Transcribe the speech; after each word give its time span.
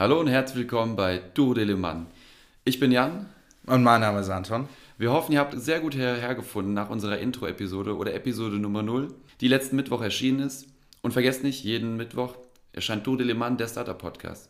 Hallo 0.00 0.18
und 0.18 0.28
herzlich 0.28 0.60
willkommen 0.60 0.96
bei 0.96 1.20
Duo 1.34 1.52
de 1.52 1.62
Le 1.62 1.76
Mans. 1.76 2.06
Ich 2.64 2.80
bin 2.80 2.90
Jan. 2.90 3.26
Und 3.66 3.82
mein 3.82 4.00
Name 4.00 4.20
ist 4.20 4.30
Anton. 4.30 4.66
Wir 4.96 5.12
hoffen, 5.12 5.32
ihr 5.32 5.40
habt 5.40 5.60
sehr 5.60 5.80
gut 5.80 5.94
hergefunden 5.94 6.72
nach 6.72 6.88
unserer 6.88 7.18
Intro-Episode 7.18 7.94
oder 7.94 8.14
Episode 8.14 8.56
Nummer 8.56 8.82
0, 8.82 9.08
die 9.42 9.48
letzten 9.48 9.76
Mittwoch 9.76 10.00
erschienen 10.00 10.40
ist. 10.40 10.68
Und 11.02 11.12
vergesst 11.12 11.42
nicht, 11.42 11.64
jeden 11.64 11.98
Mittwoch 11.98 12.36
erscheint 12.72 13.06
Duo 13.06 13.16
de 13.16 13.26
Le 13.26 13.34
Mans, 13.34 13.58
der 13.58 13.68
Startup-Podcast. 13.68 14.48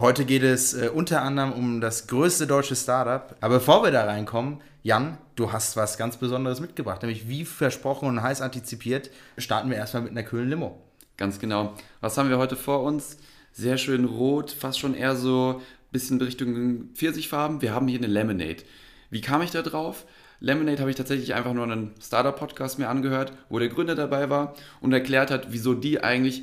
Heute 0.00 0.24
geht 0.24 0.42
es 0.42 0.74
äh, 0.74 0.90
unter 0.92 1.22
anderem 1.22 1.52
um 1.52 1.80
das 1.80 2.08
größte 2.08 2.48
deutsche 2.48 2.74
Startup. 2.74 3.36
Aber 3.40 3.58
bevor 3.58 3.84
wir 3.84 3.92
da 3.92 4.04
reinkommen, 4.04 4.60
Jan, 4.82 5.16
du 5.36 5.52
hast 5.52 5.76
was 5.76 5.96
ganz 5.96 6.16
Besonderes 6.16 6.58
mitgebracht. 6.58 7.02
Nämlich 7.02 7.28
wie 7.28 7.44
versprochen 7.44 8.08
und 8.08 8.20
heiß 8.20 8.40
antizipiert, 8.40 9.10
starten 9.38 9.70
wir 9.70 9.76
erstmal 9.76 10.02
mit 10.02 10.10
einer 10.10 10.24
kühlen 10.24 10.50
Limo. 10.50 10.82
Ganz 11.16 11.38
genau. 11.38 11.74
Was 12.00 12.18
haben 12.18 12.30
wir 12.30 12.38
heute 12.38 12.56
vor 12.56 12.82
uns? 12.82 13.16
Sehr 13.52 13.78
schön 13.78 14.04
rot, 14.04 14.50
fast 14.50 14.78
schon 14.78 14.94
eher 14.94 15.16
so 15.16 15.60
ein 15.60 15.92
bisschen 15.92 16.20
Richtung 16.20 16.90
Pfirsichfarben. 16.94 17.62
Wir 17.62 17.74
haben 17.74 17.88
hier 17.88 17.98
eine 17.98 18.06
Lemonade. 18.06 18.62
Wie 19.10 19.20
kam 19.20 19.42
ich 19.42 19.50
da 19.50 19.62
drauf? 19.62 20.06
Lemonade 20.40 20.80
habe 20.80 20.90
ich 20.90 20.96
tatsächlich 20.96 21.34
einfach 21.34 21.52
nur 21.52 21.64
einen 21.64 21.92
Startup-Podcast 22.00 22.78
mir 22.78 22.88
angehört, 22.88 23.32
wo 23.48 23.58
der 23.58 23.68
Gründer 23.68 23.94
dabei 23.94 24.30
war 24.30 24.54
und 24.80 24.92
erklärt 24.92 25.30
hat, 25.30 25.48
wieso 25.52 25.74
die 25.74 26.02
eigentlich 26.02 26.42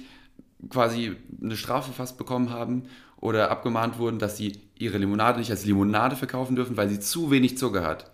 quasi 0.70 1.16
eine 1.41 1.58
Strafe 1.58 1.91
fast 1.91 2.17
bekommen 2.17 2.52
haben 2.52 2.84
oder 3.20 3.50
abgemahnt 3.50 3.98
wurden, 3.98 4.20
dass 4.20 4.38
sie 4.38 4.59
ihre 4.78 4.98
Limonade 4.98 5.39
nicht 5.39 5.50
als 5.50 5.66
Limonade 5.66 6.16
verkaufen 6.16 6.55
dürfen, 6.55 6.78
weil 6.78 6.89
sie 6.89 7.00
zu 7.00 7.31
wenig 7.31 7.58
Zucker 7.58 7.84
hat. 7.84 8.12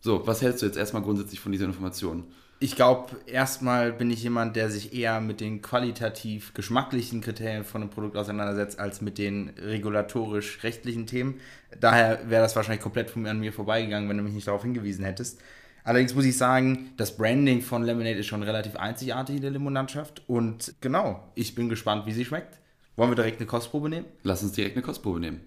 So, 0.00 0.26
was 0.26 0.42
hältst 0.42 0.62
du 0.62 0.66
jetzt 0.66 0.78
erstmal 0.78 1.02
grundsätzlich 1.02 1.40
von 1.40 1.52
dieser 1.52 1.64
Information? 1.64 2.24
Ich 2.62 2.76
glaube, 2.76 3.16
erstmal 3.26 3.92
bin 3.92 4.10
ich 4.10 4.22
jemand, 4.22 4.54
der 4.54 4.70
sich 4.70 4.94
eher 4.94 5.20
mit 5.20 5.40
den 5.40 5.62
qualitativ 5.62 6.54
geschmacklichen 6.54 7.20
Kriterien 7.20 7.64
von 7.64 7.82
einem 7.82 7.90
Produkt 7.90 8.16
auseinandersetzt, 8.16 8.78
als 8.78 9.00
mit 9.00 9.18
den 9.18 9.50
regulatorisch-rechtlichen 9.58 11.06
Themen. 11.06 11.40
Daher 11.80 12.30
wäre 12.30 12.42
das 12.42 12.54
wahrscheinlich 12.54 12.82
komplett 12.82 13.16
an 13.16 13.40
mir 13.40 13.52
vorbeigegangen, 13.52 14.08
wenn 14.08 14.16
du 14.16 14.22
mich 14.22 14.34
nicht 14.34 14.46
darauf 14.46 14.62
hingewiesen 14.62 15.04
hättest. 15.04 15.40
Allerdings 15.82 16.14
muss 16.14 16.24
ich 16.24 16.36
sagen, 16.36 16.92
das 16.96 17.16
Branding 17.16 17.62
von 17.62 17.82
Lemonade 17.82 18.18
ist 18.18 18.26
schon 18.26 18.44
relativ 18.44 18.76
einzigartig 18.76 19.36
in 19.36 19.42
der 19.42 19.50
Limonlandschaft. 19.50 20.22
Und 20.28 20.74
genau, 20.80 21.32
ich 21.34 21.56
bin 21.56 21.68
gespannt, 21.68 22.06
wie 22.06 22.12
sie 22.12 22.24
schmeckt. 22.24 22.60
Wollen 22.94 23.10
wir 23.10 23.16
direkt 23.16 23.40
eine 23.40 23.46
Kostprobe 23.46 23.88
nehmen? 23.88 24.06
Lass 24.22 24.42
uns 24.44 24.52
direkt 24.52 24.76
eine 24.76 24.84
Kostprobe 24.84 25.18
nehmen. 25.18 25.40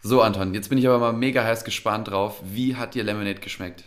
So, 0.00 0.22
Anton, 0.22 0.54
jetzt 0.54 0.68
bin 0.68 0.78
ich 0.78 0.86
aber 0.86 0.98
mal 1.00 1.12
mega 1.12 1.42
heiß 1.42 1.64
gespannt 1.64 2.08
drauf. 2.08 2.40
Wie 2.44 2.76
hat 2.76 2.94
dir 2.94 3.02
Lemonade 3.02 3.40
geschmeckt? 3.40 3.84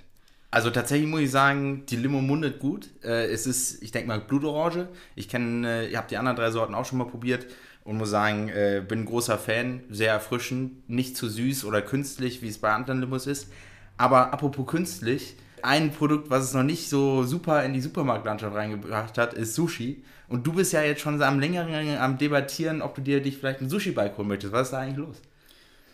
Also 0.52 0.70
tatsächlich 0.70 1.08
muss 1.08 1.22
ich 1.22 1.31
sagen, 1.31 1.86
die 1.88 1.95
Limo 1.95 2.20
mundet 2.20 2.59
gut. 2.59 2.90
Äh, 3.02 3.28
es 3.28 3.48
ist, 3.48 3.81
ich 3.81 3.92
denke 3.92 4.09
mal, 4.09 4.20
Blutorange. 4.20 4.90
Ich 5.16 5.30
kenne, 5.30 5.86
äh, 5.86 5.90
ihr 5.90 5.98
habt 5.98 6.12
die 6.12 6.18
anderen 6.18 6.36
drei 6.36 6.52
Sorten 6.52 6.76
auch 6.76 6.86
schon 6.86 6.98
mal 6.98 7.08
probiert 7.08 7.48
und 7.86 7.98
muss 7.98 8.09
sagen, 8.09 8.50
äh, 8.50 8.84
bin 8.86 9.00
ein 9.00 9.06
großer 9.06 9.38
Fan, 9.38 9.84
sehr 9.90 10.12
erfrischend, 10.12 10.90
nicht 10.90 11.16
zu 11.16 11.30
süß 11.30 11.64
oder 11.64 11.81
künstlich, 11.81 12.42
wie 12.42 12.50
es 12.50 12.58
bei 12.58 12.73
anderen 12.73 13.00
Limos 13.00 13.25
ist. 13.25 13.48
Aber 13.96 14.34
apropos 14.34 14.68
künstlich, 14.68 15.38
ein 15.62 15.92
Produkt, 15.92 16.30
was 16.30 16.44
es 16.44 16.53
noch 16.53 16.64
nicht 16.64 16.90
so 16.90 17.23
super 17.23 17.64
in 17.64 17.73
die 17.73 17.81
Supermarktlandschaft 17.81 18.53
reingebracht 18.53 19.18
hat, 19.18 19.34
ist 19.34 19.56
Sushi. 19.56 20.03
Und 20.28 20.46
du 20.46 20.53
bist 20.53 20.73
ja 20.73 20.81
jetzt 20.81 21.02
schon 21.02 21.22
am 21.22 21.40
längeren 21.40 21.98
am 21.98 22.18
Debattieren, 22.18 22.81
ob 22.81 22.96
du 22.96 23.02
dir 23.02 23.22
dich 23.22 23.38
vielleicht 23.38 23.62
ein 23.62 23.70
Sushi-Bike 23.70 24.18
holen 24.18 24.28
möchtest. 24.28 24.52
Was 24.52 24.68
ist 24.68 24.73
da 24.73 24.80
eigentlich 24.80 24.98
los? 24.98 25.22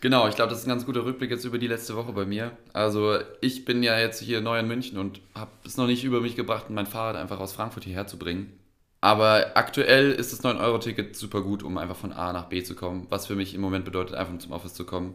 Genau, 0.00 0.28
ich 0.28 0.36
glaube, 0.36 0.50
das 0.50 0.60
ist 0.60 0.66
ein 0.66 0.70
ganz 0.70 0.86
guter 0.86 1.04
Rückblick 1.04 1.30
jetzt 1.30 1.44
über 1.44 1.58
die 1.58 1.66
letzte 1.66 1.96
Woche 1.96 2.12
bei 2.12 2.24
mir. 2.24 2.52
Also 2.72 3.18
ich 3.40 3.64
bin 3.64 3.82
ja 3.82 3.98
jetzt 3.98 4.20
hier 4.20 4.40
neu 4.40 4.58
in 4.58 4.68
München 4.68 4.96
und 4.96 5.20
habe 5.34 5.50
es 5.64 5.76
noch 5.76 5.88
nicht 5.88 6.04
über 6.04 6.20
mich 6.20 6.36
gebracht, 6.36 6.70
mein 6.70 6.86
Fahrrad 6.86 7.16
einfach 7.16 7.40
aus 7.40 7.52
Frankfurt 7.52 7.84
hierher 7.84 8.06
zu 8.06 8.16
bringen. 8.16 8.52
Aber 9.00 9.52
aktuell 9.54 10.12
ist 10.12 10.32
das 10.32 10.42
9-Euro-Ticket 10.44 11.16
super 11.16 11.42
gut, 11.42 11.62
um 11.62 11.78
einfach 11.78 11.96
von 11.96 12.12
A 12.12 12.32
nach 12.32 12.46
B 12.46 12.62
zu 12.62 12.74
kommen, 12.74 13.06
was 13.10 13.26
für 13.26 13.36
mich 13.36 13.54
im 13.54 13.60
Moment 13.60 13.84
bedeutet, 13.84 14.16
einfach 14.16 14.36
zum 14.38 14.52
Office 14.52 14.74
zu 14.74 14.84
kommen. 14.84 15.14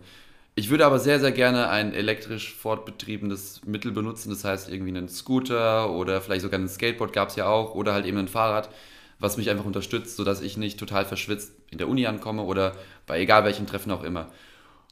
Ich 0.56 0.70
würde 0.70 0.86
aber 0.86 1.00
sehr, 1.00 1.20
sehr 1.20 1.32
gerne 1.32 1.70
ein 1.70 1.94
elektrisch 1.94 2.54
fortbetriebenes 2.54 3.62
Mittel 3.66 3.92
benutzen, 3.92 4.30
das 4.30 4.44
heißt 4.44 4.70
irgendwie 4.70 4.96
einen 4.96 5.10
Scooter 5.10 5.92
oder 5.92 6.22
vielleicht 6.22 6.44
sogar 6.44 6.60
ein 6.60 6.70
Skateboard 6.70 7.12
gab 7.12 7.30
es 7.30 7.36
ja 7.36 7.48
auch 7.48 7.74
oder 7.74 7.94
halt 7.94 8.06
eben 8.06 8.18
ein 8.18 8.28
Fahrrad, 8.28 8.70
was 9.20 9.38
mich 9.38 9.50
einfach 9.50 9.66
unterstützt, 9.66 10.16
sodass 10.16 10.42
ich 10.42 10.56
nicht 10.58 10.80
total 10.80 11.06
verschwitzt 11.06 11.54
in 11.72 11.80
der 11.80 11.88
Uni 11.90 12.06
ankomme 12.06 12.44
oder 12.44 12.76
bei 13.08 13.20
egal 13.20 13.46
welchem 13.46 13.66
Treffen 13.66 13.92
auch 13.92 14.04
immer. 14.04 14.30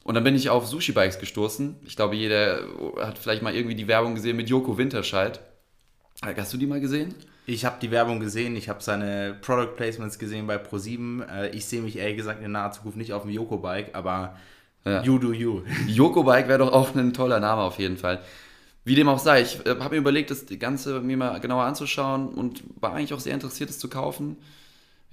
Und 0.03 0.15
dann 0.15 0.23
bin 0.23 0.35
ich 0.35 0.49
auf 0.49 0.67
Sushi-Bikes 0.67 1.19
gestoßen. 1.19 1.75
Ich 1.85 1.95
glaube, 1.95 2.15
jeder 2.15 2.63
hat 2.99 3.17
vielleicht 3.17 3.43
mal 3.43 3.53
irgendwie 3.53 3.75
die 3.75 3.87
Werbung 3.87 4.15
gesehen 4.15 4.35
mit 4.35 4.49
Joko 4.49 4.77
Winterscheid. 4.77 5.39
Hast 6.21 6.53
du 6.53 6.57
die 6.57 6.67
mal 6.67 6.79
gesehen? 6.79 7.15
Ich 7.45 7.65
habe 7.65 7.77
die 7.81 7.91
Werbung 7.91 8.19
gesehen, 8.19 8.55
ich 8.55 8.69
habe 8.69 8.81
seine 8.83 9.35
Product 9.41 9.75
Placements 9.75 10.19
gesehen 10.19 10.47
bei 10.47 10.57
Pro7. 10.57 11.27
Äh, 11.27 11.49
ich 11.49 11.65
sehe 11.65 11.81
mich 11.81 11.97
ehrlich 11.97 12.17
gesagt 12.17 12.43
in 12.43 12.51
naher 12.51 12.71
Zukunft 12.71 12.97
nicht 12.97 13.13
auf 13.13 13.23
dem 13.23 13.31
Joko-Bike, 13.31 13.95
aber 13.95 14.37
ja. 14.85 15.03
you 15.03 15.17
do 15.17 15.33
you. 15.33 15.61
Joko-Bike 15.87 16.47
wäre 16.47 16.59
doch 16.59 16.71
auch 16.71 16.95
ein 16.95 17.13
toller 17.13 17.39
Name 17.39 17.61
auf 17.61 17.79
jeden 17.79 17.97
Fall. 17.97 18.21
Wie 18.83 18.95
dem 18.95 19.09
auch 19.09 19.19
sei, 19.19 19.41
ich 19.41 19.65
äh, 19.65 19.75
habe 19.79 19.95
mir 19.95 20.01
überlegt, 20.01 20.31
das 20.31 20.45
Ganze 20.59 21.01
mir 21.01 21.17
mal 21.17 21.39
genauer 21.39 21.63
anzuschauen 21.63 22.29
und 22.29 22.63
war 22.79 22.93
eigentlich 22.93 23.13
auch 23.13 23.19
sehr 23.19 23.33
interessiert, 23.33 23.69
es 23.69 23.79
zu 23.79 23.89
kaufen 23.89 24.37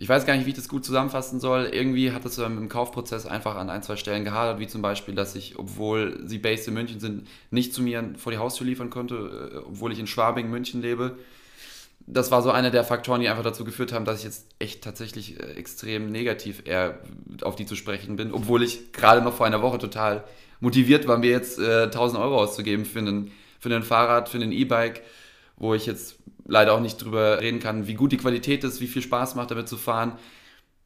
ich 0.00 0.08
weiß 0.08 0.26
gar 0.26 0.36
nicht, 0.36 0.46
wie 0.46 0.50
ich 0.50 0.56
das 0.56 0.68
gut 0.68 0.84
zusammenfassen 0.84 1.40
soll. 1.40 1.70
Irgendwie 1.72 2.12
hat 2.12 2.24
es 2.24 2.38
im 2.38 2.68
Kaufprozess 2.68 3.26
einfach 3.26 3.56
an 3.56 3.68
ein, 3.68 3.82
zwei 3.82 3.96
Stellen 3.96 4.24
gehadert, 4.24 4.60
wie 4.60 4.68
zum 4.68 4.80
Beispiel, 4.80 5.16
dass 5.16 5.34
ich, 5.34 5.58
obwohl 5.58 6.20
sie 6.24 6.38
based 6.38 6.68
in 6.68 6.74
München 6.74 7.00
sind, 7.00 7.26
nicht 7.50 7.74
zu 7.74 7.82
mir 7.82 8.14
vor 8.16 8.30
die 8.30 8.38
Haustür 8.38 8.64
liefern 8.64 8.90
konnte, 8.90 9.50
äh, 9.54 9.56
obwohl 9.56 9.92
ich 9.92 9.98
in 9.98 10.06
Schwabing, 10.06 10.50
München 10.50 10.82
lebe. 10.82 11.18
Das 12.06 12.30
war 12.30 12.42
so 12.42 12.52
einer 12.52 12.70
der 12.70 12.84
Faktoren, 12.84 13.20
die 13.20 13.28
einfach 13.28 13.42
dazu 13.42 13.64
geführt 13.64 13.92
haben, 13.92 14.04
dass 14.04 14.20
ich 14.20 14.24
jetzt 14.24 14.46
echt 14.60 14.84
tatsächlich 14.84 15.40
äh, 15.40 15.54
extrem 15.54 16.12
negativ 16.12 16.62
eher 16.64 17.00
auf 17.42 17.56
die 17.56 17.66
zu 17.66 17.74
sprechen 17.74 18.14
bin, 18.14 18.32
obwohl 18.32 18.62
ich 18.62 18.92
gerade 18.92 19.20
noch 19.20 19.34
vor 19.34 19.46
einer 19.46 19.62
Woche 19.62 19.78
total 19.78 20.22
motiviert 20.60 21.08
war, 21.08 21.18
mir 21.18 21.30
jetzt 21.30 21.58
äh, 21.58 21.84
1000 21.84 22.22
Euro 22.22 22.38
auszugeben 22.38 22.84
für 22.84 23.00
einen, 23.00 23.32
für 23.58 23.68
einen 23.68 23.82
Fahrrad, 23.82 24.28
für 24.28 24.38
einen 24.38 24.52
E-Bike, 24.52 25.02
wo 25.58 25.74
ich 25.74 25.86
jetzt 25.86 26.18
leider 26.46 26.72
auch 26.72 26.80
nicht 26.80 27.02
drüber 27.02 27.40
reden 27.40 27.60
kann, 27.60 27.86
wie 27.86 27.94
gut 27.94 28.12
die 28.12 28.16
Qualität 28.16 28.64
ist, 28.64 28.80
wie 28.80 28.86
viel 28.86 29.02
Spaß 29.02 29.34
macht 29.34 29.50
damit 29.50 29.68
zu 29.68 29.76
fahren. 29.76 30.12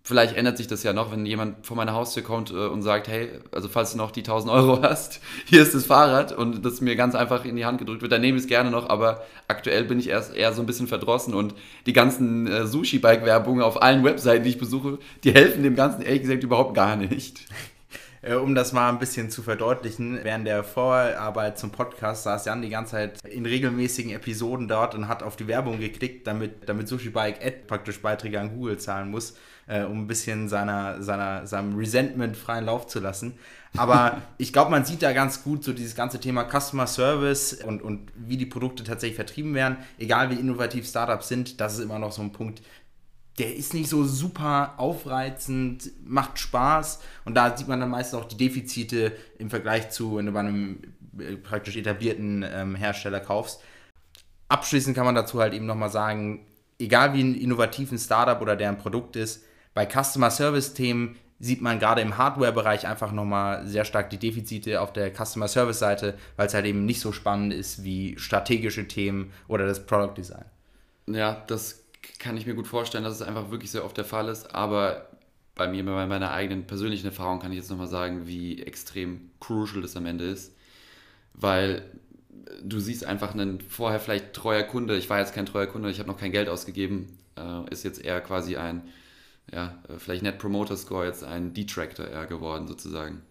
Vielleicht 0.05 0.37
ändert 0.37 0.57
sich 0.57 0.67
das 0.67 0.83
ja 0.83 0.93
noch, 0.93 1.13
wenn 1.13 1.25
jemand 1.25 1.65
vor 1.65 1.77
meine 1.77 1.93
Haustür 1.93 2.25
kommt 2.25 2.51
äh, 2.51 2.55
und 2.55 2.83
sagt, 2.83 3.07
hey, 3.07 3.29
also 3.53 3.69
falls 3.69 3.93
du 3.93 3.99
noch 3.99 4.11
die 4.11 4.23
1000 4.23 4.53
Euro 4.53 4.83
hast, 4.83 5.21
hier 5.47 5.63
ist 5.63 5.77
das 5.77 5.87
Fahrrad 5.87 6.33
und 6.33 6.65
das 6.65 6.81
mir 6.81 6.97
ganz 6.97 7.15
einfach 7.15 7.45
in 7.45 7.55
die 7.55 7.65
Hand 7.65 7.79
gedrückt 7.79 8.03
wird, 8.03 8.11
dann 8.11 8.21
nehme 8.21 8.37
ich 8.37 8.43
es 8.43 8.49
gerne 8.49 8.73
noch, 8.73 8.89
aber 8.89 9.23
aktuell 9.47 9.85
bin 9.85 10.01
ich 10.01 10.09
erst 10.09 10.35
eher 10.35 10.53
so 10.55 10.61
ein 10.61 10.67
bisschen 10.67 10.89
verdrossen 10.89 11.35
und 11.35 11.55
die 11.87 11.93
ganzen 11.93 12.49
äh, 12.49 12.67
Sushi-Bike-Werbungen 12.67 13.63
auf 13.63 13.81
allen 13.81 14.03
Webseiten, 14.03 14.43
die 14.43 14.51
ich 14.51 14.59
besuche, 14.59 14.99
die 15.23 15.33
helfen 15.33 15.63
dem 15.63 15.77
Ganzen 15.77 16.03
ehrlich 16.03 16.23
gesagt 16.23 16.43
überhaupt 16.43 16.75
gar 16.75 16.97
nicht. 16.97 17.43
Äh, 18.23 18.35
um 18.35 18.55
das 18.55 18.73
mal 18.73 18.89
ein 18.89 19.01
bisschen 19.01 19.31
zu 19.31 19.43
verdeutlichen, 19.43 20.21
während 20.23 20.47
der 20.47 20.63
Vorarbeit 20.63 21.59
zum 21.59 21.73
Podcast 21.73 22.23
saß 22.23 22.45
Jan 22.45 22.63
die 22.63 22.69
ganze 22.69 22.93
Zeit 22.93 23.25
in 23.25 23.45
regelmäßigen 23.45 24.13
Episoden 24.13 24.69
dort 24.69 24.95
und 24.95 25.09
hat 25.09 25.25
auf 25.25 25.35
die 25.35 25.49
Werbung 25.49 25.81
geklickt, 25.81 26.27
damit, 26.29 26.69
damit 26.69 26.87
Sushi 26.87 27.11
Bike 27.11 27.45
Ad 27.45 27.65
praktisch 27.67 28.01
Beiträge 28.01 28.41
an 28.41 28.55
Google 28.55 28.79
zahlen 28.79 29.11
muss, 29.11 29.37
äh, 29.67 29.83
um 29.83 30.05
ein 30.05 30.07
bisschen 30.07 30.49
seiner, 30.49 31.03
seiner, 31.03 31.49
seinem 31.49 31.77
Resentment 31.77 32.37
freien 32.37 32.67
Lauf 32.67 32.87
zu 32.87 33.01
lassen. 33.01 33.35
Aber 33.77 34.23
ich 34.39 34.53
glaube, 34.53 34.71
man 34.71 34.85
sieht 34.85 35.03
da 35.03 35.13
ganz 35.13 35.43
gut 35.43 35.65
so 35.65 35.73
dieses 35.73 35.97
ganze 35.97 36.21
Thema 36.21 36.45
Customer 36.45 36.87
Service 36.87 37.55
und, 37.55 37.83
und 37.83 38.13
wie 38.15 38.37
die 38.37 38.47
Produkte 38.47 38.85
tatsächlich 38.85 39.17
vertrieben 39.17 39.53
werden. 39.55 39.79
Egal 39.99 40.31
wie 40.31 40.37
innovativ 40.37 40.87
Startups 40.87 41.27
sind, 41.27 41.61
das 41.61 41.75
ist 41.75 41.81
immer 41.81 41.99
noch 41.99 42.13
so 42.13 42.23
ein 42.23 42.31
Punkt, 42.31 42.63
der 43.39 43.57
ist 43.57 43.75
nicht 43.75 43.89
so 43.89 44.05
super 44.05 44.75
aufreizend, 44.77 45.91
macht 46.05 46.39
Spaß 46.39 47.01
und 47.25 47.35
da 47.35 47.57
sieht 47.57 47.69
man 47.69 47.81
dann 47.81 47.91
meistens 47.91 48.19
auch 48.19 48.27
die 48.27 48.37
Defizite 48.37 49.13
im 49.39 49.51
Vergleich 49.51 49.91
zu, 49.91 50.17
wenn 50.17 50.27
du 50.27 50.33
bei 50.33 50.41
einem 50.41 50.83
äh, 51.19 51.37
praktisch 51.37 51.77
etablierten 51.77 52.45
ähm, 52.47 52.75
Hersteller 52.75 53.21
kaufst. 53.21 53.61
Abschließend 54.49 54.95
kann 54.95 55.07
man 55.07 55.15
dazu 55.15 55.41
halt 55.41 55.55
eben 55.55 55.67
nochmal 55.67 55.91
sagen, 55.91 56.47
egal 56.79 57.15
wie 57.15 57.23
ein 57.23 57.35
innovativen 57.35 57.99
Startup 57.99 58.41
oder 58.41 58.57
deren 58.57 58.77
Produkt 58.77 59.17
ist, 59.17 59.45
bei 59.73 59.87
Customer 59.87 60.31
Service 60.31 60.75
Themen 60.75 61.17
sieht 61.39 61.61
man 61.61 61.81
gerade 61.81 62.03
im 62.03 62.19
Hardware-Bereich 62.19 62.87
einfach 62.87 63.11
nochmal 63.11 63.67
sehr 63.67 63.85
stark 63.85 64.11
die 64.11 64.19
Defizite 64.19 64.81
auf 64.81 64.93
der 64.93 65.11
Customer 65.13 65.49
Service-Seite, 65.49 66.15
weil 66.37 66.47
es 66.47 66.55
halt 66.55 66.67
eben 66.67 66.85
nicht 66.85 67.01
so 67.01 67.11
spannend 67.11 67.53
ist 67.53 67.83
wie 67.83 68.17
strategische 68.19 68.87
Themen 68.87 69.33
oder 69.49 69.67
das 69.67 69.85
Product 69.85 70.15
Design. 70.17 70.45
Ja, 71.07 71.43
das 71.49 71.82
kann 72.19 72.37
ich 72.37 72.47
mir 72.47 72.55
gut 72.55 72.67
vorstellen, 72.67 73.05
dass 73.05 73.15
es 73.15 73.23
einfach 73.23 73.51
wirklich 73.51 73.71
sehr 73.71 73.85
oft 73.85 73.97
der 73.97 74.05
Fall 74.05 74.29
ist. 74.29 74.55
Aber 74.55 75.09
bei 75.55 75.69
mir, 75.69 75.85
bei 75.85 76.07
meiner 76.07 76.33
eigenen 76.33 76.67
persönlichen 76.67 77.07
Erfahrung, 77.07 77.41
kann 77.41 77.53
ich 77.53 77.59
jetzt 77.59 77.71
nochmal 77.71 77.89
sagen, 77.89 78.27
wie 78.27 78.63
extrem 78.63 79.31
crucial 79.41 79.83
das 79.83 79.97
am 79.97 80.07
Ende 80.07 80.25
ist. 80.25 80.55
Weil 81.35 81.85
du 82.63 82.81
siehst 82.81 83.05
einfach 83.05 83.35
einen 83.35 83.61
vorher 83.61 84.01
vielleicht 84.01 84.33
treuer 84.33 84.63
Kunde, 84.63 84.97
ich 84.97 85.11
war 85.11 85.19
jetzt 85.19 85.35
kein 85.35 85.47
treuer 85.47 85.67
Kunde, 85.67 85.91
ich 85.91 85.99
habe 85.99 86.09
noch 86.09 86.19
kein 86.19 86.33
Geld 86.33 86.49
ausgegeben, 86.49 87.19
äh, 87.37 87.71
ist 87.71 87.85
jetzt 87.85 88.03
eher 88.05 88.21
quasi 88.21 88.57
ein, 88.57 88.83
ja, 89.53 89.79
vielleicht 89.99 90.23
Net 90.23 90.39
Promoter 90.39 90.77
Score, 90.77 91.07
jetzt 91.07 91.25
ein 91.25 91.55
Detractor 91.55 92.07
eher 92.07 92.27
geworden 92.27 92.67
sozusagen. 92.69 93.23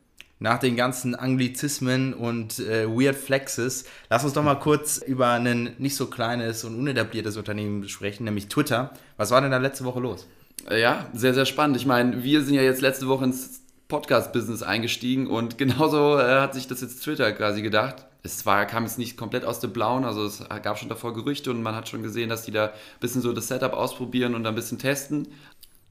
Nach 0.41 0.57
den 0.57 0.75
ganzen 0.75 1.13
Anglizismen 1.13 2.15
und 2.15 2.59
äh, 2.59 2.87
Weird 2.87 3.15
Flexes, 3.15 3.85
lass 4.09 4.23
uns 4.23 4.33
doch 4.33 4.43
mal 4.43 4.55
kurz 4.55 4.97
über 4.97 5.29
ein 5.29 5.75
nicht 5.77 5.95
so 5.95 6.07
kleines 6.07 6.63
und 6.63 6.77
unetabliertes 6.77 7.37
Unternehmen 7.37 7.87
sprechen, 7.87 8.23
nämlich 8.23 8.47
Twitter. 8.47 8.91
Was 9.17 9.29
war 9.29 9.39
denn 9.41 9.51
da 9.51 9.57
letzte 9.57 9.85
Woche 9.85 9.99
los? 9.99 10.27
Ja, 10.69 11.05
sehr, 11.13 11.35
sehr 11.35 11.45
spannend. 11.45 11.77
Ich 11.77 11.85
meine, 11.85 12.23
wir 12.23 12.43
sind 12.43 12.55
ja 12.55 12.63
jetzt 12.63 12.81
letzte 12.81 13.07
Woche 13.07 13.25
ins 13.25 13.61
Podcast-Business 13.87 14.63
eingestiegen 14.63 15.27
und 15.27 15.57
genauso 15.59 16.17
äh, 16.17 16.39
hat 16.39 16.55
sich 16.55 16.67
das 16.67 16.81
jetzt 16.81 17.03
Twitter 17.03 17.31
quasi 17.33 17.61
gedacht. 17.61 18.07
Es 18.23 18.43
war, 18.45 18.65
kam 18.65 18.83
jetzt 18.83 18.97
nicht 18.97 19.17
komplett 19.17 19.45
aus 19.45 19.59
dem 19.59 19.73
Blauen, 19.73 20.05
also 20.05 20.25
es 20.25 20.43
gab 20.63 20.79
schon 20.79 20.89
davor 20.89 21.13
Gerüchte 21.13 21.51
und 21.51 21.61
man 21.61 21.75
hat 21.75 21.87
schon 21.87 22.01
gesehen, 22.01 22.29
dass 22.29 22.43
die 22.43 22.51
da 22.51 22.65
ein 22.65 22.99
bisschen 22.99 23.21
so 23.21 23.31
das 23.31 23.47
Setup 23.47 23.73
ausprobieren 23.73 24.33
und 24.33 24.45
ein 24.45 24.55
bisschen 24.55 24.79
testen. 24.79 25.27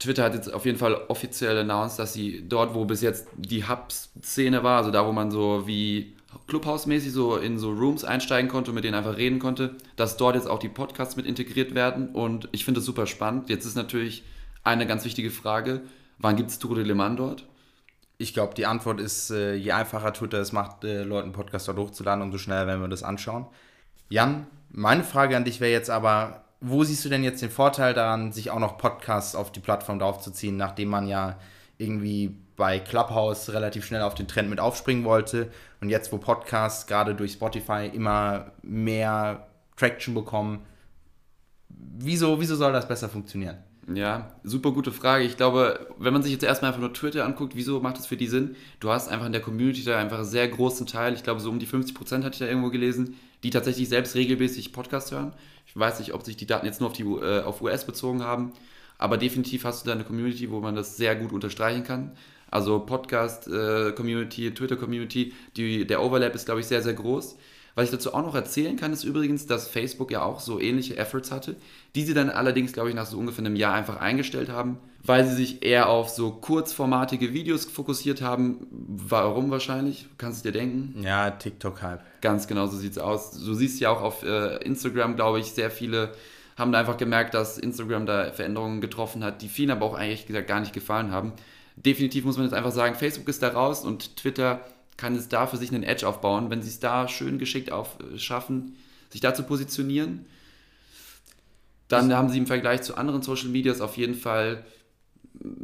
Twitter 0.01 0.23
hat 0.23 0.33
jetzt 0.33 0.53
auf 0.53 0.65
jeden 0.65 0.77
Fall 0.77 0.95
offiziell 1.07 1.57
announced, 1.57 1.99
dass 1.99 2.13
sie 2.13 2.43
dort, 2.47 2.73
wo 2.73 2.85
bis 2.85 3.01
jetzt 3.01 3.27
die 3.37 3.67
Hub-Szene 3.67 4.63
war, 4.63 4.77
also 4.77 4.91
da, 4.91 5.05
wo 5.05 5.11
man 5.11 5.31
so 5.31 5.67
wie 5.67 6.15
Clubhouse-mäßig 6.47 7.11
so 7.11 7.37
in 7.37 7.59
so 7.59 7.71
Rooms 7.71 8.03
einsteigen 8.03 8.49
konnte 8.49 8.71
und 8.71 8.75
mit 8.75 8.83
denen 8.83 8.95
einfach 8.95 9.17
reden 9.17 9.39
konnte, 9.39 9.75
dass 9.95 10.17
dort 10.17 10.35
jetzt 10.35 10.49
auch 10.49 10.59
die 10.59 10.69
Podcasts 10.69 11.15
mit 11.15 11.25
integriert 11.25 11.75
werden 11.75 12.09
und 12.09 12.49
ich 12.51 12.65
finde 12.65 12.79
das 12.79 12.85
super 12.85 13.05
spannend. 13.05 13.49
Jetzt 13.49 13.65
ist 13.65 13.75
natürlich 13.75 14.23
eine 14.63 14.87
ganz 14.87 15.05
wichtige 15.05 15.31
Frage, 15.31 15.81
wann 16.17 16.35
gibt 16.35 16.49
es 16.49 16.59
Tour 16.59 16.75
de 16.75 16.83
Le 16.83 16.95
Mans 16.95 17.17
dort? 17.17 17.47
Ich 18.17 18.33
glaube, 18.33 18.53
die 18.53 18.65
Antwort 18.65 18.99
ist, 18.99 19.31
äh, 19.31 19.55
je 19.55 19.71
einfacher 19.71 20.13
Twitter 20.13 20.39
es 20.39 20.51
macht, 20.51 20.83
äh, 20.83 21.03
Leuten 21.03 21.31
Podcast 21.31 21.67
dort 21.67 21.77
hochzuladen, 21.77 22.23
umso 22.23 22.37
schneller 22.37 22.67
werden 22.67 22.81
wir 22.81 22.87
das 22.87 23.03
anschauen. 23.03 23.47
Jan, 24.09 24.45
meine 24.69 25.03
Frage 25.03 25.35
an 25.35 25.45
dich 25.45 25.59
wäre 25.59 25.71
jetzt 25.71 25.89
aber, 25.89 26.43
wo 26.61 26.83
siehst 26.83 27.03
du 27.03 27.09
denn 27.09 27.23
jetzt 27.23 27.41
den 27.41 27.49
Vorteil 27.49 27.93
daran, 27.93 28.31
sich 28.31 28.51
auch 28.51 28.59
noch 28.59 28.77
Podcasts 28.77 29.35
auf 29.35 29.51
die 29.51 29.59
Plattform 29.59 29.99
draufzuziehen, 29.99 30.55
nachdem 30.55 30.89
man 30.89 31.07
ja 31.07 31.37
irgendwie 31.79 32.35
bei 32.55 32.79
Clubhouse 32.79 33.51
relativ 33.51 33.83
schnell 33.85 34.03
auf 34.03 34.13
den 34.13 34.27
Trend 34.27 34.49
mit 34.49 34.59
aufspringen 34.59 35.03
wollte 35.03 35.51
und 35.81 35.89
jetzt, 35.89 36.11
wo 36.11 36.19
Podcasts 36.19 36.85
gerade 36.85 37.15
durch 37.15 37.33
Spotify 37.33 37.89
immer 37.91 38.51
mehr 38.61 39.47
Traction 39.75 40.13
bekommen, 40.13 40.63
wieso, 41.69 42.39
wieso 42.39 42.55
soll 42.55 42.71
das 42.71 42.87
besser 42.87 43.09
funktionieren? 43.09 43.57
Ja, 43.91 44.31
super 44.43 44.71
gute 44.71 44.91
Frage. 44.91 45.23
Ich 45.23 45.37
glaube, 45.37 45.87
wenn 45.97 46.13
man 46.13 46.21
sich 46.21 46.31
jetzt 46.31 46.43
erstmal 46.43 46.69
einfach 46.69 46.81
nur 46.81 46.93
Twitter 46.93 47.25
anguckt, 47.25 47.55
wieso 47.55 47.79
macht 47.79 47.97
das 47.97 48.05
für 48.05 48.15
die 48.15 48.27
Sinn? 48.27 48.55
Du 48.79 48.91
hast 48.91 49.09
einfach 49.09 49.25
in 49.25 49.31
der 49.31 49.41
Community 49.41 49.83
da 49.83 49.97
einfach 49.97 50.17
einen 50.17 50.25
sehr 50.25 50.47
großen 50.47 50.85
Teil, 50.85 51.15
ich 51.15 51.23
glaube 51.23 51.39
so 51.39 51.49
um 51.49 51.57
die 51.57 51.65
50 51.65 51.95
Prozent 51.95 52.23
hatte 52.23 52.35
ich 52.35 52.39
da 52.39 52.45
irgendwo 52.45 52.69
gelesen, 52.69 53.15
die 53.43 53.49
tatsächlich 53.49 53.89
selbst 53.89 54.15
regelmäßig 54.15 54.71
Podcasts 54.71 55.11
hören. 55.11 55.33
Ich 55.73 55.79
weiß 55.79 55.99
nicht, 55.99 56.13
ob 56.13 56.23
sich 56.23 56.35
die 56.35 56.45
Daten 56.45 56.65
jetzt 56.65 56.81
nur 56.81 56.89
auf, 56.89 56.95
die, 56.95 57.03
äh, 57.03 57.43
auf 57.43 57.61
US 57.61 57.85
bezogen 57.85 58.23
haben, 58.23 58.51
aber 58.97 59.17
definitiv 59.17 59.63
hast 59.63 59.83
du 59.83 59.87
da 59.87 59.93
eine 59.93 60.03
Community, 60.03 60.51
wo 60.51 60.59
man 60.59 60.75
das 60.75 60.97
sehr 60.97 61.15
gut 61.15 61.31
unterstreichen 61.31 61.85
kann. 61.85 62.11
Also 62.49 62.79
Podcast-Community, 62.79 64.47
äh, 64.47 64.51
Twitter-Community, 64.51 65.33
der 65.55 66.03
Overlap 66.03 66.35
ist, 66.35 66.45
glaube 66.45 66.59
ich, 66.59 66.67
sehr, 66.67 66.81
sehr 66.81 66.93
groß. 66.93 67.37
Was 67.75 67.85
ich 67.85 67.91
dazu 67.91 68.13
auch 68.13 68.21
noch 68.21 68.35
erzählen 68.35 68.75
kann, 68.75 68.91
ist 68.91 69.05
übrigens, 69.05 69.47
dass 69.47 69.69
Facebook 69.69 70.11
ja 70.11 70.23
auch 70.23 70.41
so 70.41 70.59
ähnliche 70.59 70.97
Efforts 70.97 71.31
hatte, 71.31 71.55
die 71.95 72.03
sie 72.03 72.13
dann 72.13 72.29
allerdings, 72.29 72.73
glaube 72.73 72.89
ich, 72.89 72.95
nach 72.95 73.05
so 73.05 73.17
ungefähr 73.17 73.45
einem 73.45 73.55
Jahr 73.55 73.73
einfach 73.73 73.95
eingestellt 74.01 74.49
haben, 74.49 74.77
weil 75.03 75.25
sie 75.25 75.35
sich 75.35 75.63
eher 75.63 75.89
auf 75.89 76.09
so 76.09 76.31
kurzformatige 76.31 77.33
Videos 77.33 77.65
fokussiert 77.65 78.21
haben. 78.21 78.67
Warum 78.69 79.49
wahrscheinlich? 79.49 80.07
Kannst 80.17 80.45
du 80.45 80.51
dir 80.51 80.59
denken? 80.59 81.01
Ja, 81.03 81.31
TikTok-Hype. 81.31 82.21
Ganz 82.21 82.47
genau, 82.47 82.67
so 82.67 82.77
sieht 82.77 82.91
es 82.91 82.97
aus. 82.97 83.31
Du 83.31 83.53
siehst 83.53 83.79
ja 83.79 83.89
auch 83.89 84.01
auf 84.01 84.23
äh, 84.23 84.57
Instagram, 84.63 85.15
glaube 85.15 85.39
ich, 85.39 85.51
sehr 85.51 85.71
viele 85.71 86.11
haben 86.57 86.71
da 86.71 86.79
einfach 86.79 86.97
gemerkt, 86.97 87.33
dass 87.33 87.57
Instagram 87.57 88.05
da 88.05 88.31
Veränderungen 88.31 88.81
getroffen 88.81 89.23
hat, 89.23 89.41
die 89.41 89.49
vielen 89.49 89.71
aber 89.71 89.85
auch 89.85 89.95
eigentlich 89.95 90.27
gesagt 90.27 90.47
gar 90.47 90.59
nicht 90.59 90.73
gefallen 90.73 91.11
haben. 91.11 91.33
Definitiv 91.75 92.25
muss 92.25 92.37
man 92.37 92.45
jetzt 92.45 92.53
einfach 92.53 92.71
sagen, 92.71 92.95
Facebook 92.95 93.27
ist 93.29 93.41
da 93.41 93.49
raus 93.49 93.83
und 93.83 94.17
Twitter 94.17 94.61
kann 94.97 95.15
es 95.15 95.29
da 95.29 95.47
für 95.47 95.57
sich 95.57 95.73
einen 95.73 95.83
Edge 95.83 96.07
aufbauen, 96.07 96.49
wenn 96.49 96.61
sie 96.61 96.69
es 96.69 96.79
da 96.79 97.07
schön 97.07 97.39
geschickt 97.39 97.71
auf, 97.71 97.97
äh, 97.99 98.19
schaffen, 98.19 98.75
sich 99.09 99.21
da 99.21 99.33
zu 99.33 99.43
positionieren. 99.43 100.25
Dann 101.87 102.13
haben 102.13 102.29
sie 102.29 102.37
im 102.37 102.47
Vergleich 102.47 102.83
zu 102.83 102.95
anderen 102.95 103.21
Social 103.21 103.49
Medias 103.49 103.81
auf 103.81 103.97
jeden 103.97 104.15
Fall 104.15 104.63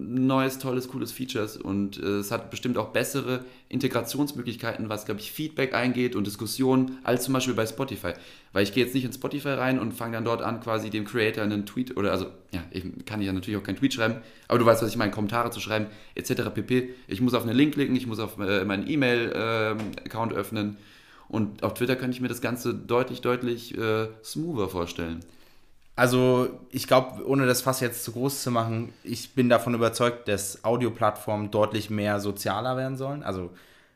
neues, 0.08 0.60
tolles, 0.60 0.88
cooles 0.88 1.12
Features 1.12 1.58
und 1.58 1.98
äh, 1.98 2.20
es 2.20 2.32
hat 2.32 2.50
bestimmt 2.50 2.78
auch 2.78 2.90
bessere 2.90 3.44
Integrationsmöglichkeiten, 3.70 4.90
was, 4.90 5.06
glaube 5.06 5.20
ich, 5.20 5.32
Feedback 5.32 5.74
eingeht 5.74 6.16
und 6.16 6.26
Diskussionen, 6.26 6.98
als 7.04 7.26
zum 7.26 7.34
Beispiel 7.34 7.54
bei 7.54 7.66
Spotify. 7.66 8.14
Weil 8.54 8.64
ich 8.64 8.74
gehe 8.74 8.84
jetzt 8.84 8.96
nicht 8.96 9.04
in 9.04 9.14
Spotify 9.14 9.50
rein 9.50 9.80
und 9.80 9.94
fange 9.94 10.14
dann 10.14 10.26
dort 10.26 10.42
an, 10.42 10.62
quasi 10.62 10.90
dem 10.90 11.06
Creator 11.06 11.44
einen 11.44 11.66
Tweet 11.66 11.98
oder, 11.98 12.12
also, 12.12 12.28
ja, 12.52 12.64
eben 12.72 13.04
kann 13.06 13.20
ich 13.20 13.28
ja 13.28 13.34
natürlich 13.34 13.60
auch 13.60 13.64
keinen 13.64 13.78
Tweet 13.78 13.94
schreiben, 13.94 14.22
aber 14.48 14.60
du 14.60 14.66
weißt, 14.66 14.82
was 14.82 14.90
ich 14.90 14.98
meine, 14.98 15.12
Kommentare 15.12 15.52
zu 15.52 15.60
schreiben, 15.60 15.88
etc. 16.16 16.50
pp. 16.54 16.94
Ich 17.08 17.22
muss 17.22 17.34
auf 17.34 17.44
einen 17.44 17.56
Link 17.56 17.74
klicken, 17.74 17.96
ich 17.96 18.08
muss 18.08 18.20
auf 18.20 18.40
äh, 18.40 18.64
meinen 18.64 18.90
E-Mail-Account 18.90 20.32
ähm, 20.32 20.38
öffnen 20.38 20.78
und 21.30 21.64
auf 21.64 21.74
Twitter 21.74 21.96
könnte 21.96 22.16
ich 22.16 22.22
mir 22.22 22.30
das 22.30 22.42
Ganze 22.42 22.74
deutlich, 22.74 23.22
deutlich 23.22 23.78
äh, 23.78 24.08
smoother 24.24 24.70
vorstellen. 24.70 25.20
Also 25.98 26.50
ich 26.70 26.86
glaube, 26.86 27.26
ohne 27.28 27.48
das 27.48 27.64
Fass 27.64 27.80
jetzt 27.80 28.04
zu 28.04 28.12
groß 28.12 28.44
zu 28.44 28.52
machen, 28.52 28.94
ich 29.04 29.34
bin 29.34 29.50
davon 29.50 29.74
überzeugt, 29.74 30.28
dass 30.28 30.64
Audioplattformen 30.64 31.50
deutlich 31.50 31.90
mehr 31.90 32.20
sozialer 32.20 32.78
werden 32.78 32.98
sollen. 32.98 33.24
Also 33.24 33.50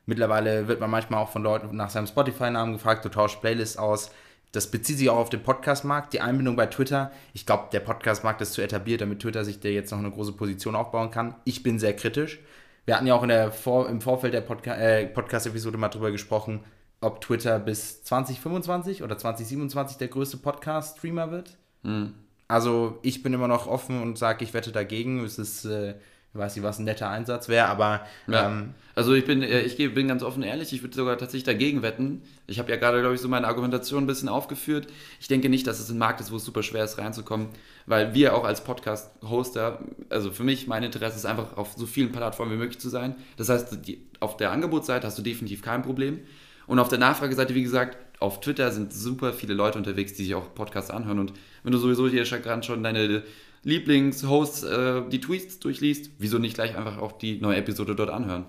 mittlerweile 0.07 0.67
wird 0.67 0.79
man 0.79 0.89
manchmal 0.89 1.21
auch 1.21 1.29
von 1.29 1.43
Leuten 1.43 1.75
nach 1.77 1.91
seinem 1.91 2.07
Spotify-Namen 2.07 2.73
gefragt, 2.73 3.05
du 3.05 3.09
tauschst 3.09 3.39
Playlists 3.39 3.77
aus. 3.77 4.09
Das 4.51 4.71
bezieht 4.71 4.97
sich 4.97 5.11
auch 5.11 5.17
auf 5.17 5.29
den 5.29 5.43
Podcast-Markt. 5.43 6.11
Die 6.13 6.21
Einbindung 6.21 6.55
bei 6.55 6.65
Twitter, 6.65 7.11
ich 7.35 7.45
glaube, 7.45 7.69
der 7.71 7.81
Podcast-Markt 7.81 8.41
ist 8.41 8.53
zu 8.53 8.63
etabliert, 8.63 9.01
damit 9.01 9.19
Twitter 9.19 9.45
sich 9.45 9.59
da 9.59 9.69
jetzt 9.69 9.91
noch 9.91 9.99
eine 9.99 10.09
große 10.09 10.33
Position 10.33 10.75
aufbauen 10.75 11.11
kann. 11.11 11.35
Ich 11.45 11.61
bin 11.61 11.77
sehr 11.77 11.95
kritisch. 11.95 12.39
Wir 12.85 12.95
hatten 12.95 13.05
ja 13.05 13.13
auch 13.13 13.21
in 13.21 13.29
der 13.29 13.51
Vor 13.51 13.87
im 13.87 14.01
Vorfeld 14.01 14.33
der 14.33 14.41
Podca 14.41 14.73
äh, 14.73 15.05
Podcast-Episode 15.05 15.77
mal 15.77 15.89
drüber 15.89 16.09
gesprochen, 16.09 16.63
ob 16.99 17.21
Twitter 17.21 17.59
bis 17.59 18.03
2025 18.05 19.03
oder 19.03 19.19
2027 19.19 19.97
der 19.97 20.07
größte 20.07 20.37
Podcast-Streamer 20.37 21.29
wird. 21.29 21.60
Mhm. 21.83 22.13
Also 22.47 22.99
ich 23.01 23.23
bin 23.23 23.33
immer 23.33 23.47
noch 23.47 23.67
offen 23.67 24.01
und 24.01 24.17
sage, 24.17 24.43
ich 24.43 24.53
wette 24.53 24.71
dagegen. 24.71 25.23
Es 25.23 25.39
ist, 25.39 25.65
äh, 25.65 25.91
ich 26.33 26.39
weiß 26.39 26.55
nicht, 26.55 26.63
was 26.63 26.79
ein 26.79 26.85
netter 26.85 27.09
Einsatz 27.09 27.47
wäre, 27.49 27.67
aber... 27.67 28.01
Ja. 28.27 28.47
Ähm, 28.47 28.73
also 28.93 29.13
ich 29.13 29.25
bin, 29.25 29.41
äh, 29.41 29.61
ich 29.61 29.77
bin 29.77 30.07
ganz 30.07 30.21
offen 30.21 30.43
ehrlich, 30.43 30.73
ich 30.73 30.83
würde 30.83 30.95
sogar 30.95 31.17
tatsächlich 31.17 31.45
dagegen 31.45 31.81
wetten. 31.81 32.23
Ich 32.47 32.59
habe 32.59 32.69
ja 32.69 32.75
gerade, 32.75 32.99
glaube 32.99 33.15
ich, 33.15 33.21
so 33.21 33.29
meine 33.29 33.47
Argumentation 33.47 34.03
ein 34.03 34.07
bisschen 34.07 34.27
aufgeführt. 34.29 34.87
Ich 35.19 35.27
denke 35.27 35.47
nicht, 35.49 35.65
dass 35.65 35.79
es 35.79 35.89
ein 35.89 35.97
Markt 35.97 36.19
ist, 36.19 36.31
wo 36.31 36.35
es 36.35 36.43
super 36.43 36.61
schwer 36.61 36.83
ist, 36.83 36.97
reinzukommen, 36.97 37.47
weil 37.85 38.13
wir 38.13 38.35
auch 38.35 38.43
als 38.43 38.63
Podcast-Hoster, 38.63 39.79
also 40.09 40.31
für 40.31 40.43
mich, 40.43 40.67
mein 40.67 40.83
Interesse 40.83 41.15
ist 41.15 41.25
einfach, 41.25 41.55
auf 41.55 41.73
so 41.77 41.85
vielen 41.85 42.11
Plattformen 42.11 42.51
wie 42.51 42.57
möglich 42.57 42.79
zu 42.79 42.89
sein. 42.89 43.15
Das 43.37 43.47
heißt, 43.47 43.87
die, 43.87 44.05
auf 44.19 44.35
der 44.37 44.51
Angebotsseite 44.51 45.07
hast 45.07 45.17
du 45.17 45.21
definitiv 45.21 45.61
kein 45.61 45.83
Problem. 45.83 46.19
Und 46.67 46.79
auf 46.79 46.89
der 46.89 46.99
Nachfrageseite, 46.99 47.55
wie 47.55 47.63
gesagt, 47.63 47.97
auf 48.19 48.39
Twitter 48.39 48.71
sind 48.71 48.93
super 48.93 49.33
viele 49.33 49.53
Leute 49.53 49.77
unterwegs, 49.77 50.13
die 50.13 50.23
sich 50.23 50.35
auch 50.35 50.53
Podcasts 50.53 50.91
anhören. 50.91 51.19
Und 51.19 51.33
wenn 51.63 51.71
du 51.71 51.77
sowieso 51.77 52.07
hier 52.07 52.23
gerade 52.23 52.63
schon 52.63 52.83
deine 52.83 53.23
Lieblingshosts 53.63 54.63
äh, 54.63 55.01
die 55.09 55.21
Tweets 55.21 55.59
durchliest, 55.59 56.11
wieso 56.17 56.39
nicht 56.39 56.55
gleich 56.55 56.75
einfach 56.75 56.97
auch 56.97 57.11
die 57.11 57.39
neue 57.39 57.57
Episode 57.57 57.95
dort 57.95 58.09
anhören? 58.09 58.45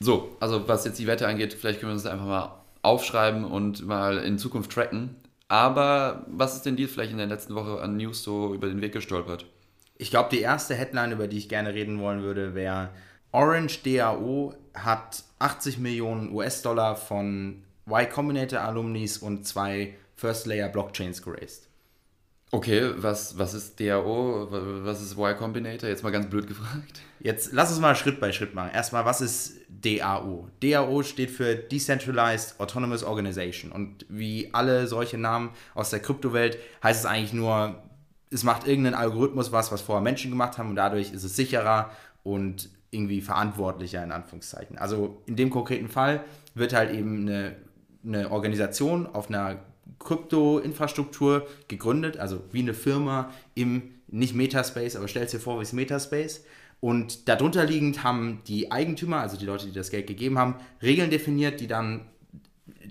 So, 0.00 0.36
also 0.40 0.68
was 0.68 0.84
jetzt 0.84 0.98
die 0.98 1.06
Wette 1.06 1.26
angeht, 1.26 1.54
vielleicht 1.54 1.80
können 1.80 1.90
wir 1.90 1.94
uns 1.94 2.06
einfach 2.06 2.26
mal 2.26 2.60
aufschreiben 2.82 3.44
und 3.44 3.86
mal 3.86 4.18
in 4.18 4.38
Zukunft 4.38 4.72
tracken. 4.72 5.16
Aber 5.48 6.26
was 6.28 6.56
ist 6.56 6.66
denn 6.66 6.76
dir 6.76 6.88
vielleicht 6.88 7.12
in 7.12 7.18
der 7.18 7.26
letzten 7.26 7.54
Woche 7.54 7.80
an 7.80 7.96
News 7.96 8.22
so 8.22 8.52
über 8.52 8.68
den 8.68 8.80
Weg 8.80 8.92
gestolpert? 8.92 9.46
Ich 9.96 10.10
glaube, 10.10 10.28
die 10.30 10.40
erste 10.40 10.74
Headline, 10.74 11.12
über 11.12 11.28
die 11.28 11.38
ich 11.38 11.48
gerne 11.48 11.72
reden 11.72 12.00
wollen 12.00 12.22
würde, 12.22 12.54
wäre 12.54 12.90
Orange 13.32 13.80
DAO 13.84 14.54
hat 14.74 15.22
80 15.38 15.78
Millionen 15.78 16.32
US-Dollar 16.32 16.96
von 16.96 17.62
Y 17.86 18.08
Combinator 18.10 18.60
Alumnis 18.60 19.18
und 19.18 19.46
zwei 19.46 19.94
First 20.16 20.46
Layer 20.46 20.68
Blockchains 20.68 21.22
geraced. 21.22 21.68
Okay, 22.56 22.90
was, 22.96 23.36
was 23.36 23.52
ist 23.52 23.78
DAO? 23.78 24.48
Was 24.50 25.02
ist 25.02 25.18
Y 25.18 25.36
Combinator? 25.36 25.90
Jetzt 25.90 26.02
mal 26.02 26.10
ganz 26.10 26.26
blöd 26.30 26.46
gefragt. 26.46 27.02
Jetzt 27.20 27.52
lass 27.52 27.70
uns 27.70 27.80
mal 27.80 27.94
Schritt 27.94 28.18
bei 28.18 28.32
Schritt 28.32 28.54
machen. 28.54 28.70
Erstmal, 28.72 29.04
was 29.04 29.20
ist 29.20 29.58
DAO? 29.68 30.48
DAO 30.62 31.02
steht 31.02 31.30
für 31.30 31.54
Decentralized 31.54 32.58
Autonomous 32.58 33.04
Organization. 33.04 33.72
Und 33.72 34.06
wie 34.08 34.54
alle 34.54 34.86
solche 34.86 35.18
Namen 35.18 35.50
aus 35.74 35.90
der 35.90 36.00
Kryptowelt 36.00 36.56
heißt 36.82 37.00
es 37.00 37.04
eigentlich 37.04 37.34
nur, 37.34 37.82
es 38.30 38.42
macht 38.42 38.66
irgendeinen 38.66 38.94
Algorithmus 38.94 39.52
was, 39.52 39.70
was 39.70 39.82
vorher 39.82 40.02
Menschen 40.02 40.30
gemacht 40.30 40.56
haben 40.56 40.70
und 40.70 40.76
dadurch 40.76 41.12
ist 41.12 41.24
es 41.24 41.36
sicherer 41.36 41.90
und 42.22 42.70
irgendwie 42.90 43.20
verantwortlicher 43.20 44.02
in 44.02 44.12
Anführungszeichen. 44.12 44.78
Also 44.78 45.20
in 45.26 45.36
dem 45.36 45.50
konkreten 45.50 45.90
Fall 45.90 46.24
wird 46.54 46.72
halt 46.72 46.90
eben 46.90 47.28
eine 47.28 47.56
eine 48.06 48.30
Organisation 48.30 49.06
auf 49.06 49.28
einer 49.28 49.56
Krypto-Infrastruktur 50.06 51.46
gegründet, 51.68 52.16
also 52.16 52.40
wie 52.52 52.60
eine 52.60 52.74
Firma 52.74 53.30
im, 53.54 53.82
nicht 54.08 54.34
Metaspace, 54.34 54.96
aber 54.96 55.08
stellt 55.08 55.32
dir 55.32 55.40
vor, 55.40 55.58
wie 55.58 55.62
es 55.62 55.72
Metaspace. 55.72 56.44
Und 56.80 57.28
darunter 57.28 57.64
liegend 57.64 58.04
haben 58.04 58.40
die 58.46 58.70
Eigentümer, 58.70 59.20
also 59.20 59.36
die 59.36 59.46
Leute, 59.46 59.66
die 59.66 59.72
das 59.72 59.90
Geld 59.90 60.06
gegeben 60.06 60.38
haben, 60.38 60.56
Regeln 60.82 61.10
definiert, 61.10 61.60
die 61.60 61.66
dann 61.66 62.06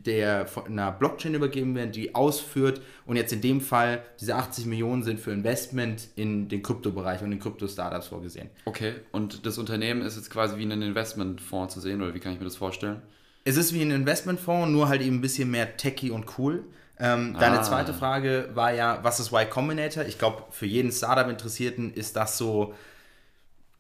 der 0.06 0.46
von 0.46 0.66
einer 0.66 0.92
Blockchain 0.92 1.34
übergeben 1.34 1.76
werden, 1.76 1.92
die 1.92 2.16
ausführt. 2.16 2.82
Und 3.06 3.16
jetzt 3.16 3.34
in 3.34 3.42
dem 3.42 3.62
Fall, 3.62 4.04
diese 4.20 4.36
80 4.36 4.66
Millionen 4.66 5.04
sind 5.04 5.20
für 5.20 5.32
Investment 5.32 6.08
in 6.16 6.48
den 6.48 6.62
Kryptobereich 6.62 7.22
und 7.22 7.32
in 7.32 7.40
Krypto-Startups 7.40 8.08
vorgesehen. 8.08 8.50
Okay, 8.66 8.94
und 9.12 9.46
das 9.46 9.58
Unternehmen 9.58 10.02
ist 10.02 10.16
jetzt 10.16 10.30
quasi 10.30 10.58
wie 10.58 10.64
ein 10.64 10.82
Investmentfonds 10.82 11.74
zu 11.74 11.80
sehen, 11.80 12.02
oder 12.02 12.14
wie 12.14 12.20
kann 12.20 12.34
ich 12.34 12.40
mir 12.40 12.46
das 12.46 12.56
vorstellen? 12.56 13.02
Es 13.44 13.58
ist 13.58 13.74
wie 13.74 13.82
ein 13.82 13.92
Investmentfonds, 13.92 14.72
nur 14.72 14.88
halt 14.88 15.02
eben 15.02 15.18
ein 15.18 15.22
bisschen 15.22 15.52
mehr 15.52 15.78
techy 15.78 16.12
und 16.12 16.38
cool. 16.38 16.64
Ähm, 17.00 17.36
deine 17.40 17.60
Ah. 17.60 17.64
zweite 17.64 17.94
Frage 17.94 18.50
war 18.54 18.74
ja, 18.74 19.00
was 19.04 19.20
ist 19.20 19.32
Y 19.32 19.50
Combinator? 19.50 20.06
Ich 20.06 20.18
glaube, 20.18 20.44
für 20.52 20.66
jeden 20.66 20.92
Startup-Interessierten 20.92 21.94
ist 21.94 22.16
das 22.16 22.38
so, 22.38 22.74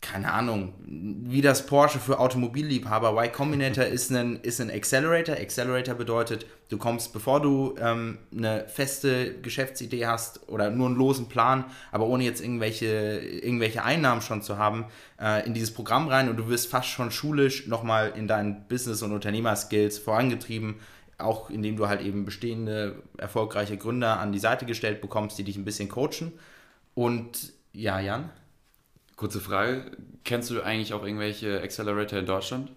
keine 0.01 0.31
Ahnung, 0.33 0.73
wie 0.85 1.41
das 1.41 1.65
Porsche 1.65 1.97
für 1.99 2.19
Automobilliebhaber. 2.19 3.13
Y 3.13 3.31
Combinator 3.31 3.85
ist 3.97 4.11
ein, 4.11 4.35
ist 4.43 4.61
ein 4.61 4.69
Accelerator. 4.69 5.35
Accelerator 5.35 5.95
bedeutet, 5.95 6.45
du 6.69 6.77
kommst, 6.77 7.11
bevor 7.13 7.41
du 7.41 7.73
ähm, 7.79 8.19
eine 8.35 8.67
feste 8.67 9.33
Geschäftsidee 9.41 10.05
hast 10.05 10.47
oder 10.47 10.69
nur 10.69 10.87
einen 10.87 10.97
losen 10.97 11.27
Plan, 11.27 11.65
aber 11.91 12.05
ohne 12.05 12.23
jetzt 12.23 12.41
irgendwelche, 12.41 12.85
irgendwelche 12.85 13.83
Einnahmen 13.83 14.21
schon 14.21 14.41
zu 14.43 14.57
haben, 14.59 14.85
äh, 15.19 15.43
in 15.47 15.53
dieses 15.55 15.73
Programm 15.73 16.07
rein 16.07 16.29
und 16.29 16.37
du 16.37 16.49
wirst 16.49 16.69
fast 16.69 16.89
schon 16.89 17.09
schulisch 17.09 17.65
nochmal 17.65 18.13
in 18.15 18.27
deinen 18.27 18.67
Business- 18.67 19.01
und 19.01 19.11
Unternehmerskills 19.11 19.97
vorangetrieben 19.97 20.75
auch 21.17 21.49
indem 21.49 21.77
du 21.77 21.87
halt 21.87 22.01
eben 22.01 22.25
bestehende, 22.25 23.01
erfolgreiche 23.17 23.77
Gründer 23.77 24.19
an 24.19 24.31
die 24.31 24.39
Seite 24.39 24.65
gestellt 24.65 25.01
bekommst, 25.01 25.37
die 25.37 25.43
dich 25.43 25.57
ein 25.57 25.65
bisschen 25.65 25.89
coachen. 25.89 26.33
Und 26.93 27.53
ja, 27.73 27.99
Jan? 27.99 28.29
Kurze 29.15 29.39
Frage, 29.39 29.91
kennst 30.23 30.49
du 30.49 30.61
eigentlich 30.61 30.93
auch 30.93 31.03
irgendwelche 31.03 31.61
Accelerator 31.61 32.19
in 32.19 32.25
Deutschland? 32.25 32.71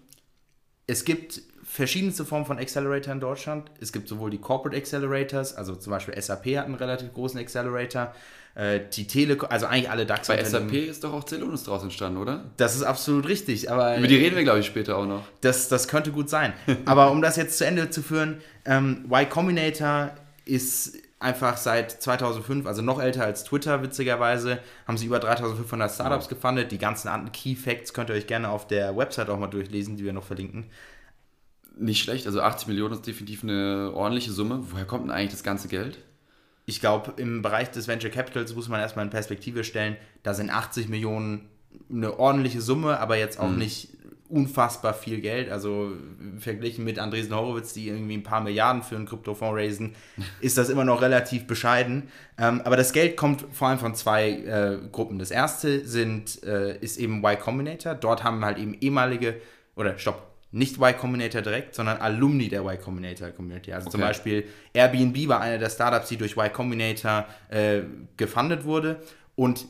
Es 0.89 1.05
gibt 1.05 1.43
verschiedenste 1.63 2.25
Formen 2.25 2.47
von 2.47 2.57
Accelerator 2.57 3.13
in 3.13 3.19
Deutschland. 3.19 3.69
Es 3.79 3.91
gibt 3.91 4.07
sowohl 4.07 4.31
die 4.31 4.39
Corporate 4.39 4.75
Accelerators, 4.75 5.53
also 5.53 5.75
zum 5.75 5.91
Beispiel 5.91 6.19
SAP 6.19 6.57
hat 6.57 6.65
einen 6.65 6.73
relativ 6.73 7.13
großen 7.13 7.39
Accelerator, 7.39 8.15
äh, 8.55 8.79
die 8.91 9.05
Telekom, 9.05 9.47
also 9.51 9.67
eigentlich 9.67 9.91
alle 9.91 10.07
dax 10.07 10.27
Bei 10.27 10.43
SAP 10.43 10.73
ist 10.73 11.03
doch 11.03 11.13
auch 11.13 11.23
Celonis 11.25 11.63
draus 11.63 11.83
entstanden, 11.83 12.17
oder? 12.17 12.45
Das 12.57 12.75
ist 12.75 12.81
absolut 12.81 13.27
richtig, 13.27 13.71
aber 13.71 13.97
Über 13.97 14.07
die 14.07 14.15
reden 14.15 14.35
wir, 14.35 14.43
glaube 14.43 14.61
ich, 14.61 14.65
später 14.65 14.97
auch 14.97 15.05
noch. 15.05 15.23
Das, 15.41 15.67
das 15.67 15.87
könnte 15.87 16.11
gut 16.11 16.27
sein. 16.27 16.53
Aber 16.85 17.11
um 17.11 17.21
das 17.21 17.35
jetzt 17.35 17.59
zu 17.59 17.67
Ende 17.67 17.91
zu 17.91 18.01
führen, 18.01 18.41
ähm, 18.65 19.05
Y 19.07 19.29
Combinator 19.29 20.09
ist 20.45 20.97
einfach 21.19 21.57
seit 21.57 21.91
2005, 22.01 22.65
also 22.65 22.81
noch 22.81 23.01
älter 23.01 23.25
als 23.25 23.43
Twitter, 23.43 23.81
witzigerweise, 23.83 24.59
haben 24.87 24.97
sie 24.97 25.05
über 25.05 25.19
3500 25.19 25.91
Startups 25.91 26.29
gefundet. 26.29 26.71
Die 26.71 26.77
ganzen 26.77 27.09
anderen 27.09 27.33
Key 27.33 27.55
Facts 27.55 27.93
könnt 27.93 28.09
ihr 28.09 28.15
euch 28.15 28.27
gerne 28.27 28.49
auf 28.49 28.67
der 28.67 28.95
Website 28.95 29.29
auch 29.29 29.37
mal 29.37 29.47
durchlesen, 29.47 29.97
die 29.97 30.05
wir 30.05 30.13
noch 30.13 30.23
verlinken. 30.23 30.69
Nicht 31.77 32.01
schlecht, 32.01 32.25
also 32.25 32.41
80 32.41 32.67
Millionen 32.69 32.93
ist 32.93 33.07
definitiv 33.07 33.43
eine 33.43 33.91
ordentliche 33.93 34.31
Summe. 34.31 34.65
Woher 34.71 34.85
kommt 34.85 35.05
denn 35.05 35.11
eigentlich 35.11 35.31
das 35.31 35.43
ganze 35.43 35.67
Geld? 35.67 35.99
Ich 36.65 36.79
glaube, 36.79 37.13
im 37.17 37.41
Bereich 37.41 37.71
des 37.71 37.87
Venture 37.87 38.11
Capitals 38.11 38.53
muss 38.55 38.69
man 38.69 38.79
erstmal 38.79 39.05
in 39.05 39.11
Perspektive 39.11 39.63
stellen, 39.63 39.97
da 40.23 40.33
sind 40.33 40.49
80 40.49 40.87
Millionen 40.87 41.49
eine 41.89 42.17
ordentliche 42.19 42.61
Summe, 42.61 42.99
aber 42.99 43.17
jetzt 43.17 43.39
auch 43.39 43.49
nicht 43.49 43.89
unfassbar 44.29 44.93
viel 44.93 45.21
Geld. 45.21 45.49
Also 45.49 45.91
verglichen 46.39 46.85
mit 46.85 46.99
Andresen 46.99 47.35
Horowitz, 47.35 47.73
die 47.73 47.87
irgendwie 47.87 48.15
ein 48.15 48.23
paar 48.23 48.41
Milliarden 48.41 48.83
für 48.83 48.95
einen 48.95 49.05
Kryptofonds 49.05 49.55
raisen, 49.57 49.95
ist 50.41 50.57
das 50.57 50.69
immer 50.69 50.85
noch 50.85 51.01
relativ 51.01 51.47
bescheiden. 51.47 52.09
Ähm, 52.37 52.61
aber 52.63 52.77
das 52.77 52.93
Geld 52.93 53.17
kommt 53.17 53.45
vor 53.51 53.67
allem 53.67 53.79
von 53.79 53.95
zwei 53.95 54.29
äh, 54.29 54.77
Gruppen. 54.91 55.19
Das 55.19 55.31
erste 55.31 55.85
sind, 55.87 56.43
äh, 56.43 56.77
ist 56.77 56.97
eben 56.97 57.19
Y 57.23 57.39
Combinator. 57.39 57.95
Dort 57.95 58.23
haben 58.23 58.45
halt 58.45 58.57
eben 58.57 58.75
ehemalige, 58.79 59.41
oder 59.75 59.97
stopp, 59.97 60.27
nicht 60.51 60.77
Y 60.77 60.97
Combinator 60.97 61.41
direkt, 61.41 61.75
sondern 61.75 61.97
Alumni 61.97 62.49
der 62.49 62.61
Y 62.61 62.79
Combinator 62.81 63.29
Community. 63.29 63.71
Also 63.73 63.89
zum 63.89 64.01
Okay. 64.01 64.09
Beispiel 64.09 64.47
Airbnb 64.73 65.27
war 65.27 65.41
einer 65.41 65.57
der 65.57 65.69
Startups, 65.69 66.09
die 66.09 66.17
durch 66.17 66.37
Y 66.37 66.51
Combinator 66.51 67.25
äh, 67.49 67.81
gefundet 68.17 68.63
wurde. 68.63 69.01
Und 69.35 69.65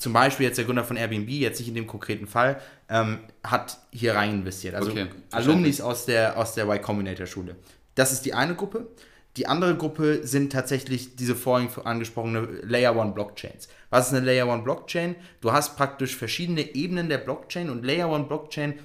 zum 0.00 0.14
Beispiel 0.14 0.46
jetzt 0.46 0.56
der 0.56 0.64
Gründer 0.64 0.82
von 0.82 0.96
Airbnb, 0.96 1.28
jetzt 1.28 1.58
nicht 1.60 1.68
in 1.68 1.74
dem 1.74 1.86
konkreten 1.86 2.26
Fall, 2.26 2.60
ähm, 2.88 3.20
hat 3.44 3.78
hier 3.92 4.14
rein 4.14 4.32
investiert. 4.32 4.74
Also 4.74 4.90
Okay, 4.90 5.08
Alumnis 5.30 5.80
aus 5.80 6.06
der, 6.06 6.38
aus 6.38 6.54
der 6.54 6.64
Y 6.64 6.80
Combinator 6.80 7.26
Schule. 7.26 7.56
Das 7.94 8.10
ist 8.10 8.24
die 8.24 8.32
eine 8.32 8.54
Gruppe. 8.54 8.88
Die 9.36 9.46
andere 9.46 9.76
Gruppe 9.76 10.26
sind 10.26 10.52
tatsächlich 10.52 11.16
diese 11.16 11.36
vorhin 11.36 11.68
angesprochene 11.84 12.48
Layer 12.62 12.96
One 12.96 13.12
Blockchains. 13.12 13.68
Was 13.90 14.08
ist 14.08 14.14
eine 14.14 14.24
Layer 14.24 14.48
One 14.48 14.62
Blockchain? 14.62 15.16
Du 15.42 15.52
hast 15.52 15.76
praktisch 15.76 16.16
verschiedene 16.16 16.74
Ebenen 16.74 17.10
der 17.10 17.18
Blockchain 17.18 17.68
und 17.68 17.84
Layer 17.84 18.10
One 18.10 18.24
Blockchain 18.24 18.78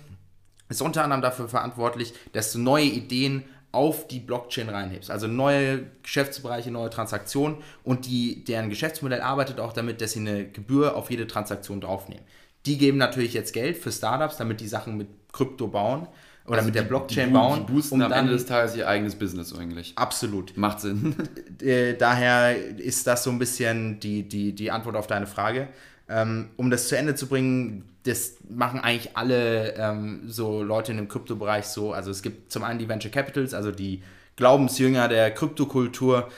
ist 0.68 0.82
unter 0.82 1.04
anderem 1.04 1.22
dafür 1.22 1.48
verantwortlich, 1.48 2.14
dass 2.34 2.52
du 2.52 2.60
neue 2.60 2.86
Ideen 2.86 3.46
auf 3.76 4.08
die 4.08 4.20
Blockchain 4.20 4.70
reinhebst. 4.70 5.12
Also 5.12 5.28
neue 5.28 5.84
Geschäftsbereiche, 6.02 6.72
neue 6.72 6.90
Transaktionen 6.90 7.58
und 7.84 8.06
die, 8.08 8.44
deren 8.44 8.70
Geschäftsmodell 8.70 9.22
arbeitet 9.22 9.60
auch 9.60 9.74
damit, 9.74 10.02
dass 10.02 10.14
sie 10.14 10.20
eine 10.22 10.48
Gebühr 10.48 10.96
auf 10.96 11.12
jede 11.12 11.28
Transaktion 11.28 11.82
draufnehmen. 11.82 12.24
Die 12.66 12.78
geben 12.78 12.98
natürlich 12.98 13.34
jetzt 13.34 13.54
Geld 13.54 13.78
für 13.78 13.92
Startups, 13.92 14.38
damit 14.38 14.60
die 14.62 14.68
Sachen 14.68 14.98
mit 14.98 15.08
Krypto 15.32 15.68
bauen 15.68 16.08
oder 16.48 16.62
mit 16.64 16.74
der 16.76 16.82
Also 16.84 16.84
Die- 16.84 16.88
Blockchain 16.88 17.28
die, 17.30 17.34
bauen. 17.34 17.66
Die 17.68 17.74
boosten 17.74 18.02
am 18.02 18.12
Ende 18.12 18.32
des 18.32 18.46
Tages 18.46 18.76
ihr 18.76 18.88
eigenes 18.88 19.16
Business 19.16 19.54
eigentlich. 19.54 19.94
absolut. 19.96 20.56
Macht 20.58 20.80
Sinn. 20.82 21.16
Äh, 21.62 21.96
daher 21.96 22.56
ist 22.78 23.08
das 23.08 23.24
so 23.24 23.30
ein 23.30 23.40
bisschen 23.40 24.00
die, 24.00 24.28
die, 24.28 24.54
die 24.54 24.72
Antwort 24.72 24.96
auf 24.98 25.08
deine 25.08 25.26
Frage. 25.28 25.70
Ähm, 26.10 26.50
um 26.58 26.70
das 26.70 26.88
zu 26.90 26.98
Ende 26.98 27.16
zu 27.16 27.28
bringen, 27.28 27.86
das 28.06 28.38
machen 28.50 28.80
eigentlich 28.80 29.18
alle 29.18 29.74
ähm, 29.76 30.24
so 30.28 30.62
Leute 30.62 30.92
in 30.92 30.98
dem 30.98 31.08
Kryptobereich 31.08 31.66
so. 31.66 31.92
Also 31.92 32.12
es 32.12 32.22
gibt 32.22 32.52
zum 32.52 32.64
einen 32.64 32.80
die 32.80 32.88
Venture 32.88 33.12
Capitals, 33.12 33.54
also 33.54 33.72
die 33.72 34.04
Glaubensjünger 34.36 35.08
der 35.08 35.32
Kryptokultur, 35.32 36.30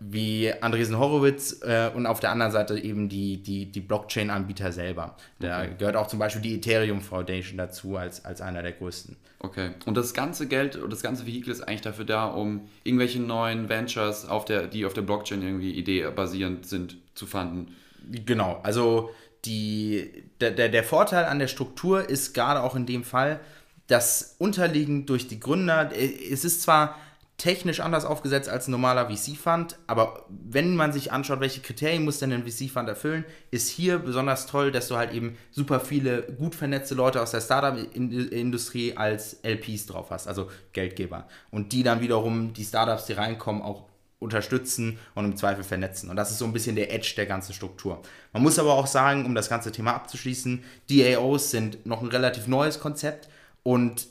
wie 0.00 0.52
Andresen 0.60 0.98
Horowitz 0.98 1.62
äh, 1.62 1.90
und 1.94 2.06
auf 2.06 2.20
der 2.20 2.30
anderen 2.30 2.52
Seite 2.52 2.78
eben 2.78 3.08
die, 3.08 3.42
die, 3.42 3.66
die 3.66 3.80
Blockchain-Anbieter 3.80 4.70
selber. 4.72 5.16
Da 5.38 5.66
gehört 5.66 5.96
auch 5.96 6.08
zum 6.08 6.18
Beispiel 6.18 6.42
die 6.42 6.56
Ethereum 6.56 7.00
Foundation 7.00 7.56
dazu 7.56 7.96
als, 7.96 8.24
als 8.24 8.40
einer 8.40 8.62
der 8.62 8.72
größten. 8.72 9.16
Okay. 9.38 9.70
Und 9.86 9.96
das 9.96 10.12
ganze 10.12 10.46
Geld 10.46 10.76
und 10.76 10.92
das 10.92 11.02
ganze 11.02 11.26
Vehikel 11.26 11.50
ist 11.50 11.62
eigentlich 11.62 11.82
dafür 11.82 12.04
da, 12.04 12.26
um 12.26 12.68
irgendwelche 12.82 13.20
neuen 13.20 13.68
Ventures, 13.68 14.26
auf 14.28 14.44
der, 14.44 14.66
die 14.66 14.84
auf 14.84 14.94
der 14.94 15.02
Blockchain 15.02 15.42
irgendwie 15.42 15.72
Idee 15.72 16.06
basierend 16.14 16.66
sind, 16.66 16.96
zu 17.14 17.26
fanden. 17.26 17.68
Genau, 18.10 18.60
also 18.62 19.10
die, 19.44 20.24
der, 20.40 20.68
der, 20.68 20.84
Vorteil 20.84 21.24
an 21.24 21.38
der 21.38 21.48
Struktur 21.48 22.08
ist 22.08 22.34
gerade 22.34 22.62
auch 22.62 22.74
in 22.74 22.86
dem 22.86 23.04
Fall, 23.04 23.40
dass 23.86 24.36
unterliegend 24.38 25.10
durch 25.10 25.28
die 25.28 25.40
Gründer, 25.40 25.92
äh, 25.94 26.32
es 26.32 26.44
ist 26.44 26.62
zwar 26.62 26.96
technisch 27.36 27.80
anders 27.80 28.04
aufgesetzt 28.04 28.48
als 28.48 28.68
ein 28.68 28.70
normaler 28.70 29.10
VC-Fund, 29.10 29.76
aber 29.88 30.24
wenn 30.28 30.76
man 30.76 30.92
sich 30.92 31.10
anschaut, 31.10 31.40
welche 31.40 31.60
Kriterien 31.60 32.04
muss 32.04 32.20
denn 32.20 32.32
ein 32.32 32.46
VC-Fund 32.46 32.88
erfüllen, 32.88 33.24
ist 33.50 33.68
hier 33.68 33.98
besonders 33.98 34.46
toll, 34.46 34.70
dass 34.70 34.86
du 34.86 34.96
halt 34.96 35.12
eben 35.12 35.36
super 35.50 35.80
viele 35.80 36.22
gut 36.22 36.54
vernetzte 36.54 36.94
Leute 36.94 37.20
aus 37.20 37.32
der 37.32 37.40
Startup-Industrie 37.40 38.96
als 38.96 39.38
LPs 39.42 39.86
drauf 39.86 40.10
hast, 40.10 40.28
also 40.28 40.48
Geldgeber. 40.72 41.26
Und 41.50 41.72
die 41.72 41.82
dann 41.82 42.00
wiederum 42.00 42.52
die 42.52 42.64
Startups, 42.64 43.06
die 43.06 43.14
reinkommen, 43.14 43.62
auch 43.62 43.88
unterstützen 44.18 44.98
und 45.14 45.24
im 45.24 45.36
Zweifel 45.36 45.64
vernetzen. 45.64 46.08
Und 46.08 46.16
das 46.16 46.30
ist 46.30 46.38
so 46.38 46.44
ein 46.44 46.52
bisschen 46.52 46.76
der 46.76 46.92
Edge 46.92 47.14
der 47.16 47.26
ganzen 47.26 47.52
Struktur. 47.52 48.00
Man 48.32 48.42
muss 48.42 48.58
aber 48.58 48.72
auch 48.72 48.86
sagen, 48.86 49.26
um 49.26 49.34
das 49.34 49.48
ganze 49.48 49.70
Thema 49.70 49.92
abzuschließen, 49.94 50.64
DAOs 50.90 51.50
sind 51.50 51.84
noch 51.84 52.00
ein 52.02 52.08
relativ 52.08 52.46
neues 52.46 52.80
Konzept 52.80 53.28
und 53.62 54.06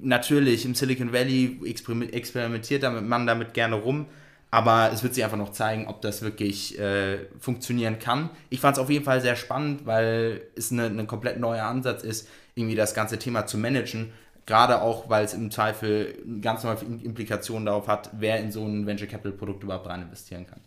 natürlich 0.00 0.64
im 0.64 0.74
Silicon 0.74 1.12
Valley 1.12 1.60
experim- 1.64 2.10
experimentiert 2.10 2.82
man 3.02 3.26
damit 3.26 3.52
gerne 3.52 3.76
rum, 3.76 4.06
aber 4.50 4.90
es 4.92 5.02
wird 5.02 5.14
sich 5.14 5.24
einfach 5.24 5.36
noch 5.36 5.52
zeigen, 5.52 5.88
ob 5.88 6.00
das 6.00 6.22
wirklich 6.22 6.78
äh, 6.78 7.26
funktionieren 7.38 7.98
kann. 7.98 8.30
Ich 8.50 8.60
fand 8.60 8.76
es 8.76 8.82
auf 8.82 8.88
jeden 8.88 9.04
Fall 9.04 9.20
sehr 9.20 9.36
spannend, 9.36 9.84
weil 9.84 10.42
es 10.54 10.70
ein 10.70 11.06
komplett 11.06 11.40
neuer 11.40 11.64
Ansatz 11.64 12.02
ist, 12.02 12.28
irgendwie 12.54 12.76
das 12.76 12.94
ganze 12.94 13.18
Thema 13.18 13.46
zu 13.46 13.58
managen. 13.58 14.12
Gerade 14.46 14.82
auch, 14.82 15.08
weil 15.08 15.24
es 15.24 15.32
im 15.32 15.50
Zweifel 15.50 16.18
ganz 16.42 16.64
neue 16.64 16.76
Implikationen 17.02 17.66
darauf 17.66 17.88
hat, 17.88 18.10
wer 18.12 18.38
in 18.40 18.52
so 18.52 18.64
ein 18.64 18.86
Venture 18.86 19.08
Capital 19.08 19.32
Produkt 19.32 19.62
überhaupt 19.62 19.86
rein 19.86 20.02
investieren 20.02 20.46
kann. 20.46 20.60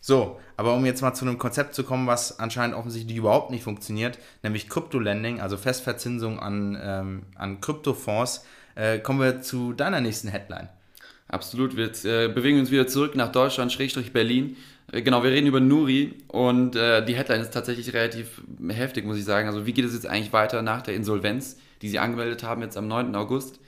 So, 0.00 0.38
aber 0.56 0.74
um 0.74 0.86
jetzt 0.86 1.02
mal 1.02 1.12
zu 1.12 1.26
einem 1.26 1.38
Konzept 1.38 1.74
zu 1.74 1.84
kommen, 1.84 2.06
was 2.06 2.38
anscheinend 2.38 2.76
offensichtlich 2.76 3.16
überhaupt 3.16 3.50
nicht 3.50 3.64
funktioniert, 3.64 4.18
nämlich 4.42 4.68
Kryptolending, 4.68 5.40
also 5.40 5.56
Festverzinsung 5.56 6.38
an, 6.38 6.78
ähm, 6.80 7.22
an 7.34 7.60
Kryptofonds, 7.60 8.46
äh, 8.76 9.00
kommen 9.00 9.20
wir 9.20 9.42
zu 9.42 9.72
deiner 9.72 10.00
nächsten 10.00 10.28
Headline. 10.28 10.68
Absolut. 11.28 11.76
Wir 11.76 11.86
jetzt, 11.86 12.04
äh, 12.04 12.28
bewegen 12.28 12.58
uns 12.58 12.70
wieder 12.70 12.86
zurück 12.86 13.14
nach 13.14 13.30
Deutschland, 13.30 13.72
Schrägstrich 13.72 14.12
Berlin. 14.12 14.56
Äh, 14.90 15.02
genau, 15.02 15.22
wir 15.22 15.30
reden 15.30 15.46
über 15.46 15.60
Nuri 15.60 16.14
und 16.28 16.74
äh, 16.74 17.04
die 17.04 17.14
Headline 17.14 17.42
ist 17.42 17.52
tatsächlich 17.52 17.92
relativ 17.92 18.40
heftig, 18.68 19.04
muss 19.04 19.18
ich 19.18 19.24
sagen. 19.24 19.48
Also 19.48 19.66
wie 19.66 19.72
geht 19.72 19.84
es 19.84 19.92
jetzt 19.92 20.06
eigentlich 20.06 20.32
weiter 20.32 20.62
nach 20.62 20.80
der 20.82 20.94
Insolvenz, 20.94 21.58
die 21.82 21.88
sie 21.88 21.98
angemeldet 21.98 22.42
haben 22.42 22.62
jetzt 22.62 22.76
am 22.76 22.88
9. 22.88 23.14
August? 23.14 23.60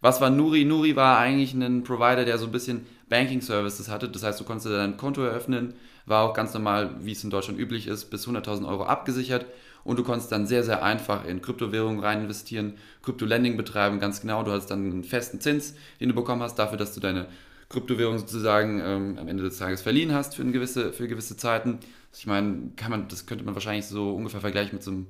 Was 0.00 0.20
war 0.20 0.30
Nuri? 0.30 0.64
Nuri 0.64 0.96
war 0.96 1.18
eigentlich 1.18 1.54
ein 1.54 1.84
Provider, 1.84 2.24
der 2.24 2.36
so 2.36 2.46
ein 2.46 2.52
bisschen 2.52 2.86
Banking 3.08 3.40
Services 3.40 3.88
hatte. 3.88 4.08
Das 4.08 4.24
heißt, 4.24 4.40
du 4.40 4.44
konntest 4.44 4.66
dein 4.66 4.96
Konto 4.96 5.22
eröffnen, 5.22 5.74
war 6.06 6.24
auch 6.24 6.34
ganz 6.34 6.52
normal, 6.54 6.96
wie 7.00 7.12
es 7.12 7.22
in 7.22 7.30
Deutschland 7.30 7.58
üblich 7.58 7.86
ist, 7.86 8.06
bis 8.06 8.26
100.000 8.26 8.66
Euro 8.68 8.84
abgesichert. 8.84 9.46
und 9.84 9.98
du 9.98 10.04
konntest 10.04 10.30
dann 10.30 10.46
sehr, 10.46 10.62
sehr 10.62 10.82
einfach 10.84 11.24
in 11.24 11.42
Kryptowährungen 11.42 12.00
rein 12.00 12.22
investieren, 12.22 12.74
Krypto-Lending 13.02 13.56
betreiben, 13.56 13.98
ganz 13.98 14.20
genau. 14.20 14.44
Du 14.44 14.52
hast 14.52 14.66
dann 14.68 14.90
einen 14.90 15.04
festen 15.04 15.40
Zins, 15.40 15.74
den 16.00 16.08
du 16.08 16.14
bekommen 16.14 16.40
hast, 16.42 16.56
dafür, 16.56 16.78
dass 16.78 16.94
du 16.94 17.00
deine 17.00 17.26
Kryptowährung 17.68 18.18
sozusagen 18.18 18.80
ähm, 18.84 19.18
am 19.18 19.28
Ende 19.28 19.42
des 19.42 19.58
Tages 19.58 19.82
verliehen 19.82 20.12
hast 20.12 20.36
für, 20.36 20.44
gewisse, 20.44 20.92
für 20.92 21.08
gewisse 21.08 21.36
Zeiten. 21.36 21.78
Ich 22.14 22.26
meine, 22.26 22.70
kann 22.76 22.90
man, 22.90 23.08
das 23.08 23.26
könnte 23.26 23.44
man 23.44 23.54
wahrscheinlich 23.54 23.86
so 23.86 24.14
ungefähr 24.14 24.40
vergleichen 24.40 24.74
mit 24.74 24.82
so 24.82 24.90
einem 24.90 25.06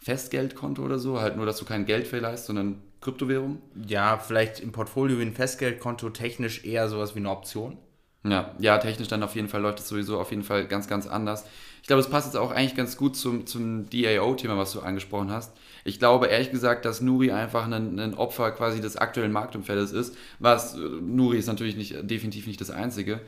Festgeldkonto 0.00 0.82
oder 0.82 0.98
so, 0.98 1.20
halt 1.20 1.36
nur, 1.36 1.46
dass 1.46 1.58
du 1.58 1.64
kein 1.64 1.84
Geld 1.84 2.06
verleihst, 2.06 2.46
sondern 2.46 2.82
Kryptowährung. 3.00 3.60
Ja, 3.86 4.18
vielleicht 4.18 4.60
im 4.60 4.72
Portfolio 4.72 5.18
wie 5.18 5.22
ein 5.22 5.34
Festgeldkonto 5.34 6.10
technisch 6.10 6.64
eher 6.64 6.88
sowas 6.88 7.14
wie 7.14 7.20
eine 7.20 7.30
Option. 7.30 7.76
Ja, 8.24 8.54
ja, 8.58 8.76
technisch 8.78 9.08
dann 9.08 9.22
auf 9.22 9.34
jeden 9.34 9.48
Fall 9.48 9.62
läuft 9.62 9.78
es 9.78 9.88
sowieso 9.88 10.20
auf 10.20 10.30
jeden 10.30 10.42
Fall 10.42 10.66
ganz, 10.66 10.88
ganz 10.88 11.06
anders. 11.06 11.46
Ich 11.80 11.86
glaube, 11.86 12.00
es 12.00 12.10
passt 12.10 12.26
jetzt 12.26 12.36
auch 12.36 12.50
eigentlich 12.50 12.74
ganz 12.74 12.98
gut 12.98 13.16
zum, 13.16 13.46
zum 13.46 13.88
DAO-Thema, 13.88 14.58
was 14.58 14.72
du 14.72 14.80
angesprochen 14.80 15.30
hast. 15.30 15.56
Ich 15.84 15.98
glaube 15.98 16.26
ehrlich 16.26 16.50
gesagt, 16.50 16.84
dass 16.84 17.00
Nuri 17.00 17.30
einfach 17.30 17.64
ein, 17.64 17.98
ein 17.98 18.14
Opfer 18.14 18.50
quasi 18.52 18.82
des 18.82 18.96
aktuellen 18.96 19.32
Marktumfeldes 19.32 19.92
ist. 19.92 20.14
Was 20.38 20.74
äh, 20.74 20.78
Nuri 20.78 21.38
ist 21.38 21.46
natürlich 21.46 21.76
nicht, 21.76 21.96
definitiv 22.02 22.46
nicht 22.46 22.60
das 22.60 22.70
Einzige. 22.70 23.20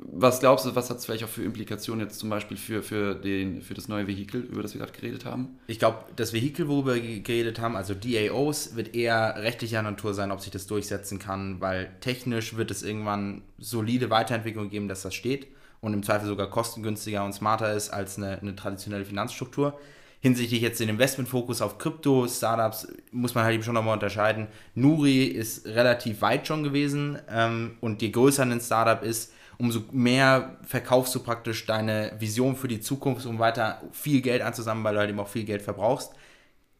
Was 0.00 0.38
glaubst 0.38 0.64
du, 0.64 0.74
was 0.76 0.90
hat 0.90 0.98
es 0.98 1.06
vielleicht 1.06 1.24
auch 1.24 1.28
für 1.28 1.42
Implikationen 1.42 2.06
jetzt 2.06 2.20
zum 2.20 2.30
Beispiel 2.30 2.56
für, 2.56 2.84
für, 2.84 3.16
den, 3.16 3.62
für 3.62 3.74
das 3.74 3.88
neue 3.88 4.06
Vehikel, 4.06 4.42
über 4.42 4.62
das 4.62 4.74
wir 4.74 4.80
gerade 4.80 4.92
geredet 4.92 5.24
haben? 5.24 5.58
Ich 5.66 5.80
glaube, 5.80 5.98
das 6.14 6.32
Vehikel, 6.32 6.68
worüber 6.68 6.94
wir 6.94 7.20
geredet 7.20 7.58
haben, 7.58 7.74
also 7.74 7.94
DAOs, 7.94 8.76
wird 8.76 8.94
eher 8.94 9.34
rechtlicher 9.36 9.82
Natur 9.82 10.14
sein, 10.14 10.30
ob 10.30 10.40
sich 10.40 10.52
das 10.52 10.68
durchsetzen 10.68 11.18
kann, 11.18 11.60
weil 11.60 11.90
technisch 12.00 12.56
wird 12.56 12.70
es 12.70 12.84
irgendwann 12.84 13.42
solide 13.58 14.08
Weiterentwicklung 14.08 14.70
geben, 14.70 14.86
dass 14.86 15.02
das 15.02 15.14
steht 15.14 15.48
und 15.80 15.94
im 15.94 16.02
Zweifel 16.04 16.28
sogar 16.28 16.48
kostengünstiger 16.48 17.24
und 17.24 17.32
smarter 17.32 17.72
ist 17.72 17.90
als 17.90 18.18
eine, 18.18 18.38
eine 18.40 18.54
traditionelle 18.54 19.04
Finanzstruktur. 19.04 19.78
Hinsichtlich 20.20 20.60
jetzt 20.62 20.80
den 20.80 20.88
Investmentfokus 20.88 21.62
auf 21.62 21.78
Krypto-Startups 21.78 22.88
muss 23.12 23.34
man 23.34 23.44
halt 23.44 23.54
eben 23.54 23.62
schon 23.62 23.74
nochmal 23.74 23.94
unterscheiden. 23.94 24.48
Nuri 24.74 25.24
ist 25.24 25.66
relativ 25.66 26.22
weit 26.22 26.46
schon 26.46 26.64
gewesen 26.64 27.18
ähm, 27.30 27.76
und 27.80 28.02
je 28.02 28.10
größer 28.10 28.42
ein 28.42 28.60
Startup 28.60 29.02
ist, 29.02 29.32
umso 29.58 29.80
mehr 29.92 30.56
verkaufst 30.62 31.14
du 31.14 31.20
praktisch 31.20 31.66
deine 31.66 32.12
Vision 32.18 32.56
für 32.56 32.68
die 32.68 32.80
Zukunft, 32.80 33.26
um 33.26 33.38
weiter 33.38 33.82
viel 33.92 34.20
Geld 34.20 34.42
anzusammeln, 34.42 34.84
weil 34.84 34.94
du 34.94 35.00
halt 35.00 35.10
eben 35.10 35.20
auch 35.20 35.28
viel 35.28 35.44
Geld 35.44 35.62
verbrauchst. 35.62 36.12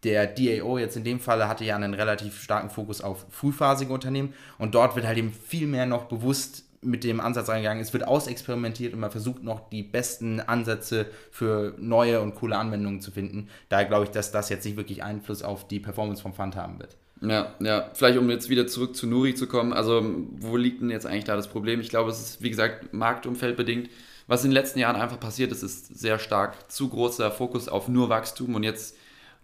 Der 0.04 0.28
DAO 0.28 0.78
jetzt 0.78 0.96
in 0.96 1.02
dem 1.02 1.18
Falle 1.18 1.48
hatte 1.48 1.64
ja 1.64 1.74
einen 1.74 1.94
relativ 1.94 2.40
starken 2.40 2.70
Fokus 2.70 3.00
auf 3.00 3.26
frühphasige 3.30 3.92
Unternehmen 3.92 4.32
und 4.56 4.76
dort 4.76 4.94
wird 4.94 5.06
halt 5.06 5.18
eben 5.18 5.32
viel 5.32 5.66
mehr 5.66 5.86
noch 5.86 6.04
bewusst 6.04 6.64
mit 6.80 7.02
dem 7.02 7.18
Ansatz 7.20 7.48
reingegangen. 7.48 7.82
Es 7.82 7.92
wird 7.92 8.06
ausexperimentiert 8.06 8.94
und 8.94 9.00
man 9.00 9.10
versucht 9.10 9.42
noch 9.42 9.68
die 9.68 9.82
besten 9.82 10.40
Ansätze 10.40 11.06
für 11.32 11.74
neue 11.78 12.20
und 12.20 12.36
coole 12.36 12.56
Anwendungen 12.56 13.00
zu 13.00 13.10
finden. 13.10 13.48
Daher 13.68 13.86
glaube 13.86 14.04
ich, 14.04 14.10
dass 14.10 14.30
das 14.30 14.48
jetzt 14.48 14.64
nicht 14.64 14.76
wirklich 14.76 15.02
Einfluss 15.02 15.42
auf 15.42 15.66
die 15.66 15.80
Performance 15.80 16.22
vom 16.22 16.34
Fund 16.34 16.54
haben 16.54 16.78
wird. 16.78 16.96
Ja, 17.20 17.54
ja, 17.58 17.90
vielleicht 17.94 18.18
um 18.18 18.30
jetzt 18.30 18.48
wieder 18.48 18.66
zurück 18.66 18.94
zu 18.94 19.06
Nuri 19.06 19.34
zu 19.34 19.48
kommen. 19.48 19.72
Also, 19.72 20.04
wo 20.38 20.56
liegt 20.56 20.80
denn 20.80 20.90
jetzt 20.90 21.06
eigentlich 21.06 21.24
da 21.24 21.34
das 21.34 21.48
Problem? 21.48 21.80
Ich 21.80 21.88
glaube, 21.88 22.10
es 22.10 22.20
ist, 22.20 22.42
wie 22.42 22.50
gesagt, 22.50 22.92
marktumfeldbedingt. 22.92 23.90
Was 24.28 24.44
in 24.44 24.50
den 24.50 24.54
letzten 24.54 24.78
Jahren 24.78 24.96
einfach 24.96 25.18
passiert 25.18 25.50
ist, 25.50 25.62
ist 25.62 25.98
sehr 25.98 26.18
stark 26.18 26.70
zu 26.70 26.88
großer 26.88 27.30
Fokus 27.30 27.68
auf 27.68 27.88
nur 27.88 28.08
Wachstum 28.08 28.54
und 28.54 28.62
jetzt 28.62 28.94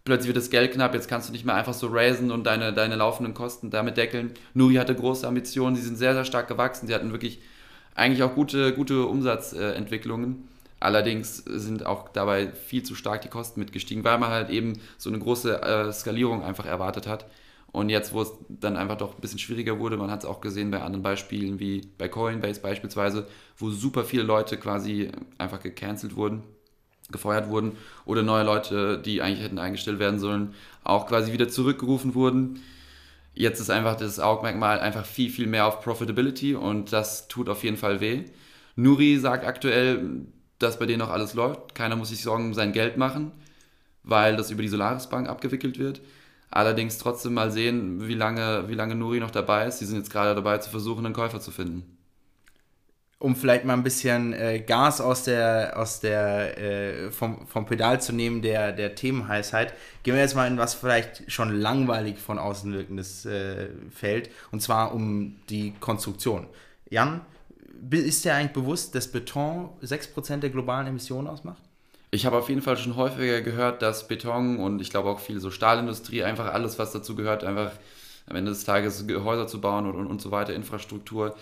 plötzlich 0.05 0.29
wird 0.29 0.37
das 0.37 0.51
Geld 0.51 0.73
knapp, 0.73 0.95
jetzt 0.95 1.09
kannst 1.09 1.29
du 1.29 1.33
nicht 1.33 1.47
mehr 1.47 1.55
einfach 1.55 1.73
so 1.73 1.89
raisen 1.91 2.31
und 2.31 2.45
deine, 2.45 2.73
deine 2.75 2.97
laufenden 2.97 3.33
Kosten 3.33 3.71
damit 3.71 3.97
deckeln. 3.97 4.33
Nuri 4.53 4.75
hatte 4.75 4.95
große 4.95 5.27
Ambitionen, 5.27 5.75
sie 5.75 5.83
sind 5.83 5.97
sehr, 5.97 6.13
sehr 6.13 6.27
stark 6.27 6.49
gewachsen, 6.49 6.87
sie 6.87 6.95
hatten 6.95 7.13
wirklich 7.13 7.41
eigentlich 7.95 8.23
auch 8.23 8.35
gute, 8.35 8.75
gute 8.75 9.07
Umsatzentwicklungen. 9.07 10.49
Allerdings 10.81 11.39
sind 11.39 11.87
auch 11.87 12.11
dabei 12.11 12.49
viel 12.49 12.83
zu 12.83 12.95
stark 12.95 13.23
die 13.23 13.29
Kosten 13.29 13.61
mitgestiegen, 13.61 14.05
weil 14.05 14.19
man 14.19 14.31
halt 14.31 14.51
eben 14.51 14.75
so 14.99 15.09
eine 15.09 15.19
große 15.19 15.63
äh, 15.63 15.93
Skalierung 15.93 16.43
einfach 16.43 16.67
erwartet 16.67 17.07
hat. 17.07 17.25
Und 17.75 17.89
jetzt, 17.89 18.15
wo 18.15 18.23
es 18.23 18.33
dann 18.49 18.77
einfach 18.77 18.97
doch 18.97 19.17
ein 19.17 19.21
bisschen 19.21 19.41
schwieriger 19.41 19.81
wurde, 19.81 19.97
man 19.97 20.09
hat 20.09 20.21
es 20.21 20.27
auch 20.27 20.41
gesehen 20.41 20.71
bei 20.71 20.81
anderen 20.81 21.03
Beispielen 21.03 21.59
wie 21.59 21.81
bei 21.99 22.07
Coinbase 22.07 22.61
beispielsweise, 22.61 23.27
wo 23.57 23.69
super 23.69 24.05
viele 24.05 24.23
Leute 24.23 24.59
quasi 24.59 25.11
einfach 25.39 25.59
gecancelt 25.59 26.15
wurden, 26.15 26.45
gefeuert 27.11 27.49
wurden 27.49 27.73
oder 28.05 28.23
neue 28.23 28.45
Leute, 28.45 29.03
die 29.05 29.23
eigentlich 29.23 29.45
hätten 29.45 29.59
eingestellt 29.59 29.99
werden 29.99 30.21
sollen, 30.21 30.55
auch 30.85 31.09
quasi 31.09 31.33
wieder 31.33 31.49
zurückgerufen 31.49 32.15
wurden. 32.15 32.61
Jetzt 33.35 33.59
ist 33.59 33.71
einfach 33.71 33.97
das 33.97 34.21
Augmerkmal 34.21 34.79
einfach 34.79 35.05
viel, 35.05 35.29
viel 35.29 35.49
mehr 35.49 35.67
auf 35.67 35.81
Profitability 35.81 36.55
und 36.55 36.93
das 36.93 37.27
tut 37.27 37.49
auf 37.49 37.65
jeden 37.65 37.77
Fall 37.77 38.01
weh. 38.01 38.23
Nuri 38.77 39.19
sagt 39.19 39.45
aktuell, 39.45 40.27
dass 40.61 40.79
bei 40.79 40.87
denen 40.87 41.01
noch 41.01 41.11
alles 41.11 41.35
läuft. 41.35 41.75
Keiner 41.75 41.97
muss 41.97 42.11
sich 42.11 42.23
Sorgen 42.23 42.45
um 42.45 42.55
sein 42.55 42.71
Geld 42.71 42.99
machen, 42.99 43.33
weil 44.05 44.37
das 44.37 44.53
über 44.53 44.63
die 44.63 44.69
Solaris 44.69 45.09
Bank 45.09 45.29
abgewickelt 45.29 45.81
wird. 45.81 46.03
Allerdings 46.55 46.99
trotzdem 46.99 47.35
mal 47.35 47.51
sehen, 47.51 48.07
wie 48.07 48.15
lange, 48.15 48.69
wie 48.69 48.75
lange 48.75 48.95
Nuri 48.95 49.19
noch 49.19 49.33
dabei 49.33 49.67
ist. 49.67 49.81
Sie 49.81 49.87
sind 49.87 49.97
jetzt 49.97 50.13
gerade 50.13 50.37
dabei 50.37 50.59
zu 50.59 50.71
versuchen, 50.71 51.05
einen 51.05 51.13
Käufer 51.13 51.41
zu 51.41 51.51
finden. 51.51 51.99
Um 53.19 53.35
vielleicht 53.35 53.65
mal 53.65 53.73
ein 53.73 53.83
bisschen 53.83 54.33
äh, 54.35 54.61
Gas 54.61 55.01
aus 55.01 55.25
der, 55.25 55.73
aus 55.75 55.99
der, 55.99 56.57
äh, 56.57 57.11
vom, 57.11 57.49
vom 57.49 57.67
Pedal 57.67 58.01
zu 58.01 58.13
nehmen, 58.13 58.41
der, 58.41 58.71
der 58.71 58.95
Themenheißheit, 58.95 59.75
gehen 60.05 60.15
wir 60.15 60.23
jetzt 60.23 60.37
mal 60.37 60.47
in 60.47 60.57
was 60.57 60.75
vielleicht 60.75 61.29
schon 61.29 61.59
langweilig 61.59 62.19
von 62.21 62.39
außen 62.39 62.73
wirkendes 62.73 63.27
äh, 63.27 63.71
Feld, 63.91 64.31
und 64.53 64.61
zwar 64.61 64.95
um 64.95 65.35
die 65.49 65.75
Konstruktion. 65.81 66.47
Jan, 66.89 67.23
ist 67.91 68.25
dir 68.25 68.33
eigentlich 68.33 68.53
bewusst, 68.53 68.95
dass 68.95 69.11
Beton 69.11 69.71
6% 69.83 70.37
der 70.37 70.51
globalen 70.51 70.87
Emissionen 70.87 71.27
ausmacht? 71.27 71.64
Ich 72.15 72.27
habe 72.27 72.37
auf 72.37 72.49
jeden 72.49 72.63
Fall 72.63 72.77
schon 72.77 72.95
häufiger 72.95 73.41
gehört, 73.41 73.83
dass 73.83 74.07
Beton 74.07 74.59
und 74.59 74.81
ich 74.81 74.91
glaube 74.91 75.09
auch 75.09 75.19
viel 75.19 75.41
so 75.41 75.51
Stahlindustrie, 75.51 76.23
einfach 76.23 76.55
alles, 76.55 76.79
was 76.79 76.93
dazu 76.93 77.17
gehört, 77.17 77.43
einfach 77.43 77.73
am 78.27 78.37
Ende 78.37 78.53
des 78.53 78.63
Tages 78.63 79.05
Häuser 79.09 79.49
zu 79.49 79.61
bauen 79.61 79.87
und, 79.87 79.97
und, 79.97 80.07
und 80.07 80.23
so 80.23 80.31
weiter, 80.31 80.55
Infrastruktur, 80.55 81.35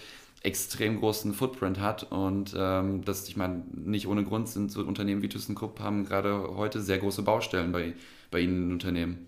extrem 0.42 0.98
großen 0.98 1.34
Footprint 1.34 1.78
hat. 1.78 2.04
Und 2.10 2.54
ähm, 2.56 3.04
das, 3.04 3.28
ich 3.28 3.36
meine, 3.36 3.64
nicht 3.70 4.08
ohne 4.08 4.24
Grund 4.24 4.48
sind 4.48 4.72
so 4.72 4.80
Unternehmen 4.80 5.20
wie 5.20 5.28
ThyssenKrupp 5.28 5.78
haben 5.78 6.06
gerade 6.06 6.56
heute 6.56 6.80
sehr 6.80 6.96
große 6.96 7.20
Baustellen 7.20 7.70
bei, 7.70 7.92
bei 8.30 8.40
ihnen 8.40 8.68
in 8.68 8.72
Unternehmen. 8.72 9.26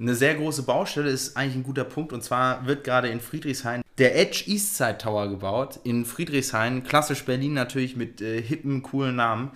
Eine 0.00 0.16
sehr 0.16 0.34
große 0.34 0.64
Baustelle 0.64 1.10
ist 1.10 1.36
eigentlich 1.36 1.54
ein 1.54 1.62
guter 1.62 1.84
Punkt 1.84 2.12
und 2.12 2.24
zwar 2.24 2.66
wird 2.66 2.82
gerade 2.82 3.06
in 3.08 3.20
Friedrichshain 3.20 3.82
der 3.98 4.18
Edge 4.18 4.42
Eastside 4.46 4.98
Tower 4.98 5.28
gebaut. 5.28 5.78
In 5.84 6.04
Friedrichshain, 6.04 6.82
klassisch 6.82 7.24
Berlin 7.24 7.52
natürlich 7.52 7.94
mit 7.94 8.20
äh, 8.20 8.42
hippen, 8.42 8.82
coolen 8.82 9.14
Namen. 9.14 9.52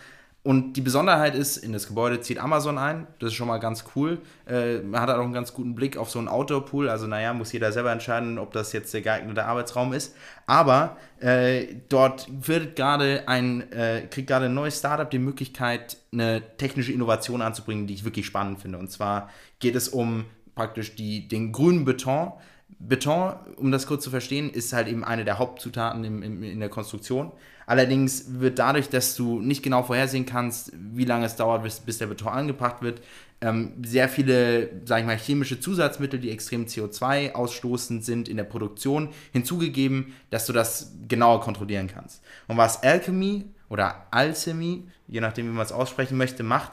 Und 0.46 0.74
die 0.74 0.80
Besonderheit 0.80 1.34
ist, 1.34 1.56
in 1.56 1.72
das 1.72 1.88
Gebäude 1.88 2.20
zieht 2.20 2.38
Amazon 2.38 2.78
ein. 2.78 3.08
Das 3.18 3.30
ist 3.30 3.34
schon 3.34 3.48
mal 3.48 3.58
ganz 3.58 3.84
cool. 3.96 4.20
Äh, 4.48 4.78
man 4.78 5.00
hat 5.00 5.10
auch 5.10 5.18
einen 5.18 5.32
ganz 5.32 5.52
guten 5.52 5.74
Blick 5.74 5.96
auf 5.96 6.08
so 6.08 6.20
einen 6.20 6.28
Outdoor-Pool. 6.28 6.88
Also, 6.88 7.08
naja, 7.08 7.34
muss 7.34 7.50
jeder 7.50 7.72
selber 7.72 7.90
entscheiden, 7.90 8.38
ob 8.38 8.52
das 8.52 8.72
jetzt 8.72 8.94
der 8.94 9.00
geeignete 9.00 9.44
Arbeitsraum 9.44 9.92
ist. 9.92 10.14
Aber 10.46 10.98
äh, 11.18 11.66
dort 11.88 12.28
wird 12.30 12.76
gerade 12.76 13.26
ein, 13.26 13.72
äh, 13.72 14.06
kriegt 14.08 14.28
gerade 14.28 14.44
ein 14.44 14.54
neues 14.54 14.78
Startup 14.78 15.10
die 15.10 15.18
Möglichkeit, 15.18 15.96
eine 16.12 16.40
technische 16.58 16.92
Innovation 16.92 17.42
anzubringen, 17.42 17.88
die 17.88 17.94
ich 17.94 18.04
wirklich 18.04 18.26
spannend 18.26 18.60
finde. 18.60 18.78
Und 18.78 18.88
zwar 18.92 19.30
geht 19.58 19.74
es 19.74 19.88
um 19.88 20.26
praktisch 20.54 20.94
die, 20.94 21.26
den 21.26 21.50
grünen 21.50 21.84
Beton. 21.84 22.34
Beton, 22.78 23.32
um 23.56 23.72
das 23.72 23.88
kurz 23.88 24.04
zu 24.04 24.10
verstehen, 24.10 24.50
ist 24.50 24.72
halt 24.72 24.86
eben 24.86 25.02
eine 25.02 25.24
der 25.24 25.40
Hauptzutaten 25.40 26.04
im, 26.04 26.22
im, 26.22 26.44
in 26.44 26.60
der 26.60 26.68
Konstruktion. 26.68 27.32
Allerdings 27.66 28.40
wird 28.40 28.60
dadurch, 28.60 28.88
dass 28.88 29.16
du 29.16 29.40
nicht 29.40 29.62
genau 29.62 29.82
vorhersehen 29.82 30.24
kannst, 30.24 30.72
wie 30.72 31.04
lange 31.04 31.26
es 31.26 31.34
dauert, 31.34 31.64
bis, 31.64 31.80
bis 31.80 31.98
der 31.98 32.06
Beton 32.06 32.28
angebracht 32.28 32.80
wird, 32.80 33.02
ähm, 33.40 33.72
sehr 33.84 34.08
viele, 34.08 34.70
sag 34.84 35.00
ich 35.00 35.06
mal, 35.06 35.18
chemische 35.18 35.60
Zusatzmittel, 35.60 36.20
die 36.20 36.30
extrem 36.30 36.66
CO2 36.66 37.32
ausstoßend 37.32 38.04
sind 38.04 38.28
in 38.28 38.36
der 38.36 38.44
Produktion, 38.44 39.10
hinzugegeben, 39.32 40.14
dass 40.30 40.46
du 40.46 40.52
das 40.52 40.92
genauer 41.08 41.40
kontrollieren 41.40 41.88
kannst. 41.88 42.22
Und 42.46 42.56
was 42.56 42.82
Alchemy 42.82 43.44
oder 43.68 44.06
Alchemy, 44.10 44.84
je 45.08 45.20
nachdem, 45.20 45.46
wie 45.46 45.52
man 45.52 45.66
es 45.66 45.72
aussprechen 45.72 46.16
möchte, 46.16 46.44
macht, 46.44 46.72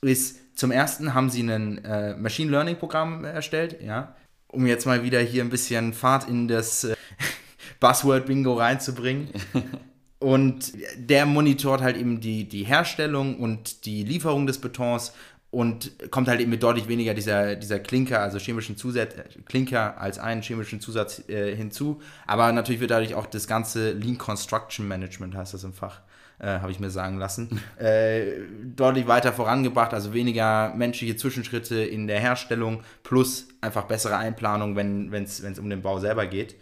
ist 0.00 0.56
zum 0.56 0.70
ersten 0.70 1.14
haben 1.14 1.30
sie 1.30 1.42
ein 1.42 1.84
äh, 1.84 2.16
Machine 2.16 2.50
Learning 2.50 2.76
Programm 2.76 3.24
erstellt, 3.24 3.82
ja, 3.82 4.16
um 4.46 4.66
jetzt 4.66 4.86
mal 4.86 5.02
wieder 5.02 5.20
hier 5.20 5.42
ein 5.42 5.50
bisschen 5.50 5.92
Fahrt 5.92 6.28
in 6.28 6.48
das 6.48 6.84
äh, 6.84 6.96
Buzzword 7.80 8.26
Bingo 8.26 8.54
reinzubringen. 8.54 9.28
Und 10.20 10.72
der 10.96 11.26
monitort 11.26 11.80
halt 11.80 11.96
eben 11.96 12.20
die, 12.20 12.48
die 12.48 12.64
Herstellung 12.64 13.38
und 13.38 13.84
die 13.84 14.02
Lieferung 14.02 14.46
des 14.46 14.58
Betons 14.58 15.12
und 15.50 16.10
kommt 16.10 16.28
halt 16.28 16.40
eben 16.40 16.50
mit 16.50 16.62
deutlich 16.62 16.88
weniger 16.88 17.14
dieser, 17.14 17.56
dieser 17.56 17.78
Klinker, 17.78 18.20
also 18.20 18.38
chemischen 18.38 18.76
Zusatz, 18.76 19.14
Klinker 19.46 19.98
als 19.98 20.18
einen 20.18 20.42
chemischen 20.42 20.80
Zusatz 20.80 21.26
äh, 21.28 21.54
hinzu. 21.56 22.02
Aber 22.26 22.52
natürlich 22.52 22.80
wird 22.80 22.90
dadurch 22.90 23.14
auch 23.14 23.26
das 23.26 23.46
ganze 23.46 23.92
Lean 23.92 24.18
Construction 24.18 24.86
Management, 24.86 25.34
heißt 25.34 25.54
das 25.54 25.64
im 25.64 25.72
Fach, 25.72 26.02
äh, 26.38 26.46
habe 26.46 26.70
ich 26.70 26.80
mir 26.80 26.90
sagen 26.90 27.18
lassen, 27.18 27.62
äh, 27.78 28.40
deutlich 28.76 29.06
weiter 29.06 29.32
vorangebracht. 29.32 29.94
Also 29.94 30.12
weniger 30.12 30.74
menschliche 30.74 31.16
Zwischenschritte 31.16 31.76
in 31.76 32.08
der 32.08 32.20
Herstellung 32.20 32.82
plus 33.02 33.48
einfach 33.62 33.84
bessere 33.84 34.16
Einplanung, 34.16 34.76
wenn 34.76 35.10
es 35.14 35.40
um 35.58 35.70
den 35.70 35.80
Bau 35.80 35.98
selber 35.98 36.26
geht. 36.26 36.56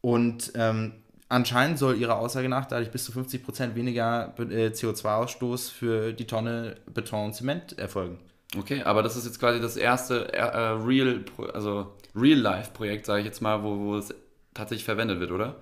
Und 0.00 0.52
ähm, 0.56 0.92
Anscheinend 1.32 1.78
soll 1.78 1.96
ihrer 1.96 2.18
Aussage 2.18 2.50
nach 2.50 2.66
dadurch 2.66 2.90
bis 2.90 3.06
zu 3.06 3.12
50% 3.12 3.74
weniger 3.74 4.34
äh, 4.36 4.68
CO2-Ausstoß 4.68 5.70
für 5.70 6.12
die 6.12 6.26
Tonne 6.26 6.76
Beton 6.92 7.24
und 7.24 7.34
Zement 7.34 7.78
erfolgen. 7.78 8.18
Okay, 8.54 8.82
aber 8.82 9.02
das 9.02 9.16
ist 9.16 9.24
jetzt 9.24 9.40
quasi 9.40 9.58
das 9.58 9.78
erste 9.78 10.30
äh, 10.34 10.42
Real, 10.42 11.24
also 11.54 11.94
Real-Life-Projekt, 12.14 13.06
sage 13.06 13.20
ich 13.20 13.24
jetzt 13.24 13.40
mal, 13.40 13.62
wo, 13.62 13.78
wo 13.78 13.96
es 13.96 14.14
tatsächlich 14.52 14.84
verwendet 14.84 15.20
wird, 15.20 15.30
oder? 15.30 15.56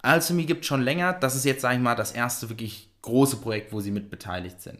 Alchemy 0.00 0.46
gibt 0.46 0.62
es 0.62 0.66
schon 0.66 0.80
länger. 0.80 1.12
Das 1.12 1.36
ist 1.36 1.44
jetzt, 1.44 1.60
sage 1.60 1.74
ich 1.76 1.82
mal, 1.82 1.94
das 1.94 2.12
erste 2.12 2.48
wirklich 2.48 2.88
große 3.02 3.36
Projekt, 3.36 3.74
wo 3.74 3.80
sie 3.80 3.90
mit 3.90 4.08
beteiligt 4.08 4.62
sind. 4.62 4.78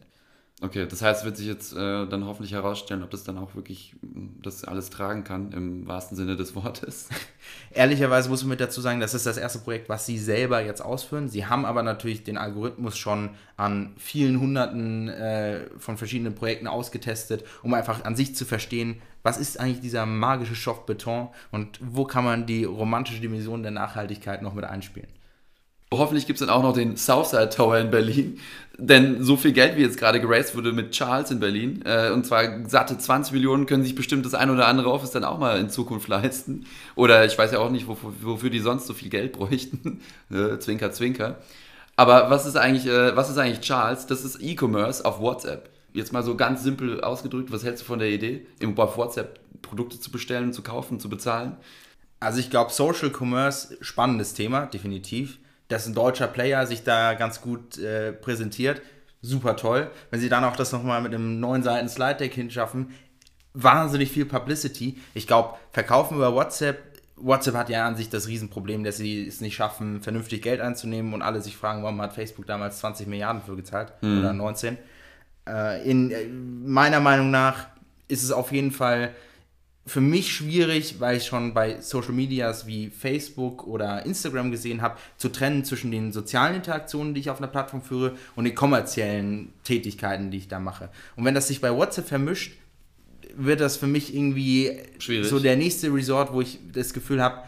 Okay, 0.63 0.87
das 0.89 1.03
heißt, 1.03 1.27
wird 1.27 1.37
sich 1.37 1.47
jetzt 1.47 1.75
äh, 1.75 2.07
dann 2.07 2.25
hoffentlich 2.25 2.53
herausstellen, 2.53 3.03
ob 3.03 3.11
das 3.11 3.25
dann 3.25 3.37
auch 3.37 3.55
wirklich 3.55 3.95
mm, 4.01 4.41
das 4.43 4.65
alles 4.65 4.89
tragen 4.89 5.23
kann, 5.23 5.53
im 5.53 5.87
wahrsten 5.87 6.17
Sinne 6.17 6.35
des 6.35 6.55
Wortes. 6.55 7.11
Ehrlicherweise 7.73 8.31
muss 8.31 8.43
man 8.43 8.51
mit 8.51 8.61
dazu 8.61 8.81
sagen, 8.81 8.99
das 8.99 9.13
ist 9.13 9.27
das 9.27 9.37
erste 9.37 9.59
Projekt, 9.59 9.91
was 9.91 10.07
sie 10.07 10.19
selber 10.19 10.65
jetzt 10.65 10.81
ausführen. 10.81 11.29
Sie 11.29 11.45
haben 11.45 11.67
aber 11.67 11.83
natürlich 11.83 12.25
den 12.25 12.39
Algorithmus 12.39 12.97
schon 12.97 13.31
an 13.59 13.93
vielen 13.99 14.41
Hunderten 14.41 15.09
äh, 15.11 15.67
von 15.79 15.99
verschiedenen 15.99 16.35
Projekten 16.35 16.69
ausgetestet, 16.69 17.45
um 17.63 17.75
einfach 17.75 18.07
an 18.07 18.17
sich 18.17 18.35
zu 18.35 18.47
verstehen, 18.47 19.03
was 19.23 19.37
ist 19.37 19.61
eigentlich 19.61 19.81
dieser 19.81 20.07
magische 20.07 20.55
Stoff 20.55 20.87
Beton 20.87 21.29
und 21.51 21.79
wo 21.83 22.05
kann 22.05 22.25
man 22.25 22.47
die 22.47 22.65
romantische 22.65 23.21
Dimension 23.21 23.63
der 23.63 23.73
Nachhaltigkeit 23.73 24.41
noch 24.41 24.55
mit 24.55 24.65
einspielen. 24.65 25.09
Hoffentlich 25.99 26.27
gibt 26.27 26.41
es 26.41 26.47
dann 26.47 26.55
auch 26.55 26.63
noch 26.63 26.73
den 26.73 26.97
Southside 26.97 27.51
Tower 27.51 27.79
in 27.79 27.91
Berlin. 27.91 28.39
Denn 28.79 29.25
so 29.25 29.37
viel 29.37 29.53
Geld, 29.53 29.77
wie 29.77 29.83
jetzt 29.83 29.99
gerade 29.99 30.21
geraced 30.21 30.55
wurde 30.55 30.73
mit 30.73 30.91
Charles 30.91 31.31
in 31.31 31.41
Berlin, 31.41 31.83
äh, 31.87 32.11
und 32.11 32.27
zwar 32.27 32.69
satte 32.69 32.99
20 32.99 33.33
Millionen, 33.33 33.65
können 33.65 33.83
sich 33.83 33.95
bestimmt 33.95 34.27
das 34.27 34.35
ein 34.35 34.51
oder 34.51 34.69
andere 34.69 34.93
Office 34.93 35.13
dann 35.13 35.25
auch 35.25 35.39
mal 35.39 35.59
in 35.59 35.71
Zukunft 35.71 36.09
leisten. 36.09 36.67
Oder 36.95 37.25
ich 37.25 37.39
weiß 37.39 37.53
ja 37.53 37.61
auch 37.61 37.71
nicht, 37.71 37.89
wofür, 37.89 38.13
wofür 38.21 38.51
die 38.51 38.59
sonst 38.59 38.87
so 38.87 38.93
viel 38.93 39.09
Geld 39.09 39.33
bräuchten. 39.33 40.01
äh, 40.31 40.59
zwinker, 40.59 40.93
zwinker. 40.93 41.39
Aber 41.97 42.29
was 42.29 42.45
ist 42.45 42.57
eigentlich, 42.57 42.87
äh, 42.87 43.17
was 43.17 43.31
ist 43.31 43.39
eigentlich 43.39 43.61
Charles? 43.61 44.07
Das 44.07 44.25
ist 44.25 44.43
E-Commerce 44.43 45.05
auf 45.05 45.21
WhatsApp. 45.21 45.71
Jetzt 45.95 46.13
mal 46.13 46.23
so 46.23 46.37
ganz 46.37 46.63
simpel 46.63 47.01
ausgedrückt, 47.01 47.51
was 47.51 47.65
hältst 47.65 47.83
du 47.83 47.87
von 47.87 47.99
der 47.99 48.11
Idee, 48.11 48.47
auf 48.77 48.99
WhatsApp 48.99 49.41
Produkte 49.63 49.99
zu 49.99 50.11
bestellen, 50.11 50.53
zu 50.53 50.63
kaufen, 50.63 51.01
zu 51.01 51.09
bezahlen? 51.09 51.57
Also 52.21 52.41
ich 52.41 52.51
glaube, 52.51 52.71
Social 52.71 53.11
Commerce, 53.11 53.79
spannendes 53.81 54.35
Thema, 54.35 54.67
definitiv 54.67 55.39
dass 55.69 55.87
ein 55.87 55.95
deutscher 55.95 56.29
Player 56.29 56.67
sich 56.67 56.85
da 56.85 57.15
ganz 57.15 57.41
gut 57.41 57.79
äh, 57.79 58.13
präsentiert. 58.13 58.83
Super 59.23 59.57
toll. 59.57 59.91
Wenn 60.11 60.21
sie 60.21 60.29
dann 60.29 60.45
auch 60.45 60.57
das 60.57 60.73
nochmal 60.73 61.03
mit 61.03 61.15
einem 61.15 61.41
neuen 61.41 61.63
Seiten 61.63 61.89
Slide 61.89 62.17
Deck 62.17 62.35
hinschaffen, 62.35 62.95
wahnsinnig 63.55 64.11
viel 64.11 64.27
Publicity. 64.27 64.99
Ich 65.15 65.27
glaube, 65.27 65.55
verkaufen 65.73 66.17
über 66.17 66.35
WhatsApp, 66.35 66.79
WhatsApp 67.17 67.55
hat 67.55 67.71
ja 67.71 67.87
an 67.87 67.97
sich 67.97 68.11
das 68.11 68.29
Riesenproblem, 68.29 68.85
dass 68.85 68.99
sie 68.99 69.27
es 69.27 69.41
nicht 69.41 69.55
schaffen, 69.55 70.03
vernünftig 70.03 70.43
Geld 70.43 70.61
einzunehmen 70.61 71.15
und 71.15 71.23
alle 71.23 71.41
sich 71.41 71.57
fragen, 71.57 71.83
warum 71.83 72.01
hat 72.03 72.13
Facebook 72.13 72.47
damals 72.47 72.79
20 72.79 73.07
Milliarden 73.07 73.43
für 73.43 73.57
gezahlt 73.57 73.93
mhm. 74.03 74.19
oder 74.19 74.33
19. 74.35 74.77
Äh, 75.49 75.91
in 75.91 76.11
äh, 76.11 76.27
meiner 76.27 77.01
Meinung 77.01 77.31
nach 77.31 77.69
ist 78.09 78.23
es 78.23 78.31
auf 78.31 78.53
jeden 78.53 78.71
Fall 78.71 79.15
für 79.87 80.01
mich 80.01 80.33
schwierig, 80.33 80.97
weil 80.99 81.17
ich 81.17 81.27
schon 81.27 81.55
bei 81.55 81.81
Social 81.81 82.13
Medias 82.13 82.67
wie 82.67 82.91
Facebook 82.91 83.67
oder 83.67 84.05
Instagram 84.05 84.51
gesehen 84.51 84.83
habe, 84.83 84.99
zu 85.17 85.29
trennen 85.29 85.65
zwischen 85.65 85.93
den 85.93 86.13
sozialen 86.13 86.57
Interaktionen, 86.57 87.15
die 87.15 87.21
ich 87.21 87.31
auf 87.31 87.39
einer 87.39 87.47
Plattform 87.47 87.83
führe, 87.83 88.17
und 88.35 88.45
den 88.45 88.55
kommerziellen 88.55 89.53
Tätigkeiten, 89.63 90.33
die 90.33 90.39
ich 90.39 90.49
da 90.49 90.59
mache. 90.59 90.91
Und 91.15 91.25
wenn 91.25 91.35
das 91.35 91.47
sich 91.47 91.61
bei 91.61 91.73
WhatsApp 91.73 92.09
vermischt, 92.09 92.53
wird 93.37 93.61
das 93.61 93.77
für 93.77 93.87
mich 93.87 94.15
irgendwie 94.15 94.73
schwierig. 94.99 95.29
so 95.29 95.39
der 95.39 95.57
nächste 95.57 95.93
Resort, 95.93 96.33
wo 96.33 96.41
ich 96.41 96.59
das 96.73 96.93
Gefühl 96.93 97.23
habe, 97.23 97.43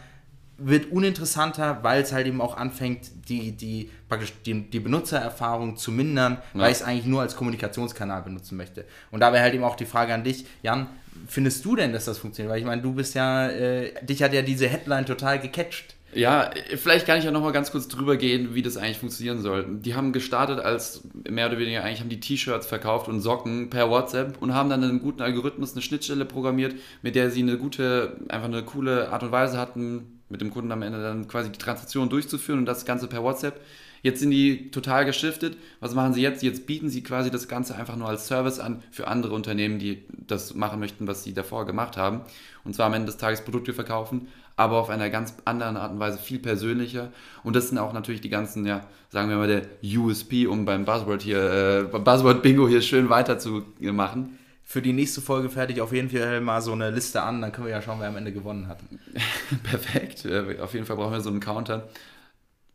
wird 0.59 0.91
uninteressanter, 0.91 1.79
weil 1.83 2.01
es 2.01 2.11
halt 2.11 2.27
eben 2.27 2.41
auch 2.41 2.55
anfängt, 2.57 3.09
die, 3.29 3.53
die, 3.53 3.89
praktisch 4.07 4.33
die, 4.45 4.69
die 4.69 4.79
Benutzererfahrung 4.79 5.77
zu 5.77 5.91
mindern, 5.91 6.39
ja. 6.53 6.61
weil 6.61 6.71
ich 6.71 6.79
es 6.79 6.83
eigentlich 6.83 7.05
nur 7.05 7.21
als 7.21 7.35
Kommunikationskanal 7.35 8.21
benutzen 8.21 8.57
möchte. 8.57 8.85
Und 9.11 9.21
da 9.21 9.31
wäre 9.31 9.41
halt 9.41 9.53
eben 9.53 9.63
auch 9.63 9.75
die 9.75 9.85
Frage 9.85 10.13
an 10.13 10.23
dich, 10.23 10.45
Jan, 10.61 10.87
findest 11.27 11.63
du 11.65 11.75
denn, 11.75 11.93
dass 11.93 12.05
das 12.05 12.17
funktioniert? 12.17 12.51
Weil 12.51 12.59
ich 12.59 12.65
meine, 12.65 12.81
du 12.81 12.93
bist 12.93 13.15
ja, 13.15 13.47
äh, 13.49 13.93
dich 14.03 14.23
hat 14.23 14.33
ja 14.33 14.41
diese 14.41 14.67
Headline 14.67 15.05
total 15.05 15.39
gecatcht. 15.39 15.95
Ja, 16.13 16.49
vielleicht 16.75 17.05
kann 17.05 17.19
ich 17.19 17.25
ja 17.25 17.31
nochmal 17.31 17.51
ganz 17.51 17.71
kurz 17.71 17.87
drüber 17.87 18.17
gehen, 18.17 18.55
wie 18.55 18.63
das 18.63 18.77
eigentlich 18.77 18.97
funktionieren 18.97 19.41
soll. 19.41 19.65
Die 19.79 19.93
haben 19.93 20.11
gestartet 20.11 20.59
als 20.59 21.03
mehr 21.29 21.47
oder 21.47 21.59
weniger 21.59 21.83
eigentlich 21.83 21.99
haben 21.99 22.09
die 22.09 22.19
T-Shirts 22.19 22.65
verkauft 22.65 23.07
und 23.07 23.21
Socken 23.21 23.69
per 23.69 23.91
WhatsApp 23.91 24.41
und 24.41 24.55
haben 24.55 24.69
dann 24.69 24.83
einen 24.83 25.01
guten 25.01 25.21
Algorithmus, 25.21 25.73
eine 25.73 25.83
Schnittstelle 25.83 26.25
programmiert, 26.25 26.73
mit 27.03 27.13
der 27.13 27.29
sie 27.29 27.43
eine 27.43 27.57
gute, 27.57 28.17
einfach 28.27 28.47
eine 28.47 28.63
coole 28.63 29.09
Art 29.09 29.21
und 29.21 29.31
Weise 29.31 29.59
hatten, 29.59 30.19
mit 30.29 30.41
dem 30.41 30.51
Kunden 30.51 30.71
am 30.71 30.81
Ende 30.81 31.01
dann 31.01 31.27
quasi 31.27 31.51
die 31.51 31.59
Transaktion 31.59 32.09
durchzuführen 32.09 32.59
und 32.59 32.65
das 32.65 32.85
Ganze 32.85 33.07
per 33.07 33.23
WhatsApp. 33.23 33.59
Jetzt 34.01 34.19
sind 34.19 34.31
die 34.31 34.71
total 34.71 35.05
geschiftet. 35.05 35.57
Was 35.79 35.93
machen 35.93 36.13
sie 36.13 36.21
jetzt? 36.21 36.43
Jetzt 36.43 36.65
bieten 36.65 36.89
sie 36.89 37.03
quasi 37.03 37.29
das 37.31 37.47
Ganze 37.47 37.75
einfach 37.75 37.95
nur 37.95 38.07
als 38.07 38.27
Service 38.27 38.59
an 38.59 38.83
für 38.91 39.07
andere 39.07 39.33
Unternehmen, 39.33 39.79
die 39.79 40.03
das 40.09 40.55
machen 40.55 40.79
möchten, 40.79 41.07
was 41.07 41.23
sie 41.23 41.33
davor 41.33 41.65
gemacht 41.65 41.97
haben. 41.97 42.21
Und 42.63 42.75
zwar 42.75 42.87
am 42.87 42.93
Ende 42.93 43.07
des 43.07 43.17
Tages 43.17 43.41
Produkte 43.41 43.73
verkaufen, 43.73 44.27
aber 44.55 44.77
auf 44.77 44.89
einer 44.89 45.09
ganz 45.09 45.33
anderen 45.45 45.77
Art 45.77 45.91
und 45.91 45.99
Weise 45.99 46.17
viel 46.17 46.39
persönlicher. 46.39 47.11
Und 47.43 47.55
das 47.55 47.69
sind 47.69 47.77
auch 47.77 47.93
natürlich 47.93 48.21
die 48.21 48.29
ganzen, 48.29 48.65
ja, 48.65 48.85
sagen 49.09 49.29
wir 49.29 49.37
mal, 49.37 49.47
der 49.47 49.63
USP, 49.83 50.47
um 50.47 50.65
beim 50.65 50.85
Buzzword 50.85 51.21
hier, 51.21 51.89
äh, 51.93 51.97
Buzzword 51.97 52.41
Bingo 52.41 52.67
hier 52.67 52.81
schön 52.81 53.09
weiterzumachen. 53.09 54.37
Für 54.65 54.81
die 54.83 54.93
nächste 54.93 55.21
Folge 55.21 55.49
fertig 55.49 55.81
auf 55.81 55.93
jeden 55.93 56.09
Fall 56.11 56.41
mal 56.41 56.61
so 56.61 56.73
eine 56.73 56.91
Liste 56.91 57.23
an, 57.23 57.41
dann 57.41 57.51
können 57.51 57.67
wir 57.67 57.71
ja 57.71 57.81
schauen, 57.81 57.99
wer 57.99 58.09
am 58.09 58.17
Ende 58.17 58.31
gewonnen 58.31 58.67
hat. 58.67 58.79
Perfekt. 59.63 60.25
Äh, 60.25 60.59
auf 60.61 60.73
jeden 60.73 60.85
Fall 60.85 60.95
brauchen 60.95 61.13
wir 61.13 61.21
so 61.21 61.29
einen 61.29 61.39
Counter 61.39 61.87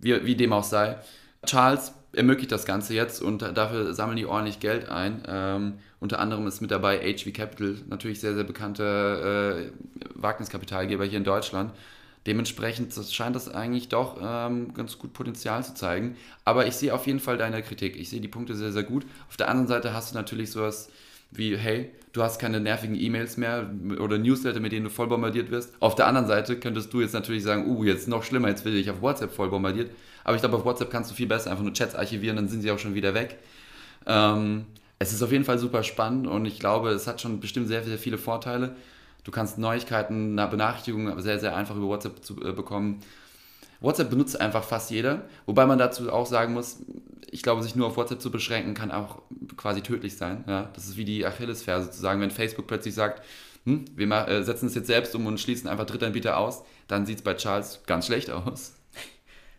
wie, 0.04 0.24
wie 0.24 0.36
dem 0.36 0.52
auch 0.52 0.64
sei. 0.64 0.96
Charles 1.44 1.92
ermöglicht 2.12 2.52
das 2.52 2.64
Ganze 2.64 2.94
jetzt 2.94 3.20
und 3.20 3.42
dafür 3.42 3.92
sammeln 3.92 4.16
die 4.16 4.26
ordentlich 4.26 4.60
Geld 4.60 4.88
ein. 4.88 5.22
Ähm, 5.26 5.74
unter 6.00 6.20
anderem 6.20 6.46
ist 6.46 6.60
mit 6.60 6.70
dabei 6.70 6.98
HV 6.98 7.32
Capital, 7.32 7.76
natürlich 7.88 8.20
sehr, 8.20 8.34
sehr 8.34 8.44
bekannter 8.44 9.58
äh, 9.58 9.70
Wagniskapitalgeber 10.14 11.04
hier 11.04 11.18
in 11.18 11.24
Deutschland. 11.24 11.72
Dementsprechend 12.26 12.94
scheint 13.12 13.36
das 13.36 13.52
eigentlich 13.52 13.88
doch 13.88 14.18
ähm, 14.22 14.72
ganz 14.72 14.98
gut 14.98 15.12
Potenzial 15.12 15.62
zu 15.62 15.74
zeigen. 15.74 16.16
Aber 16.44 16.66
ich 16.66 16.74
sehe 16.74 16.94
auf 16.94 17.06
jeden 17.06 17.20
Fall 17.20 17.36
deine 17.36 17.62
Kritik. 17.62 17.96
Ich 17.96 18.08
sehe 18.08 18.20
die 18.20 18.28
Punkte 18.28 18.54
sehr, 18.54 18.72
sehr 18.72 18.82
gut. 18.82 19.04
Auf 19.28 19.36
der 19.36 19.48
anderen 19.48 19.68
Seite 19.68 19.92
hast 19.92 20.12
du 20.12 20.16
natürlich 20.16 20.50
sowas 20.50 20.88
wie, 21.34 21.56
hey, 21.56 21.90
du 22.12 22.22
hast 22.22 22.38
keine 22.38 22.60
nervigen 22.60 22.98
E-Mails 22.98 23.36
mehr 23.36 23.70
oder 23.98 24.18
Newsletter, 24.18 24.60
mit 24.60 24.72
denen 24.72 24.84
du 24.84 24.90
voll 24.90 25.08
bombardiert 25.08 25.50
wirst. 25.50 25.72
Auf 25.80 25.94
der 25.94 26.06
anderen 26.06 26.26
Seite 26.26 26.58
könntest 26.58 26.92
du 26.92 27.00
jetzt 27.00 27.12
natürlich 27.12 27.42
sagen, 27.42 27.66
uh, 27.66 27.84
jetzt 27.84 28.08
noch 28.08 28.22
schlimmer, 28.22 28.48
jetzt 28.48 28.64
werde 28.64 28.78
ich 28.78 28.90
auf 28.90 29.02
WhatsApp 29.02 29.32
voll 29.32 29.50
bombardiert. 29.50 29.90
Aber 30.22 30.36
ich 30.36 30.42
glaube, 30.42 30.56
auf 30.56 30.64
WhatsApp 30.64 30.90
kannst 30.90 31.10
du 31.10 31.14
viel 31.14 31.26
besser 31.26 31.50
einfach 31.50 31.64
nur 31.64 31.72
Chats 31.72 31.94
archivieren, 31.94 32.36
dann 32.36 32.48
sind 32.48 32.62
sie 32.62 32.70
auch 32.70 32.78
schon 32.78 32.94
wieder 32.94 33.14
weg. 33.14 33.36
Ähm, 34.06 34.64
es 34.98 35.12
ist 35.12 35.22
auf 35.22 35.32
jeden 35.32 35.44
Fall 35.44 35.58
super 35.58 35.82
spannend 35.82 36.26
und 36.26 36.46
ich 36.46 36.58
glaube, 36.58 36.90
es 36.90 37.06
hat 37.06 37.20
schon 37.20 37.40
bestimmt 37.40 37.68
sehr, 37.68 37.82
sehr 37.82 37.98
viele 37.98 38.16
Vorteile. 38.16 38.76
Du 39.24 39.30
kannst 39.30 39.58
Neuigkeiten, 39.58 40.36
Benachrichtigungen 40.36 41.20
sehr, 41.20 41.38
sehr 41.38 41.56
einfach 41.56 41.76
über 41.76 41.86
WhatsApp 41.86 42.24
zu, 42.24 42.40
äh, 42.42 42.52
bekommen. 42.52 43.00
WhatsApp 43.84 44.10
benutzt 44.10 44.40
einfach 44.40 44.64
fast 44.64 44.90
jeder, 44.90 45.22
wobei 45.46 45.66
man 45.66 45.78
dazu 45.78 46.12
auch 46.12 46.26
sagen 46.26 46.54
muss, 46.54 46.78
ich 47.30 47.42
glaube, 47.42 47.62
sich 47.62 47.74
nur 47.74 47.88
auf 47.88 47.96
WhatsApp 47.96 48.20
zu 48.20 48.30
beschränken, 48.30 48.74
kann 48.74 48.90
auch 48.90 49.22
quasi 49.56 49.82
tödlich 49.82 50.16
sein. 50.16 50.44
Ja? 50.46 50.70
Das 50.74 50.86
ist 50.86 50.96
wie 50.96 51.04
die 51.04 51.26
Achillesferse 51.26 51.90
zu 51.90 52.00
sagen, 52.00 52.20
wenn 52.20 52.30
Facebook 52.30 52.66
plötzlich 52.66 52.94
sagt, 52.94 53.22
hm, 53.64 53.86
wir 53.96 54.28
äh, 54.28 54.44
setzen 54.44 54.66
es 54.66 54.74
jetzt 54.74 54.86
selbst 54.86 55.14
um 55.14 55.26
und 55.26 55.40
schließen 55.40 55.68
einfach 55.68 55.86
Drittanbieter 55.86 56.38
aus, 56.38 56.62
dann 56.86 57.06
sieht 57.06 57.18
es 57.18 57.24
bei 57.24 57.34
Charles 57.34 57.80
ganz 57.86 58.06
schlecht 58.06 58.30
aus. 58.30 58.74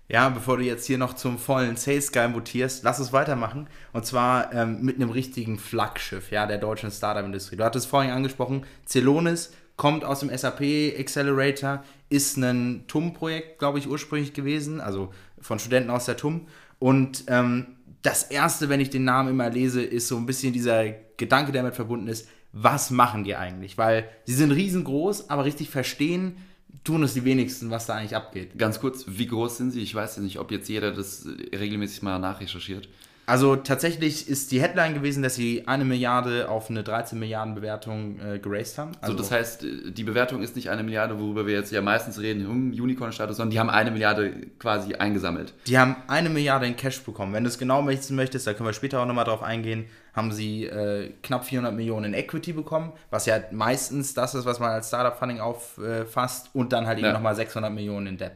Ja, 0.07 0.29
bevor 0.29 0.57
du 0.57 0.63
jetzt 0.63 0.85
hier 0.85 0.99
noch 0.99 1.15
zum 1.15 1.39
vollen 1.39 1.77
Sales 1.77 2.11
Guy 2.11 2.27
mutierst, 2.27 2.83
lass 2.83 2.99
uns 2.99 3.11
weitermachen. 3.11 3.67
Und 3.91 4.05
zwar 4.05 4.53
ähm, 4.53 4.81
mit 4.81 4.97
einem 4.97 5.09
richtigen 5.09 5.57
Flaggschiff 5.57 6.29
ja, 6.29 6.45
der 6.45 6.59
deutschen 6.59 6.91
Startup-Industrie. 6.91 7.55
Du 7.55 7.63
hattest 7.63 7.87
vorhin 7.87 8.11
angesprochen, 8.11 8.65
Celonis 8.85 9.51
kommt 9.77 10.05
aus 10.05 10.19
dem 10.19 10.35
SAP 10.35 10.61
Accelerator, 10.99 11.83
ist 12.09 12.37
ein 12.37 12.85
TUM-Projekt, 12.87 13.59
glaube 13.59 13.79
ich, 13.79 13.87
ursprünglich 13.87 14.33
gewesen, 14.33 14.79
also 14.81 15.11
von 15.39 15.59
Studenten 15.59 15.89
aus 15.89 16.05
der 16.05 16.17
TUM. 16.17 16.47
Und 16.79 17.25
ähm, 17.27 17.67
das 18.01 18.23
Erste, 18.23 18.69
wenn 18.69 18.79
ich 18.79 18.89
den 18.89 19.03
Namen 19.03 19.29
immer 19.29 19.49
lese, 19.49 19.81
ist 19.81 20.07
so 20.07 20.17
ein 20.17 20.25
bisschen 20.25 20.53
dieser 20.53 20.85
Gedanke, 21.17 21.51
der 21.51 21.63
damit 21.63 21.75
verbunden 21.75 22.07
ist, 22.07 22.27
was 22.51 22.91
machen 22.91 23.23
die 23.23 23.35
eigentlich? 23.35 23.77
Weil 23.77 24.07
sie 24.25 24.33
sind 24.33 24.51
riesengroß, 24.51 25.29
aber 25.29 25.45
richtig 25.45 25.69
verstehen 25.69 26.37
tun 26.83 27.03
es 27.03 27.13
die 27.13 27.25
wenigsten, 27.25 27.71
was 27.71 27.87
da 27.87 27.95
eigentlich 27.95 28.15
abgeht. 28.15 28.57
Ganz 28.57 28.79
kurz, 28.79 29.05
wie 29.07 29.25
groß 29.25 29.57
sind 29.57 29.71
sie? 29.71 29.81
Ich 29.81 29.95
weiß 29.95 30.17
ja 30.17 30.21
nicht, 30.21 30.39
ob 30.39 30.51
jetzt 30.51 30.69
jeder 30.69 30.91
das 30.91 31.25
regelmäßig 31.25 32.03
mal 32.03 32.19
nachrecherchiert. 32.19 32.87
Also 33.27 33.55
tatsächlich 33.55 34.29
ist 34.29 34.51
die 34.51 34.61
Headline 34.61 34.93
gewesen, 34.93 35.23
dass 35.23 35.35
sie 35.35 35.67
eine 35.67 35.83
Milliarde 35.83 36.47
auf 36.49 36.69
eine 36.69 36.83
13 36.83 37.17
Milliarden 37.17 37.55
Bewertung 37.55 38.19
äh, 38.19 38.39
geraced 38.39 38.77
haben. 38.77 38.91
Also 39.01 39.13
so, 39.13 39.17
das 39.19 39.31
heißt, 39.31 39.65
die 39.87 40.03
Bewertung 40.03 40.43
ist 40.43 40.55
nicht 40.55 40.69
eine 40.69 40.83
Milliarde, 40.83 41.19
worüber 41.19 41.47
wir 41.47 41.55
jetzt 41.55 41.71
ja 41.71 41.81
meistens 41.81 42.19
reden, 42.19 42.45
um 42.45 42.71
Unicorn-Status, 42.71 43.37
sondern 43.37 43.51
die 43.51 43.59
haben 43.59 43.69
eine 43.69 43.91
Milliarde 43.91 44.31
quasi 44.59 44.93
eingesammelt. 44.95 45.53
Die 45.65 45.77
haben 45.77 45.95
eine 46.07 46.29
Milliarde 46.29 46.67
in 46.67 46.75
Cash 46.75 47.01
bekommen. 47.01 47.33
Wenn 47.33 47.43
du 47.43 47.49
es 47.49 47.57
genau 47.57 47.85
wissen 47.87 48.15
möchtest, 48.15 48.45
da 48.45 48.53
können 48.53 48.69
wir 48.69 48.73
später 48.73 49.01
auch 49.01 49.05
nochmal 49.05 49.25
drauf 49.25 49.41
eingehen, 49.41 49.85
haben 50.13 50.31
sie 50.31 50.65
äh, 50.65 51.11
knapp 51.23 51.45
400 51.45 51.73
Millionen 51.73 52.05
in 52.05 52.13
Equity 52.13 52.53
bekommen, 52.53 52.93
was 53.09 53.25
ja 53.25 53.39
meistens 53.51 54.13
das 54.13 54.35
ist, 54.35 54.45
was 54.45 54.59
man 54.59 54.69
als 54.69 54.87
Startup-Funding 54.87 55.39
auffasst 55.39 56.51
und 56.53 56.71
dann 56.71 56.85
halt 56.85 56.99
eben 56.99 57.07
ja. 57.07 57.13
nochmal 57.13 57.35
600 57.35 57.73
Millionen 57.73 58.07
in 58.07 58.17
Debt. 58.17 58.33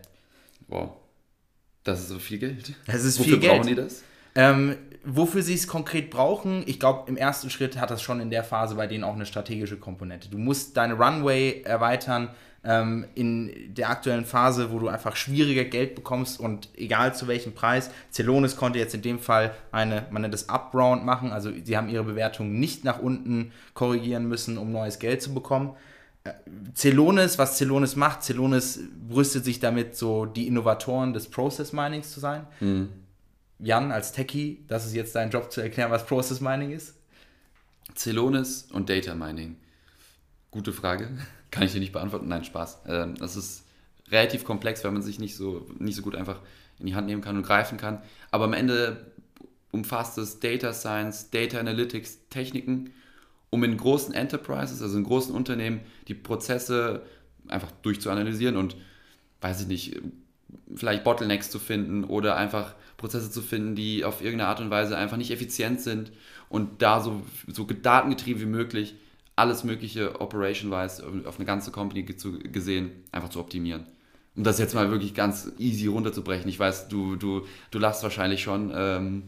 Wow. 0.67 0.91
Das 1.83 1.99
ist 1.99 2.09
so 2.09 2.19
viel 2.19 2.39
Geld. 2.39 2.73
Das 2.85 3.03
ist 3.03 3.19
Wofür 3.19 3.33
viel 3.33 3.39
Geld. 3.39 3.53
brauchen 3.53 3.67
die 3.67 3.75
das? 3.75 4.03
Ähm, 4.39 4.77
wofür 5.03 5.41
sie 5.41 5.53
es 5.53 5.67
konkret 5.67 6.09
brauchen, 6.09 6.63
ich 6.65 6.79
glaube, 6.79 7.09
im 7.09 7.17
ersten 7.17 7.49
Schritt 7.49 7.77
hat 7.77 7.91
das 7.91 8.01
schon 8.01 8.21
in 8.21 8.29
der 8.29 8.45
Phase 8.45 8.75
bei 8.75 8.87
denen 8.87 9.03
auch 9.03 9.15
eine 9.15 9.25
strategische 9.25 9.75
Komponente. 9.75 10.29
Du 10.29 10.37
musst 10.37 10.77
deine 10.77 10.93
Runway 10.93 11.61
erweitern 11.63 12.29
ähm, 12.63 13.05
in 13.15 13.73
der 13.73 13.89
aktuellen 13.89 14.23
Phase, 14.23 14.71
wo 14.71 14.79
du 14.79 14.87
einfach 14.87 15.17
schwieriger 15.17 15.65
Geld 15.65 15.93
bekommst 15.93 16.39
und 16.39 16.69
egal 16.77 17.13
zu 17.13 17.27
welchem 17.27 17.53
Preis. 17.53 17.91
Celonis 18.13 18.55
konnte 18.55 18.79
jetzt 18.79 18.95
in 18.95 19.01
dem 19.01 19.19
Fall 19.19 19.53
eine, 19.73 20.05
man 20.09 20.21
nennt 20.21 20.33
das 20.33 20.47
Up-Round 20.47 21.03
machen, 21.03 21.33
also 21.33 21.51
sie 21.61 21.75
haben 21.75 21.89
ihre 21.89 22.05
Bewertung 22.05 22.57
nicht 22.61 22.85
nach 22.85 22.99
unten 22.99 23.51
korrigieren 23.73 24.25
müssen, 24.25 24.57
um 24.57 24.71
neues 24.71 24.99
Geld 24.99 25.21
zu 25.21 25.33
bekommen. 25.33 25.75
Äh, 26.23 26.31
Celonis, 26.73 27.37
was 27.37 27.57
Celonis 27.57 27.97
macht, 27.97 28.23
Celonis 28.23 28.79
brüstet 29.09 29.43
sich 29.43 29.59
damit, 29.59 29.97
so 29.97 30.25
die 30.25 30.47
Innovatoren 30.47 31.11
des 31.11 31.29
Process 31.29 31.73
Minings 31.73 32.13
zu 32.13 32.21
sein. 32.21 32.47
Mhm. 32.61 32.89
Jan, 33.59 33.91
als 33.91 34.13
Techie, 34.13 34.63
das 34.67 34.85
ist 34.85 34.93
jetzt 34.93 35.15
dein 35.15 35.29
Job 35.29 35.51
zu 35.51 35.61
erklären, 35.61 35.91
was 35.91 36.05
Process 36.05 36.39
Mining 36.39 36.71
ist. 36.71 36.95
Celonis 37.95 38.67
und 38.71 38.89
Data 38.89 39.15
Mining. 39.15 39.57
Gute 40.51 40.71
Frage. 40.71 41.09
Kann 41.51 41.63
ich 41.63 41.73
dir 41.73 41.79
nicht 41.79 41.91
beantworten. 41.91 42.27
Nein, 42.27 42.45
Spaß. 42.45 42.81
Ähm, 42.87 43.15
das 43.15 43.35
ist 43.35 43.65
relativ 44.09 44.45
komplex, 44.45 44.83
weil 44.83 44.91
man 44.91 45.01
sich 45.01 45.19
nicht 45.19 45.35
so, 45.35 45.67
nicht 45.77 45.95
so 45.95 46.01
gut 46.01 46.15
einfach 46.15 46.39
in 46.79 46.85
die 46.85 46.95
Hand 46.95 47.07
nehmen 47.07 47.21
kann 47.21 47.35
und 47.35 47.43
greifen 47.43 47.77
kann. 47.77 48.01
Aber 48.31 48.45
am 48.45 48.53
Ende 48.53 49.11
umfasst 49.71 50.17
es 50.17 50.39
Data 50.39 50.73
Science, 50.73 51.29
Data 51.29 51.59
Analytics, 51.59 52.29
Techniken, 52.29 52.91
um 53.49 53.63
in 53.63 53.77
großen 53.77 54.13
Enterprises, 54.13 54.81
also 54.81 54.97
in 54.97 55.03
großen 55.03 55.33
Unternehmen, 55.35 55.81
die 56.07 56.13
Prozesse 56.13 57.03
einfach 57.47 57.71
durchzuanalysieren 57.81 58.57
und, 58.57 58.77
weiß 59.41 59.61
ich 59.61 59.67
nicht, 59.67 60.01
vielleicht 60.75 61.03
Bottlenecks 61.03 61.49
zu 61.49 61.59
finden 61.59 62.03
oder 62.03 62.35
einfach 62.35 62.75
Prozesse 62.99 63.31
zu 63.31 63.41
finden, 63.41 63.75
die 63.75 64.05
auf 64.05 64.21
irgendeine 64.21 64.49
Art 64.49 64.61
und 64.61 64.69
Weise 64.69 64.95
einfach 64.95 65.17
nicht 65.17 65.31
effizient 65.31 65.81
sind 65.81 66.11
und 66.49 66.81
da 66.83 67.01
so, 67.01 67.23
so 67.47 67.63
datengetrieben 67.63 68.41
wie 68.41 68.45
möglich 68.45 68.95
alles 69.39 69.63
mögliche 69.63 70.19
operation-wise 70.19 71.03
auf 71.25 71.37
eine 71.37 71.45
ganze 71.45 71.71
Company 71.71 72.03
gesehen 72.03 72.91
einfach 73.11 73.29
zu 73.29 73.39
optimieren. 73.39 73.87
Um 74.35 74.43
das 74.43 74.59
jetzt 74.59 74.75
mal 74.75 74.91
wirklich 74.91 75.13
ganz 75.13 75.51
easy 75.57 75.87
runterzubrechen. 75.87 76.47
Ich 76.49 76.59
weiß, 76.59 76.89
du, 76.89 77.15
du, 77.15 77.45
du 77.71 77.79
lachst 77.79 78.03
wahrscheinlich 78.03 78.43
schon. 78.43 78.71
Ähm. 78.75 79.23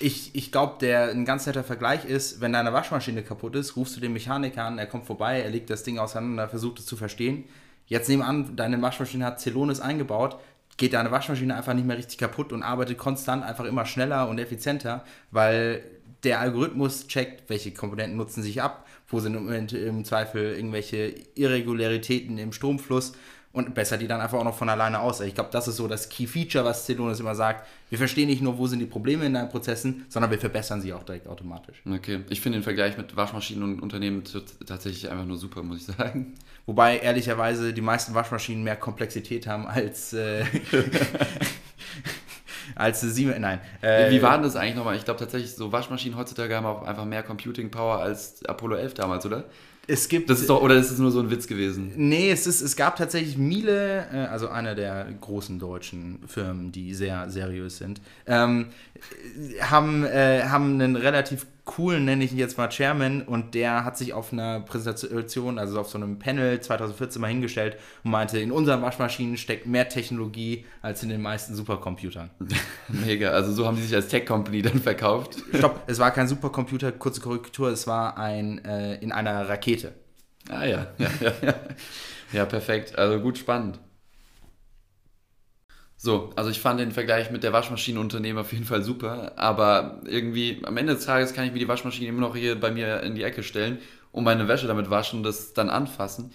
Ich, 0.00 0.34
ich 0.34 0.52
glaube, 0.52 0.76
der 0.80 1.10
ein 1.10 1.24
ganz 1.24 1.46
netter 1.46 1.64
Vergleich 1.64 2.04
ist, 2.04 2.40
wenn 2.40 2.52
deine 2.52 2.72
Waschmaschine 2.72 3.22
kaputt 3.22 3.54
ist, 3.56 3.76
rufst 3.76 3.96
du 3.96 4.00
den 4.00 4.12
Mechaniker 4.12 4.64
an, 4.64 4.78
er 4.78 4.86
kommt 4.86 5.06
vorbei, 5.06 5.40
er 5.40 5.50
legt 5.50 5.70
das 5.70 5.84
Ding 5.84 5.98
auseinander, 5.98 6.48
versucht 6.48 6.80
es 6.80 6.86
zu 6.86 6.96
verstehen. 6.96 7.44
Jetzt 7.86 8.08
nehmen 8.08 8.22
an, 8.22 8.56
deine 8.56 8.80
Waschmaschine 8.82 9.24
hat 9.24 9.40
Celonis 9.40 9.80
eingebaut, 9.80 10.36
geht 10.76 10.92
deine 10.92 11.10
Waschmaschine 11.10 11.54
einfach 11.54 11.74
nicht 11.74 11.86
mehr 11.86 11.96
richtig 11.96 12.18
kaputt 12.18 12.52
und 12.52 12.62
arbeitet 12.62 12.98
konstant 12.98 13.42
einfach 13.42 13.64
immer 13.64 13.86
schneller 13.86 14.28
und 14.28 14.38
effizienter, 14.38 15.04
weil 15.30 15.82
der 16.24 16.40
Algorithmus 16.40 17.06
checkt, 17.06 17.48
welche 17.48 17.72
Komponenten 17.72 18.16
nutzen 18.16 18.42
sich 18.42 18.60
ab, 18.60 18.86
wo 19.08 19.20
sind 19.20 19.34
im, 19.34 19.48
im 19.48 20.04
Zweifel 20.04 20.54
irgendwelche 20.54 21.14
Irregularitäten 21.34 22.38
im 22.38 22.52
Stromfluss 22.52 23.12
und 23.56 23.72
bessert 23.74 24.02
die 24.02 24.06
dann 24.06 24.20
einfach 24.20 24.38
auch 24.38 24.44
noch 24.44 24.54
von 24.54 24.68
alleine 24.68 25.00
aus. 25.00 25.22
Ich 25.22 25.34
glaube, 25.34 25.48
das 25.50 25.66
ist 25.66 25.76
so 25.76 25.88
das 25.88 26.10
Key 26.10 26.26
Feature, 26.26 26.62
was 26.62 26.84
Celonis 26.84 27.20
immer 27.20 27.34
sagt. 27.34 27.66
Wir 27.88 27.96
verstehen 27.96 28.28
nicht 28.28 28.42
nur, 28.42 28.58
wo 28.58 28.66
sind 28.66 28.80
die 28.80 28.86
Probleme 28.86 29.24
in 29.24 29.32
deinen 29.32 29.48
Prozessen, 29.48 30.04
sondern 30.10 30.30
wir 30.30 30.38
verbessern 30.38 30.82
sie 30.82 30.92
auch 30.92 31.04
direkt 31.04 31.26
automatisch. 31.26 31.80
Okay, 31.90 32.20
ich 32.28 32.42
finde 32.42 32.58
den 32.58 32.64
Vergleich 32.64 32.98
mit 32.98 33.16
Waschmaschinen 33.16 33.62
und 33.64 33.80
Unternehmen 33.80 34.24
tatsächlich 34.66 35.10
einfach 35.10 35.24
nur 35.24 35.38
super, 35.38 35.62
muss 35.62 35.78
ich 35.78 35.96
sagen. 35.96 36.34
Wobei 36.66 36.98
ehrlicherweise 36.98 37.72
die 37.72 37.80
meisten 37.80 38.12
Waschmaschinen 38.12 38.62
mehr 38.62 38.76
Komplexität 38.76 39.46
haben 39.46 39.66
als. 39.66 40.12
Äh, 40.12 40.44
als 42.74 43.00
Siemens. 43.00 43.38
Nein. 43.38 43.60
Äh, 43.80 44.10
Wie 44.10 44.22
war 44.22 44.34
denn 44.34 44.42
das 44.42 44.56
eigentlich 44.56 44.76
nochmal? 44.76 44.96
Ich 44.96 45.04
glaube 45.04 45.20
tatsächlich, 45.20 45.54
so 45.54 45.72
Waschmaschinen 45.72 46.18
heutzutage 46.18 46.54
haben 46.56 46.66
auch 46.66 46.82
einfach 46.82 47.04
mehr 47.04 47.22
Computing 47.22 47.70
Power 47.70 47.98
als 48.00 48.44
Apollo 48.46 48.76
11 48.76 48.94
damals, 48.94 49.26
oder? 49.26 49.44
Es 49.88 50.08
gibt. 50.08 50.28
Das 50.30 50.40
ist 50.40 50.50
doch, 50.50 50.62
oder 50.62 50.74
ist 50.74 50.90
es 50.90 50.98
nur 50.98 51.10
so 51.10 51.20
ein 51.20 51.30
Witz 51.30 51.46
gewesen? 51.46 51.92
Nee, 51.96 52.30
es, 52.30 52.46
ist, 52.46 52.60
es 52.60 52.76
gab 52.76 52.96
tatsächlich 52.96 53.38
Miele, 53.38 54.06
äh, 54.12 54.16
also 54.26 54.48
einer 54.48 54.74
der 54.74 55.06
großen 55.20 55.58
deutschen 55.58 56.20
Firmen, 56.26 56.72
die 56.72 56.94
sehr 56.94 57.30
seriös 57.30 57.78
sind, 57.78 58.00
ähm, 58.26 58.66
haben, 59.60 60.04
äh, 60.04 60.44
haben 60.44 60.74
einen 60.74 60.96
relativ 60.96 61.46
coolen, 61.66 62.06
nenne 62.06 62.24
ich 62.24 62.32
ihn 62.32 62.38
jetzt 62.38 62.56
mal 62.56 62.70
Chairman, 62.70 63.22
und 63.22 63.54
der 63.54 63.84
hat 63.84 63.98
sich 63.98 64.14
auf 64.14 64.32
einer 64.32 64.60
Präsentation, 64.60 65.58
also 65.58 65.78
auf 65.78 65.90
so 65.90 65.98
einem 65.98 66.18
Panel 66.18 66.58
2014 66.58 67.20
mal 67.20 67.28
hingestellt 67.28 67.76
und 68.02 68.12
meinte, 68.12 68.38
in 68.38 68.50
unseren 68.50 68.80
Waschmaschinen 68.80 69.36
steckt 69.36 69.66
mehr 69.66 69.88
Technologie 69.88 70.64
als 70.80 71.02
in 71.02 71.10
den 71.10 71.20
meisten 71.20 71.54
Supercomputern. 71.54 72.30
Mega, 72.88 73.30
also 73.30 73.52
so 73.52 73.66
haben 73.66 73.76
sie 73.76 73.82
sich 73.82 73.94
als 73.94 74.08
Tech-Company 74.08 74.62
dann 74.62 74.80
verkauft. 74.80 75.36
Stopp, 75.52 75.82
es 75.86 75.98
war 75.98 76.10
kein 76.12 76.28
Supercomputer, 76.28 76.92
kurze 76.92 77.20
Korrektur, 77.20 77.68
es 77.68 77.86
war 77.86 78.16
ein 78.16 78.64
äh, 78.64 78.96
in 78.96 79.12
einer 79.12 79.46
Rakete. 79.48 79.92
Ah 80.48 80.64
ja, 80.64 80.86
ja, 80.96 81.10
ja, 81.20 81.32
ja. 81.42 81.54
Ja, 82.32 82.44
perfekt. 82.44 82.96
Also 82.98 83.20
gut 83.20 83.38
spannend. 83.38 83.78
So, 86.06 86.30
also 86.36 86.50
ich 86.50 86.60
fand 86.60 86.78
den 86.78 86.92
Vergleich 86.92 87.32
mit 87.32 87.42
der 87.42 87.52
Waschmaschinenunternehmen 87.52 88.38
auf 88.40 88.52
jeden 88.52 88.64
Fall 88.64 88.84
super, 88.84 89.32
aber 89.34 90.02
irgendwie 90.04 90.62
am 90.62 90.76
Ende 90.76 90.94
des 90.94 91.04
Tages 91.04 91.34
kann 91.34 91.46
ich 91.46 91.52
mir 91.52 91.58
die 91.58 91.66
Waschmaschine 91.66 92.06
immer 92.06 92.20
noch 92.20 92.36
hier 92.36 92.54
bei 92.60 92.70
mir 92.70 93.02
in 93.02 93.16
die 93.16 93.24
Ecke 93.24 93.42
stellen 93.42 93.78
und 94.12 94.22
meine 94.22 94.46
Wäsche 94.46 94.68
damit 94.68 94.88
waschen 94.88 95.18
und 95.18 95.22
das 95.24 95.52
dann 95.52 95.68
anfassen. 95.68 96.30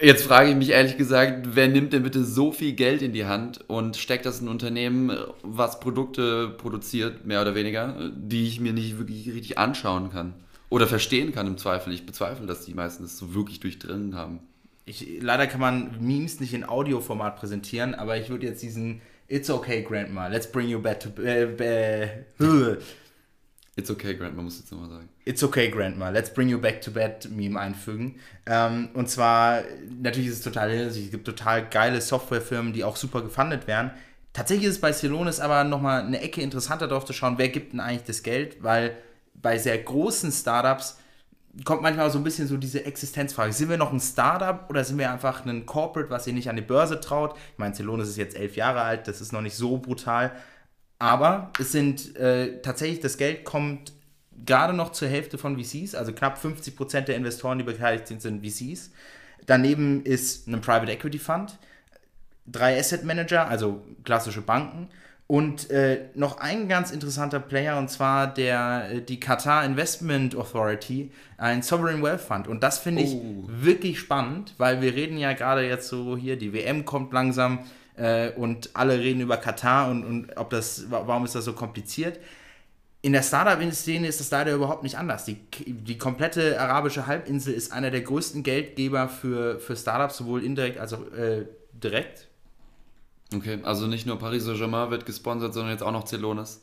Jetzt 0.00 0.24
frage 0.24 0.50
ich 0.50 0.56
mich 0.56 0.70
ehrlich 0.70 0.96
gesagt, 0.96 1.50
wer 1.54 1.68
nimmt 1.68 1.92
denn 1.92 2.02
bitte 2.02 2.24
so 2.24 2.50
viel 2.50 2.72
Geld 2.72 3.00
in 3.00 3.12
die 3.12 3.24
Hand 3.24 3.60
und 3.68 3.96
steckt 3.96 4.26
das 4.26 4.40
in 4.40 4.46
ein 4.46 4.50
Unternehmen, 4.50 5.16
was 5.44 5.78
Produkte 5.78 6.48
produziert, 6.48 7.24
mehr 7.24 7.42
oder 7.42 7.54
weniger, 7.54 8.10
die 8.16 8.48
ich 8.48 8.58
mir 8.58 8.72
nicht 8.72 8.98
wirklich 8.98 9.28
richtig 9.28 9.56
anschauen 9.56 10.10
kann 10.10 10.34
oder 10.68 10.88
verstehen 10.88 11.30
kann 11.30 11.46
im 11.46 11.58
Zweifel. 11.58 11.92
Ich 11.92 12.06
bezweifle, 12.06 12.46
dass 12.46 12.64
die 12.64 12.74
meisten 12.74 13.04
das 13.04 13.18
so 13.18 13.34
wirklich 13.34 13.60
durchdringen 13.60 14.16
haben. 14.16 14.40
Ich, 14.84 15.06
leider 15.20 15.46
kann 15.46 15.60
man 15.60 15.94
Memes 16.00 16.40
nicht 16.40 16.54
in 16.54 16.68
Audioformat 16.68 17.36
präsentieren, 17.36 17.94
aber 17.94 18.16
ich 18.16 18.28
würde 18.28 18.48
jetzt 18.48 18.64
diesen 18.64 19.00
It's 19.32 19.48
okay, 19.48 19.80
Grandma. 19.80 20.26
Let's 20.26 20.46
bring 20.46 20.68
you 20.68 20.78
back 20.78 21.00
to. 21.00 21.22
Äh, 21.22 21.44
äh, 21.44 22.76
It's 23.74 23.90
okay, 23.90 24.14
Grandma, 24.14 24.42
muss 24.42 24.56
ich 24.56 24.60
jetzt 24.60 24.72
nochmal 24.72 24.90
sagen. 24.90 25.08
It's 25.24 25.42
okay, 25.42 25.70
Grandma. 25.70 26.10
Let's 26.10 26.28
bring 26.28 26.50
you 26.50 26.60
back 26.60 26.82
to 26.82 26.90
bed 26.90 27.30
Meme 27.30 27.58
einfügen. 27.58 28.16
Ähm, 28.44 28.90
und 28.92 29.08
zwar, 29.08 29.62
natürlich 29.88 30.28
ist 30.28 30.40
es 30.40 30.42
total 30.42 30.70
Es 30.70 31.10
gibt 31.10 31.24
total 31.24 31.66
geile 31.66 32.02
Softwarefirmen, 32.02 32.74
die 32.74 32.84
auch 32.84 32.96
super 32.96 33.22
gefundet 33.22 33.66
werden. 33.66 33.92
Tatsächlich 34.34 34.66
ist 34.66 34.74
es 34.74 34.80
bei 34.82 34.92
Celonis 34.92 35.40
aber 35.40 35.64
nochmal 35.64 36.02
eine 36.02 36.20
Ecke 36.20 36.42
interessanter 36.42 36.86
darauf 36.86 37.06
zu 37.06 37.14
schauen, 37.14 37.38
wer 37.38 37.48
gibt 37.48 37.72
denn 37.72 37.80
eigentlich 37.80 38.04
das 38.04 38.22
Geld, 38.22 38.62
weil 38.62 38.98
bei 39.32 39.56
sehr 39.56 39.78
großen 39.78 40.30
Startups 40.30 40.98
kommt 41.64 41.82
manchmal 41.82 42.10
so 42.10 42.18
ein 42.18 42.24
bisschen 42.24 42.48
so 42.48 42.56
diese 42.56 42.84
Existenzfrage. 42.84 43.52
Sind 43.52 43.68
wir 43.68 43.76
noch 43.76 43.92
ein 43.92 44.00
Startup 44.00 44.68
oder 44.70 44.84
sind 44.84 44.98
wir 44.98 45.10
einfach 45.10 45.44
ein 45.44 45.66
Corporate, 45.66 46.10
was 46.10 46.24
sich 46.24 46.34
nicht 46.34 46.48
an 46.48 46.56
die 46.56 46.62
Börse 46.62 47.00
traut? 47.00 47.36
Ich 47.52 47.58
meine, 47.58 47.74
Celonis 47.74 48.08
ist 48.08 48.16
jetzt 48.16 48.36
elf 48.36 48.56
Jahre 48.56 48.80
alt, 48.82 49.06
das 49.06 49.20
ist 49.20 49.32
noch 49.32 49.42
nicht 49.42 49.54
so 49.54 49.78
brutal. 49.78 50.32
Aber 50.98 51.52
es 51.58 51.72
sind 51.72 52.16
äh, 52.16 52.62
tatsächlich, 52.62 53.00
das 53.00 53.18
Geld 53.18 53.44
kommt 53.44 53.92
gerade 54.46 54.72
noch 54.72 54.92
zur 54.92 55.08
Hälfte 55.08 55.36
von 55.36 55.62
VCs, 55.62 55.94
also 55.94 56.12
knapp 56.12 56.38
50 56.38 56.76
Prozent 56.76 57.08
der 57.08 57.16
Investoren, 57.16 57.58
die 57.58 57.64
beteiligt 57.64 58.08
sind, 58.08 58.22
sind 58.22 58.44
VCs. 58.44 58.90
Daneben 59.44 60.04
ist 60.04 60.46
ein 60.46 60.60
Private 60.60 60.92
Equity 60.92 61.18
Fund, 61.18 61.58
drei 62.46 62.78
Asset 62.78 63.04
Manager, 63.04 63.46
also 63.48 63.82
klassische 64.04 64.40
Banken 64.40 64.88
und 65.32 65.70
äh, 65.70 66.10
noch 66.14 66.40
ein 66.40 66.68
ganz 66.68 66.90
interessanter 66.90 67.40
Player, 67.40 67.78
und 67.78 67.88
zwar 67.88 68.26
der, 68.26 68.90
äh, 68.90 69.00
die 69.00 69.18
Qatar 69.18 69.64
Investment 69.64 70.36
Authority, 70.36 71.10
ein 71.38 71.62
Sovereign 71.62 72.02
Wealth 72.02 72.20
Fund. 72.20 72.48
Und 72.48 72.62
das 72.62 72.80
finde 72.80 73.00
ich 73.00 73.14
oh. 73.14 73.44
wirklich 73.46 73.98
spannend, 73.98 74.52
weil 74.58 74.82
wir 74.82 74.94
reden 74.94 75.16
ja 75.16 75.32
gerade 75.32 75.66
jetzt 75.66 75.88
so 75.88 76.18
hier, 76.18 76.36
die 76.36 76.52
WM 76.52 76.84
kommt 76.84 77.14
langsam 77.14 77.60
äh, 77.96 78.28
und 78.32 78.72
alle 78.74 78.98
reden 78.98 79.22
über 79.22 79.38
Katar 79.38 79.90
und, 79.90 80.04
und 80.04 80.36
ob 80.36 80.50
das, 80.50 80.90
warum 80.90 81.24
ist 81.24 81.34
das 81.34 81.46
so 81.46 81.54
kompliziert. 81.54 82.20
In 83.00 83.14
der 83.14 83.22
Startup-Szene 83.22 84.06
ist 84.08 84.20
das 84.20 84.30
leider 84.30 84.52
überhaupt 84.52 84.82
nicht 84.82 84.98
anders. 84.98 85.24
Die, 85.24 85.38
die 85.66 85.96
komplette 85.96 86.60
arabische 86.60 87.06
Halbinsel 87.06 87.54
ist 87.54 87.72
einer 87.72 87.90
der 87.90 88.02
größten 88.02 88.42
Geldgeber 88.42 89.08
für, 89.08 89.58
für 89.60 89.76
Startups, 89.76 90.18
sowohl 90.18 90.44
indirekt 90.44 90.78
als 90.78 90.92
auch 90.92 91.10
äh, 91.14 91.46
direkt. 91.72 92.28
Okay, 93.34 93.58
also 93.62 93.86
nicht 93.86 94.06
nur 94.06 94.18
Paris 94.18 94.44
Saint-Germain 94.44 94.90
wird 94.90 95.06
gesponsert, 95.06 95.54
sondern 95.54 95.72
jetzt 95.72 95.82
auch 95.82 95.92
noch 95.92 96.06
Celonis. 96.06 96.60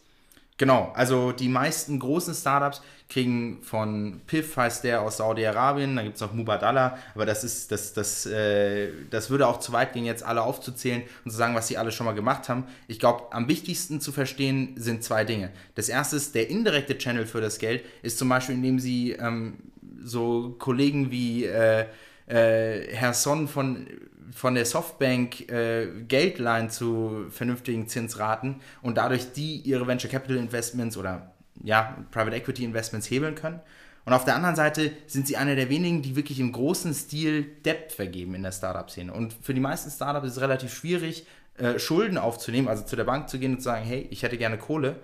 Genau, 0.60 0.92
also 0.94 1.32
die 1.32 1.48
meisten 1.48 2.00
großen 2.00 2.34
Startups 2.34 2.82
kriegen 3.08 3.60
von 3.62 4.20
PIF, 4.28 4.58
heißt 4.58 4.84
der 4.84 5.02
aus 5.02 5.16
Saudi-Arabien, 5.16 5.96
da 5.96 6.04
gibt 6.04 6.16
es 6.16 6.22
noch 6.22 6.34
Mubadala, 6.34 6.98
aber 7.16 7.26
das 7.26 7.46
ist, 7.46 7.72
das, 7.72 7.94
das, 7.94 8.26
äh, 8.26 8.90
das 9.10 9.30
würde 9.30 9.48
auch 9.48 9.62
zu 9.62 9.72
weit 9.72 9.94
gehen, 9.94 10.04
jetzt 10.04 10.22
alle 10.22 10.42
aufzuzählen 10.42 11.04
und 11.24 11.32
zu 11.32 11.38
sagen, 11.38 11.56
was 11.56 11.70
sie 11.70 11.78
alle 11.78 11.94
schon 11.94 12.06
mal 12.06 12.12
gemacht 12.12 12.50
haben. 12.50 12.66
Ich 12.90 13.00
glaube, 13.00 13.32
am 13.32 13.48
wichtigsten 13.48 14.02
zu 14.02 14.12
verstehen 14.12 14.74
sind 14.76 15.02
zwei 15.02 15.24
Dinge. 15.24 15.50
Das 15.76 15.88
erste 15.88 16.18
ist, 16.18 16.36
der 16.36 16.50
indirekte 16.50 16.98
Channel 16.98 17.26
für 17.26 17.40
das 17.40 17.58
Geld 17.58 17.86
ist 18.02 18.18
zum 18.18 18.28
Beispiel, 18.28 18.56
indem 18.56 18.80
sie 18.80 19.14
ähm, 19.14 19.60
so 20.04 20.58
Kollegen 20.60 21.10
wie 21.10 21.46
äh, 21.46 21.86
äh, 22.28 22.94
Herr 22.94 23.14
Son 23.14 23.48
von 23.48 23.88
von 24.34 24.56
der 24.56 24.66
Softbank 24.66 25.50
äh, 25.50 25.88
Geld 26.08 26.40
leihen 26.40 26.70
zu 26.70 27.26
vernünftigen 27.32 27.88
Zinsraten 27.88 28.62
und 28.82 28.98
dadurch 28.98 29.32
die 29.34 29.58
ihre 29.58 29.88
Venture 29.88 30.10
Capital 30.10 30.38
Investments 30.38 30.98
oder 30.98 31.32
ja, 31.64 31.98
Private 32.12 32.36
Equity 32.36 32.64
Investments 32.64 33.10
hebeln 33.10 33.36
können. 33.36 33.60
Und 34.06 34.14
auf 34.14 34.26
der 34.26 34.36
anderen 34.36 34.56
Seite 34.56 34.92
sind 35.08 35.28
sie 35.28 35.38
einer 35.38 35.56
der 35.56 35.70
wenigen, 35.70 36.02
die 36.02 36.16
wirklich 36.16 36.40
im 36.40 36.52
großen 36.52 36.94
Stil 36.94 37.44
Debt 37.66 37.92
vergeben 37.92 38.34
in 38.34 38.44
der 38.44 38.52
Startup-Szene. 38.52 39.14
Und 39.14 39.36
für 39.42 39.54
die 39.54 39.60
meisten 39.60 39.92
Startups 39.92 40.28
ist 40.28 40.38
es 40.38 40.42
relativ 40.42 40.74
schwierig, 40.74 41.28
äh, 41.58 41.78
Schulden 41.78 42.18
aufzunehmen, 42.18 42.68
also 42.68 42.84
zu 42.86 42.96
der 42.96 43.04
Bank 43.04 43.30
zu 43.30 43.38
gehen 43.38 43.54
und 43.54 43.58
zu 43.58 43.66
sagen, 43.66 43.86
hey, 43.86 44.08
ich 44.10 44.24
hätte 44.24 44.38
gerne 44.38 44.58
Kohle. 44.58 44.96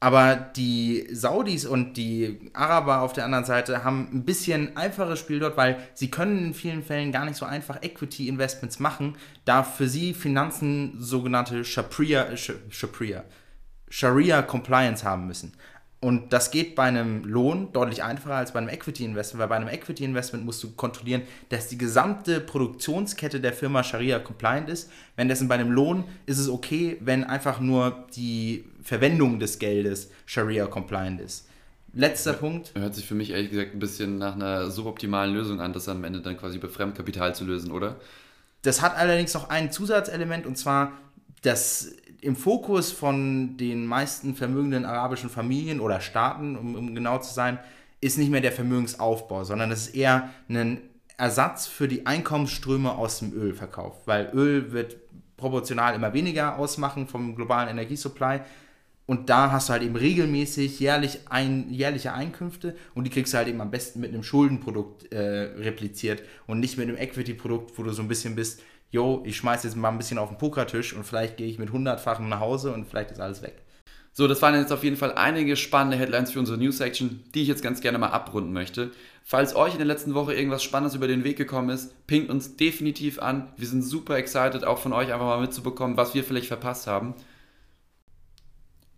Aber 0.00 0.36
die 0.36 1.08
Saudis 1.10 1.66
und 1.66 1.96
die 1.96 2.50
Araber 2.52 3.00
auf 3.00 3.12
der 3.12 3.24
anderen 3.24 3.44
Seite 3.44 3.82
haben 3.82 4.08
ein 4.12 4.24
bisschen 4.24 4.76
einfaches 4.76 5.18
Spiel 5.18 5.40
dort, 5.40 5.56
weil 5.56 5.76
sie 5.94 6.08
können 6.08 6.38
in 6.38 6.54
vielen 6.54 6.84
Fällen 6.84 7.10
gar 7.10 7.24
nicht 7.24 7.36
so 7.36 7.44
einfach 7.44 7.82
Equity-Investments 7.82 8.78
machen, 8.78 9.16
da 9.44 9.64
für 9.64 9.88
sie 9.88 10.14
Finanzen 10.14 10.94
sogenannte 11.00 11.64
Sharia, 11.64 12.36
Sharia, 12.36 13.24
Sharia 13.88 14.42
Compliance 14.42 15.04
haben 15.04 15.26
müssen. 15.26 15.54
Und 16.00 16.32
das 16.32 16.52
geht 16.52 16.76
bei 16.76 16.84
einem 16.84 17.24
Lohn 17.24 17.72
deutlich 17.72 18.04
einfacher 18.04 18.34
als 18.34 18.52
bei 18.52 18.60
einem 18.60 18.68
Equity 18.68 19.04
Investment, 19.04 19.40
weil 19.40 19.48
bei 19.48 19.56
einem 19.56 19.68
Equity 19.68 20.04
Investment 20.04 20.44
musst 20.44 20.62
du 20.62 20.70
kontrollieren, 20.70 21.22
dass 21.48 21.68
die 21.68 21.76
gesamte 21.76 22.40
Produktionskette 22.40 23.40
der 23.40 23.52
Firma 23.52 23.82
Sharia 23.82 24.20
compliant 24.20 24.68
ist. 24.68 24.90
Währenddessen 25.16 25.48
bei 25.48 25.56
einem 25.56 25.72
Lohn 25.72 26.04
ist 26.26 26.38
es 26.38 26.48
okay, 26.48 26.98
wenn 27.00 27.24
einfach 27.24 27.58
nur 27.58 28.06
die 28.14 28.64
Verwendung 28.82 29.40
des 29.40 29.58
Geldes 29.58 30.10
Sharia 30.24 30.66
compliant 30.66 31.20
ist. 31.20 31.48
Letzter 31.92 32.34
Punkt. 32.34 32.72
Hört 32.76 32.94
sich 32.94 33.04
für 33.04 33.16
mich 33.16 33.30
ehrlich 33.30 33.50
gesagt 33.50 33.74
ein 33.74 33.80
bisschen 33.80 34.18
nach 34.18 34.34
einer 34.34 34.70
suboptimalen 34.70 35.34
Lösung 35.34 35.60
an, 35.60 35.72
das 35.72 35.88
am 35.88 36.04
Ende 36.04 36.20
dann 36.20 36.36
quasi 36.36 36.58
über 36.58 36.68
Fremdkapital 36.68 37.34
zu 37.34 37.44
lösen, 37.44 37.72
oder? 37.72 37.96
Das 38.62 38.82
hat 38.82 38.96
allerdings 38.96 39.34
noch 39.34 39.50
ein 39.50 39.72
Zusatzelement 39.72 40.46
und 40.46 40.56
zwar, 40.56 40.92
dass 41.42 41.92
im 42.20 42.36
Fokus 42.36 42.92
von 42.92 43.56
den 43.56 43.86
meisten 43.86 44.34
vermögenden 44.34 44.84
arabischen 44.84 45.30
Familien 45.30 45.80
oder 45.80 46.00
Staaten, 46.00 46.56
um, 46.56 46.74
um 46.74 46.94
genau 46.94 47.18
zu 47.18 47.32
sein, 47.32 47.58
ist 48.00 48.18
nicht 48.18 48.30
mehr 48.30 48.40
der 48.40 48.52
Vermögensaufbau, 48.52 49.44
sondern 49.44 49.70
es 49.70 49.88
ist 49.88 49.94
eher 49.94 50.30
ein 50.48 50.80
Ersatz 51.16 51.66
für 51.66 51.88
die 51.88 52.06
Einkommensströme 52.06 52.92
aus 52.92 53.18
dem 53.18 53.32
Ölverkauf, 53.32 54.06
weil 54.06 54.30
Öl 54.32 54.72
wird 54.72 54.96
proportional 55.36 55.94
immer 55.94 56.12
weniger 56.12 56.58
ausmachen 56.58 57.06
vom 57.06 57.34
globalen 57.34 57.68
Energiesupply. 57.68 58.40
Und 59.06 59.30
da 59.30 59.50
hast 59.50 59.68
du 59.68 59.72
halt 59.72 59.82
eben 59.82 59.96
regelmäßig 59.96 60.80
jährlich 60.80 61.20
ein, 61.30 61.70
jährliche 61.70 62.12
Einkünfte 62.12 62.76
und 62.94 63.04
die 63.04 63.10
kriegst 63.10 63.32
du 63.32 63.38
halt 63.38 63.48
eben 63.48 63.60
am 63.62 63.70
besten 63.70 64.00
mit 64.00 64.12
einem 64.12 64.22
Schuldenprodukt 64.22 65.10
äh, 65.10 65.54
repliziert 65.56 66.22
und 66.46 66.60
nicht 66.60 66.76
mit 66.76 66.88
einem 66.88 66.98
Equity-Produkt, 66.98 67.78
wo 67.78 67.84
du 67.84 67.90
so 67.92 68.02
ein 68.02 68.08
bisschen 68.08 68.34
bist, 68.34 68.60
yo, 68.90 69.22
ich 69.24 69.36
schmeiß 69.36 69.64
jetzt 69.64 69.76
mal 69.76 69.90
ein 69.90 69.98
bisschen 69.98 70.18
auf 70.18 70.28
den 70.28 70.38
Pokertisch 70.38 70.94
und 70.94 71.04
vielleicht 71.04 71.36
gehe 71.36 71.48
ich 71.48 71.58
mit 71.58 71.72
hundertfachen 71.72 72.28
nach 72.28 72.40
Hause 72.40 72.72
und 72.72 72.86
vielleicht 72.86 73.10
ist 73.10 73.20
alles 73.20 73.42
weg. 73.42 73.62
So, 74.12 74.26
das 74.26 74.42
waren 74.42 74.54
jetzt 74.54 74.72
auf 74.72 74.82
jeden 74.82 74.96
Fall 74.96 75.14
einige 75.14 75.54
spannende 75.54 75.96
Headlines 75.96 76.32
für 76.32 76.40
unsere 76.40 76.58
News-Section, 76.58 77.24
die 77.34 77.42
ich 77.42 77.48
jetzt 77.48 77.62
ganz 77.62 77.80
gerne 77.80 77.98
mal 77.98 78.08
abrunden 78.08 78.52
möchte. 78.52 78.90
Falls 79.22 79.54
euch 79.54 79.72
in 79.72 79.78
der 79.78 79.86
letzten 79.86 80.14
Woche 80.14 80.34
irgendwas 80.34 80.64
Spannendes 80.64 80.96
über 80.96 81.06
den 81.06 81.22
Weg 81.22 81.36
gekommen 81.36 81.68
ist, 81.68 82.06
pinkt 82.06 82.30
uns 82.30 82.56
definitiv 82.56 83.20
an. 83.20 83.52
Wir 83.56 83.68
sind 83.68 83.82
super 83.82 84.16
excited, 84.16 84.64
auch 84.64 84.78
von 84.78 84.92
euch 84.92 85.12
einfach 85.12 85.26
mal 85.26 85.40
mitzubekommen, 85.40 85.96
was 85.96 86.14
wir 86.14 86.24
vielleicht 86.24 86.48
verpasst 86.48 86.86
haben. 86.86 87.14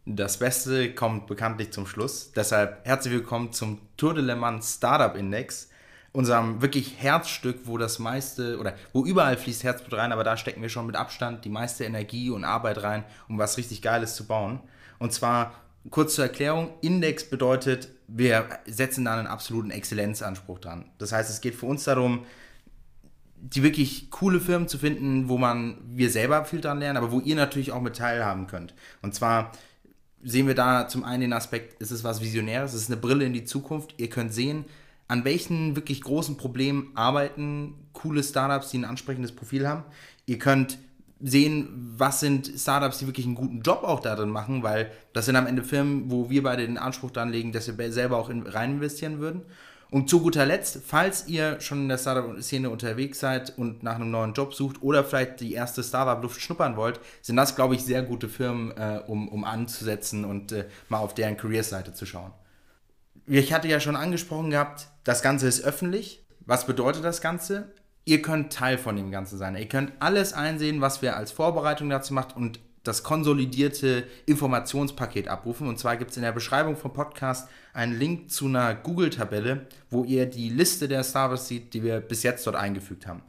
Das 0.07 0.39
Beste 0.39 0.95
kommt 0.95 1.27
bekanntlich 1.27 1.73
zum 1.73 1.87
Schluss. 1.87 2.33
Deshalb 2.33 2.87
herzlich 2.87 3.13
willkommen 3.13 3.53
zum 3.53 3.81
Tour 3.97 4.15
de 4.15 4.25
Le 4.25 4.37
Mans 4.37 4.77
Startup 4.77 5.15
Index 5.15 5.70
unserem 6.13 6.61
wirklich 6.61 6.95
Herzstück, 6.99 7.61
wo 7.65 7.79
das 7.79 7.99
meiste 7.99 8.59
oder 8.59 8.75
wo 8.93 9.05
überall 9.05 9.37
fließt 9.37 9.63
Herzblut 9.63 9.99
rein, 9.99 10.13
aber 10.13 10.25
da 10.25 10.37
stecken 10.37 10.63
wir 10.63 10.69
schon 10.69 10.87
mit 10.87 10.97
Abstand 10.97 11.45
die 11.45 11.51
meiste 11.51 11.85
Energie 11.85 12.31
und 12.31 12.45
Arbeit 12.45 12.83
rein, 12.83 13.05
um 13.29 13.39
was 13.39 13.59
richtig 13.59 13.81
Geiles 13.83 14.17
zu 14.17 14.27
bauen. 14.27 14.61
Und 14.99 15.13
zwar 15.13 15.55
kurz 15.91 16.17
zur 16.17 16.25
Erklärung: 16.25 16.71
Index 16.81 17.29
bedeutet, 17.31 17.89
wir 18.09 18.49
setzen 18.67 19.05
da 19.05 19.17
einen 19.17 19.29
absoluten 19.29 19.71
Exzellenzanspruch 19.71 20.59
dran. 20.59 20.91
Das 20.99 21.13
heißt, 21.13 21.31
es 21.31 21.41
geht 21.41 21.55
für 21.55 21.67
uns 21.67 21.85
darum, 21.85 22.27
die 23.37 23.63
wirklich 23.63 24.11
coole 24.11 24.41
Firmen 24.41 24.69
zu 24.69 24.79
finden, 24.79 25.29
wo 25.29 25.39
man 25.39 25.79
wir 25.87 26.11
selber 26.11 26.45
viel 26.45 26.61
dran 26.61 26.81
lernen, 26.81 26.99
aber 26.99 27.13
wo 27.13 27.21
ihr 27.21 27.37
natürlich 27.37 27.73
auch 27.73 27.81
mit 27.81 27.97
teilhaben 27.97 28.49
könnt. 28.49 28.75
Und 29.01 29.15
zwar 29.15 29.53
sehen 30.23 30.47
wir 30.47 30.55
da 30.55 30.89
zum 30.89 31.05
einen 31.05 31.23
den 31.23 31.33
Aspekt, 31.33 31.81
es 31.81 31.91
ist 31.91 32.05
was 32.05 32.21
Visionäres, 32.21 32.75
es 32.75 32.83
ist 32.83 32.91
eine 32.91 33.01
Brille 33.01 33.25
in 33.25 33.33
die 33.33 33.45
Zukunft. 33.45 33.95
Ihr 33.97 34.11
könnt 34.11 34.35
sehen, 34.35 34.67
an 35.11 35.25
welchen 35.25 35.75
wirklich 35.75 36.03
großen 36.03 36.37
Problemen 36.37 36.93
arbeiten 36.95 37.75
coole 37.93 38.23
Startups, 38.23 38.71
die 38.71 38.79
ein 38.79 38.85
ansprechendes 38.85 39.33
Profil 39.33 39.67
haben. 39.67 39.83
Ihr 40.27 40.39
könnt 40.39 40.79
sehen, 41.21 41.95
was 41.97 42.21
sind 42.21 42.51
Startups, 42.57 42.99
die 42.99 43.09
wirklich 43.09 43.27
einen 43.27 43.35
guten 43.35 43.61
Job 43.63 43.83
auch 43.83 43.99
darin 43.99 44.31
machen, 44.31 44.63
weil 44.63 44.93
das 45.13 45.27
sind 45.27 45.35
am 45.35 45.49
Ende 45.49 45.65
Firmen, 45.65 46.13
wo 46.13 46.31
wir 46.31 46.45
beide 46.45 46.65
den 46.65 46.79
Anspruch 46.79 47.11
dran 47.11 47.31
legen, 47.31 47.51
dass 47.51 47.77
wir 47.77 47.93
selber 47.93 48.19
auch 48.19 48.31
in, 48.31 48.47
rein 48.47 48.75
investieren 48.75 49.19
würden. 49.19 49.43
Und 49.91 50.09
zu 50.09 50.21
guter 50.21 50.47
Letzt, 50.47 50.81
falls 50.87 51.27
ihr 51.27 51.61
schon 51.61 51.81
in 51.81 51.89
der 51.89 51.99
Startup-Szene 51.99 52.71
unterwegs 52.71 53.19
seid 53.19 53.59
und 53.59 53.83
nach 53.83 53.97
einem 53.97 54.13
neuen 54.13 54.35
Job 54.35 54.55
sucht 54.55 54.81
oder 54.81 55.03
vielleicht 55.03 55.41
die 55.41 55.55
erste 55.55 55.83
Startup-Luft 55.83 56.41
schnuppern 56.41 56.77
wollt, 56.77 57.01
sind 57.21 57.35
das, 57.35 57.57
glaube 57.57 57.75
ich, 57.75 57.83
sehr 57.83 58.05
gute 58.05 58.29
Firmen, 58.29 58.71
äh, 58.77 59.03
um, 59.09 59.29
um 59.29 59.43
anzusetzen 59.43 60.25
und 60.25 60.53
äh, 60.53 60.67
mal 60.89 60.99
auf 60.99 61.15
deren 61.15 61.37
Career-Seite 61.37 61.93
zu 61.95 62.07
schauen. 62.07 62.31
Ich 63.33 63.53
hatte 63.53 63.69
ja 63.69 63.79
schon 63.79 63.95
angesprochen 63.95 64.51
gehabt, 64.51 64.89
das 65.05 65.23
Ganze 65.23 65.47
ist 65.47 65.63
öffentlich. 65.63 66.27
Was 66.47 66.67
bedeutet 66.67 67.05
das 67.05 67.21
Ganze? 67.21 67.73
Ihr 68.05 68.23
könnt 68.23 68.53
Teil 68.53 68.77
von 68.77 68.97
dem 68.97 69.13
Ganzen 69.13 69.39
sein. 69.39 69.55
Ihr 69.55 69.69
könnt 69.69 69.93
alles 70.01 70.33
einsehen, 70.33 70.81
was 70.81 71.01
wir 71.01 71.17
als 71.17 71.31
Vorbereitung 71.31 71.89
dazu 71.91 72.13
macht 72.13 72.35
und 72.35 72.59
das 72.83 73.05
konsolidierte 73.05 74.03
Informationspaket 74.27 75.29
abrufen. 75.29 75.69
Und 75.69 75.79
zwar 75.79 75.97
gibt 75.97 76.11
es 76.11 76.17
in 76.17 76.25
der 76.25 76.33
Beschreibung 76.33 76.77
vom 76.77 76.93
Podcast 76.93 77.49
einen 77.73 77.97
Link 77.97 78.33
zu 78.33 78.47
einer 78.47 78.75
Google-Tabelle, 78.75 79.69
wo 79.91 80.03
ihr 80.03 80.27
die 80.27 80.49
Liste 80.49 80.89
der 80.89 81.05
Startups 81.05 81.47
seht, 81.47 81.73
die 81.73 81.85
wir 81.85 82.01
bis 82.01 82.25
jetzt 82.25 82.45
dort 82.49 82.57
eingefügt 82.57 83.07
haben 83.07 83.23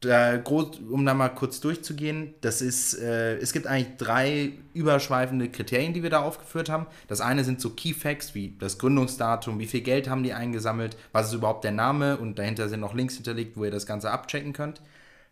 da 0.00 0.42
um 0.90 1.06
da 1.06 1.14
mal 1.14 1.30
kurz 1.30 1.60
durchzugehen, 1.60 2.34
das 2.42 2.60
ist, 2.60 2.94
äh, 2.94 3.36
es 3.38 3.52
gibt 3.52 3.66
eigentlich 3.66 3.96
drei 3.96 4.52
überschweifende 4.74 5.48
Kriterien, 5.48 5.94
die 5.94 6.02
wir 6.02 6.10
da 6.10 6.20
aufgeführt 6.20 6.68
haben. 6.68 6.86
Das 7.08 7.20
eine 7.20 7.44
sind 7.44 7.60
so 7.60 7.70
Key 7.70 7.94
Facts 7.94 8.34
wie 8.34 8.54
das 8.58 8.78
Gründungsdatum, 8.78 9.58
wie 9.58 9.66
viel 9.66 9.80
Geld 9.80 10.08
haben 10.08 10.22
die 10.22 10.34
eingesammelt, 10.34 10.96
was 11.12 11.28
ist 11.28 11.34
überhaupt 11.34 11.64
der 11.64 11.72
Name 11.72 12.18
und 12.18 12.38
dahinter 12.38 12.68
sind 12.68 12.80
noch 12.80 12.94
Links 12.94 13.14
hinterlegt, 13.14 13.56
wo 13.56 13.64
ihr 13.64 13.70
das 13.70 13.86
Ganze 13.86 14.10
abchecken 14.10 14.52
könnt. 14.52 14.82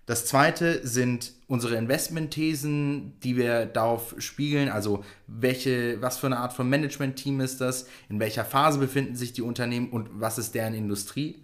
Das 0.06 0.26
zweite 0.26 0.86
sind 0.86 1.32
unsere 1.46 1.76
Investmentthesen, 1.76 3.18
die 3.20 3.36
wir 3.36 3.64
darauf 3.64 4.14
spiegeln, 4.18 4.68
also 4.68 5.02
welche, 5.26 6.00
was 6.02 6.18
für 6.18 6.26
eine 6.26 6.38
Art 6.38 6.52
von 6.52 6.68
Management-Team 6.68 7.40
ist 7.40 7.60
das, 7.62 7.86
in 8.10 8.20
welcher 8.20 8.44
Phase 8.44 8.78
befinden 8.78 9.16
sich 9.16 9.32
die 9.32 9.40
Unternehmen 9.40 9.88
und 9.90 10.08
was 10.12 10.36
ist 10.36 10.54
deren 10.54 10.74
Industrie. 10.74 11.42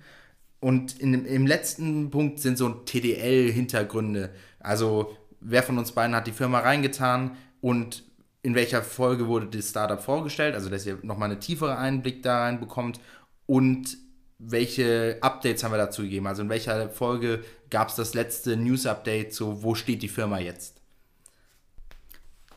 Und 0.61 1.01
in, 1.01 1.25
im 1.25 1.47
letzten 1.47 2.11
Punkt 2.11 2.39
sind 2.39 2.59
so 2.59 2.69
TDL-Hintergründe. 2.69 4.31
Also, 4.59 5.17
wer 5.41 5.63
von 5.63 5.79
uns 5.79 5.93
beiden 5.93 6.15
hat 6.15 6.27
die 6.27 6.33
Firma 6.33 6.61
reingetan 6.61 7.37
und 7.61 8.05
in 8.43 8.55
welcher 8.55 8.83
Folge 8.83 9.27
wurde 9.27 9.47
das 9.47 9.71
Startup 9.71 10.01
vorgestellt, 10.01 10.55
also 10.55 10.71
dass 10.71 10.87
ihr 10.87 10.99
nochmal 11.03 11.31
einen 11.31 11.41
tieferen 11.41 11.77
Einblick 11.77 12.23
da 12.23 12.43
rein 12.43 12.61
bekommt 12.61 13.01
und 13.47 13.99
welche 14.39 15.19
Updates 15.21 15.63
haben 15.63 15.73
wir 15.73 15.79
dazu 15.79 16.03
gegeben? 16.03 16.27
Also 16.27 16.43
in 16.43 16.49
welcher 16.49 16.89
Folge 16.89 17.45
gab 17.69 17.89
es 17.89 17.97
das 17.97 18.15
letzte 18.15 18.57
News-Update, 18.57 19.35
so 19.35 19.63
wo 19.63 19.75
steht 19.75 20.03
die 20.03 20.09
Firma 20.09 20.39
jetzt? 20.39 20.81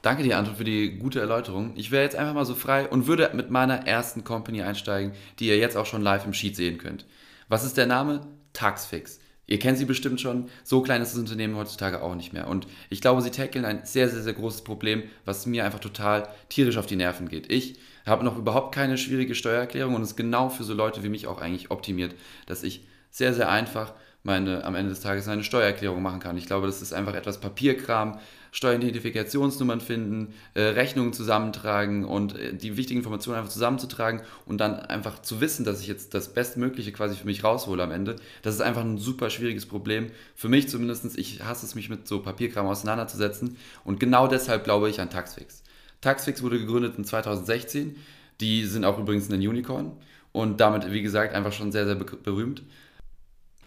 Danke 0.02 0.24
dir, 0.24 0.38
Anton, 0.38 0.56
für 0.56 0.64
die 0.64 0.98
gute 0.98 1.20
Erläuterung. 1.20 1.72
Ich 1.76 1.92
wäre 1.92 2.04
jetzt 2.04 2.16
einfach 2.16 2.34
mal 2.34 2.46
so 2.46 2.56
frei 2.56 2.88
und 2.88 3.08
würde 3.08 3.32
mit 3.34 3.50
meiner 3.50 3.88
ersten 3.88 4.24
Company 4.24 4.62
einsteigen, 4.62 5.14
die 5.40 5.48
ihr 5.48 5.58
jetzt 5.58 5.78
auch 5.78 5.86
schon 5.86 6.02
live 6.02 6.26
im 6.26 6.34
Sheet 6.34 6.56
sehen 6.56 6.78
könnt. 6.78 7.06
Was 7.50 7.64
ist 7.64 7.78
der 7.78 7.86
Name? 7.86 8.22
Taxfix. 8.54 9.20
Ihr 9.46 9.60
kennt 9.60 9.78
sie 9.78 9.86
bestimmt 9.86 10.22
schon. 10.22 10.50
So 10.64 10.82
klein 10.82 11.02
ist 11.02 11.12
das 11.12 11.20
Unternehmen 11.20 11.58
heutzutage 11.58 12.02
auch 12.02 12.16
nicht 12.16 12.32
mehr. 12.34 12.48
Und 12.48 12.68
ich 12.90 13.02
glaube, 13.02 13.22
sie 13.22 13.32
tackeln 13.32 13.66
ein 13.66 13.86
sehr, 13.86 14.08
sehr, 14.10 14.22
sehr 14.22 14.34
großes 14.34 14.64
Problem, 14.64 15.04
was 15.26 15.46
mir 15.46 15.66
einfach 15.66 15.80
total 15.80 16.30
tierisch 16.50 16.78
auf 16.78 16.86
die 16.86 16.96
Nerven 16.96 17.28
geht. 17.28 17.52
Ich 17.52 17.78
habe 18.06 18.24
noch 18.24 18.38
überhaupt 18.38 18.74
keine 18.74 18.98
schwierige 18.98 19.36
Steuererklärung 19.36 19.96
und 19.96 20.02
es 20.02 20.12
ist 20.12 20.16
genau 20.16 20.50
für 20.50 20.64
so 20.64 20.74
Leute 20.74 21.04
wie 21.04 21.10
mich 21.10 21.28
auch 21.28 21.42
eigentlich 21.42 21.72
optimiert, 21.72 22.16
dass 22.46 22.64
ich 22.64 22.86
sehr, 23.12 23.34
sehr 23.34 23.50
einfach 23.50 23.94
meine, 24.24 24.64
am 24.64 24.76
Ende 24.76 24.90
des 24.90 25.02
Tages 25.02 25.28
eine 25.28 25.44
Steuererklärung 25.44 26.02
machen 26.02 26.20
kann. 26.20 26.38
Ich 26.38 26.46
glaube, 26.46 26.68
das 26.68 26.82
ist 26.82 26.94
einfach 26.94 27.14
etwas 27.14 27.42
Papierkram, 27.42 28.20
Steueridentifikationsnummern 28.54 29.82
finden, 29.82 30.36
äh, 30.54 30.62
Rechnungen 30.62 31.12
zusammentragen 31.12 32.06
und 32.06 32.38
äh, 32.38 32.54
die 32.54 32.78
wichtigen 32.78 33.00
Informationen 33.00 33.40
einfach 33.40 33.52
zusammenzutragen 33.52 34.22
und 34.46 34.60
dann 34.60 34.76
einfach 34.76 35.24
zu 35.24 35.42
wissen, 35.42 35.66
dass 35.66 35.82
ich 35.82 35.88
jetzt 35.88 36.14
das 36.14 36.36
Bestmögliche 36.36 36.92
quasi 36.92 37.16
für 37.16 37.26
mich 37.26 37.44
raushole 37.44 37.82
am 37.82 37.90
Ende. 37.90 38.16
Das 38.44 38.54
ist 38.54 38.62
einfach 38.62 38.84
ein 38.84 39.00
super 39.00 39.32
schwieriges 39.32 39.66
Problem. 39.66 40.12
Für 40.36 40.50
mich 40.50 40.70
zumindest, 40.70 41.18
ich 41.18 41.44
hasse 41.44 41.66
es, 41.66 41.74
mich 41.74 41.90
mit 41.90 42.08
so 42.08 42.22
Papierkram 42.22 42.68
auseinanderzusetzen 42.68 43.58
und 43.84 44.00
genau 44.00 44.28
deshalb 44.28 44.66
glaube 44.66 44.88
ich 44.88 45.02
an 45.02 45.10
Taxfix. 45.10 45.64
Taxfix 46.02 46.44
wurde 46.44 46.60
gegründet 46.60 46.94
in 47.00 47.06
2016. 47.06 47.96
Die 48.40 48.66
sind 48.66 48.86
auch 48.86 49.00
übrigens 49.00 49.32
ein 49.32 49.40
Unicorn 49.40 49.94
und 50.32 50.62
damit, 50.62 50.92
wie 50.92 51.02
gesagt, 51.02 51.34
einfach 51.34 51.54
schon 51.54 51.72
sehr, 51.72 51.86
sehr 51.86 51.96
berühmt. 51.96 52.62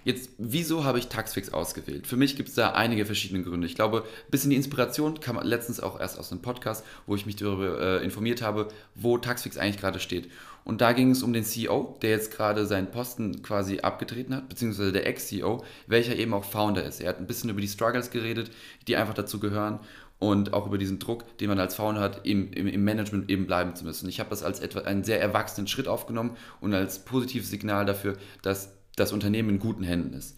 Jetzt, 0.07 0.31
wieso 0.39 0.85
habe 0.85 1.01
ich 1.01 1.09
Taxfix 1.09 1.53
ausgewählt? 1.53 2.07
Für 2.07 2.17
mich 2.17 2.37
gibt 2.37 2.49
es 2.49 2.55
da 2.55 2.71
einige 2.71 3.07
verschiedene 3.07 3.43
Gründe. 3.43 3.67
Ich 3.67 3.75
glaube, 3.75 4.03
ein 4.03 4.31
bisschen 4.31 4.51
die 4.51 4.57
Inspiration 4.57 5.19
kam 5.19 5.37
letztens 5.43 5.81
auch 5.81 5.99
erst 5.99 6.17
aus 6.21 6.31
einem 6.31 6.43
Podcast, 6.43 6.87
wo 7.09 7.17
ich 7.17 7.27
mich 7.27 7.35
darüber 7.35 7.81
äh, 7.81 8.05
informiert 8.05 8.41
habe, 8.41 8.69
wo 8.95 9.19
Taxfix 9.19 9.59
eigentlich 9.59 9.81
gerade 9.81 9.99
steht. 9.99 10.31
Und 10.63 10.81
da 10.81 10.93
ging 10.93 11.11
es 11.11 11.25
um 11.25 11.33
den 11.33 11.43
CEO, 11.43 11.99
der 12.03 12.11
jetzt 12.11 12.31
gerade 12.31 12.67
seinen 12.67 12.93
Posten 12.93 13.43
quasi 13.43 13.81
abgetreten 13.81 14.37
hat, 14.37 14.49
beziehungsweise 14.49 14.93
der 14.93 15.09
Ex-CEO, 15.09 15.65
welcher 15.89 16.15
eben 16.15 16.35
auch 16.35 16.45
Founder 16.45 16.85
ist. 16.85 17.01
Er 17.01 17.09
hat 17.09 17.19
ein 17.19 17.27
bisschen 17.27 17.51
über 17.51 17.61
die 17.61 17.67
Struggles 17.67 18.13
geredet, 18.13 18.53
die 18.87 18.95
einfach 18.95 19.15
dazu 19.15 19.41
gehören 19.41 19.81
und 20.21 20.53
auch 20.53 20.69
über 20.69 20.79
diesen 20.79 21.01
Druck, 21.01 21.37
den 21.39 21.49
man 21.49 21.59
als 21.59 21.75
Founder 21.75 22.01
hat, 22.01 22.25
im, 22.25 22.53
im, 22.53 22.69
im 22.69 22.85
Management 22.85 23.29
eben 23.29 23.49
bleiben 23.49 23.75
zu 23.75 23.85
müssen. 23.85 24.09
Ich 24.09 24.21
habe 24.21 24.31
das 24.31 24.45
als 24.45 24.61
etwa 24.61 24.83
einen 24.83 25.03
sehr 25.03 25.21
erwachsenen 25.21 25.67
Schritt 25.67 25.89
aufgenommen 25.89 26.37
und 26.61 26.73
als 26.75 27.01
positives 27.05 27.51
Signal 27.51 27.87
dafür, 27.87 28.17
dass 28.43 28.76
das 28.97 29.13
Unternehmen 29.13 29.51
in 29.51 29.59
guten 29.59 29.85
Händen 29.85 30.15
ist. 30.15 30.37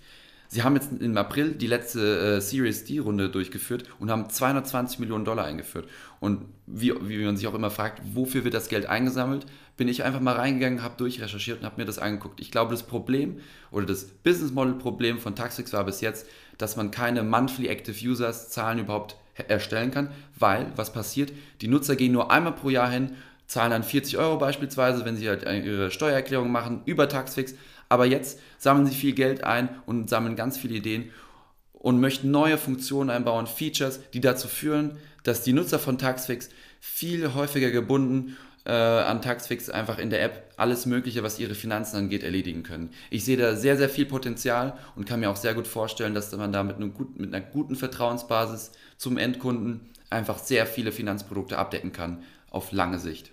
Sie 0.51 0.63
haben 0.63 0.77
jetzt 0.77 0.91
im 0.99 1.17
April 1.19 1.53
die 1.53 1.67
letzte 1.67 2.37
äh, 2.37 2.41
Series 2.41 2.85
D-Runde 2.85 3.29
durchgeführt 3.29 3.85
und 3.99 4.11
haben 4.11 4.31
220 4.31 4.99
Millionen 4.99 5.27
Dollar 5.27 5.45
eingeführt. 5.45 5.87
Und 6.21 6.47
wie, 6.67 6.95
wie 7.03 7.23
man 7.25 7.37
sich 7.37 7.47
auch 7.47 7.55
immer 7.55 7.71
fragt, 7.71 8.01
wofür 8.15 8.45
wird 8.45 8.55
das 8.55 8.71
Geld 8.71 8.87
eingesammelt, 8.87 9.45
bin 9.77 9.89
ich 9.89 10.05
einfach 10.05 10.21
mal 10.21 10.37
reingegangen, 10.37 10.83
habe 10.83 10.97
durchrecherchiert 10.97 11.61
und 11.61 11.67
habe 11.67 11.77
mir 11.79 11.85
das 11.85 11.99
angeguckt. 11.99 12.41
Ich 12.41 12.51
glaube, 12.51 12.71
das 12.71 12.83
Problem 12.83 13.41
oder 13.71 13.85
das 13.85 14.05
Business 14.07 14.51
Model 14.51 14.75
Problem 14.75 15.19
von 15.19 15.37
Taxix 15.37 15.75
war 15.75 15.85
bis 15.85 16.01
jetzt, 16.01 16.27
dass 16.57 16.77
man 16.77 16.91
keine 16.91 17.23
Monthly 17.23 17.69
Active 17.69 18.09
Users 18.09 18.49
Zahlen 18.49 18.79
überhaupt 18.79 19.17
erstellen 19.49 19.91
kann, 19.91 20.11
weil 20.37 20.73
was 20.77 20.93
passiert? 20.93 21.31
Die 21.61 21.69
Nutzer 21.69 21.95
gehen 21.95 22.13
nur 22.13 22.33
einmal 22.33 22.55
pro 22.55 22.71
Jahr 22.71 22.91
hin, 22.91 23.13
zahlen 23.47 23.71
dann 23.71 23.85
40 23.85 24.19
Euro 24.19 24.39
beispielsweise, 24.39 25.05
wenn 25.05 25.17
sie 25.17 25.29
halt 25.29 25.45
ihre 25.45 25.91
Steuererklärung 25.91 26.51
machen 26.51 26.83
über 26.87 27.09
Taxfix, 27.09 27.55
aber 27.89 28.07
jetzt 28.07 28.41
sammeln 28.59 28.87
sie 28.87 28.95
viel 28.95 29.13
Geld 29.13 29.45
ein 29.45 29.69
und 29.87 30.11
sammeln 30.11 30.37
ganz 30.37 30.59
viele 30.59 30.75
Ideen 30.75 31.11
und 31.73 32.01
möchten 32.01 32.31
neue 32.31 32.59
Funktionen 32.59 33.11
einbauen, 33.11 33.47
Features, 33.47 34.01
die 34.13 34.21
dazu 34.21 34.49
führen, 34.49 34.99
dass 35.23 35.43
die 35.43 35.53
Nutzer 35.53 35.79
von 35.79 35.99
Taxfix 35.99 36.49
viel 36.81 37.35
häufiger 37.35 37.71
gebunden 37.71 38.37
äh, 38.65 38.73
an 38.73 39.23
Taxfix 39.23 39.71
einfach 39.71 39.99
in 39.99 40.11
der 40.11 40.23
App 40.23 40.53
alles 40.57 40.87
Mögliche, 40.87 41.23
was 41.23 41.39
ihre 41.39 41.55
Finanzen 41.55 41.97
angeht, 41.97 42.23
erledigen 42.23 42.63
können. 42.63 42.91
Ich 43.11 43.25
sehe 43.25 43.37
da 43.37 43.57
sehr, 43.57 43.77
sehr 43.77 43.89
viel 43.89 44.07
Potenzial 44.07 44.77
und 44.95 45.07
kann 45.07 45.21
mir 45.21 45.31
auch 45.31 45.37
sehr 45.37 45.55
gut 45.55 45.67
vorstellen, 45.67 46.15
dass 46.15 46.33
man 46.33 46.53
da 46.53 46.63
mit, 46.63 46.77
einem 46.77 46.93
gut, 46.93 47.19
mit 47.19 47.35
einer 47.35 47.45
guten 47.45 47.77
Vertrauensbasis 47.77 48.73
zum 48.99 49.17
Endkunden 49.17 49.89
einfach 50.11 50.39
sehr 50.39 50.67
viele 50.67 50.93
Finanzprodukte 50.93 51.59
abdecken 51.59 51.93
kann 51.93 52.23
auf 52.51 52.73
lange 52.73 52.99
Sicht. 52.99 53.31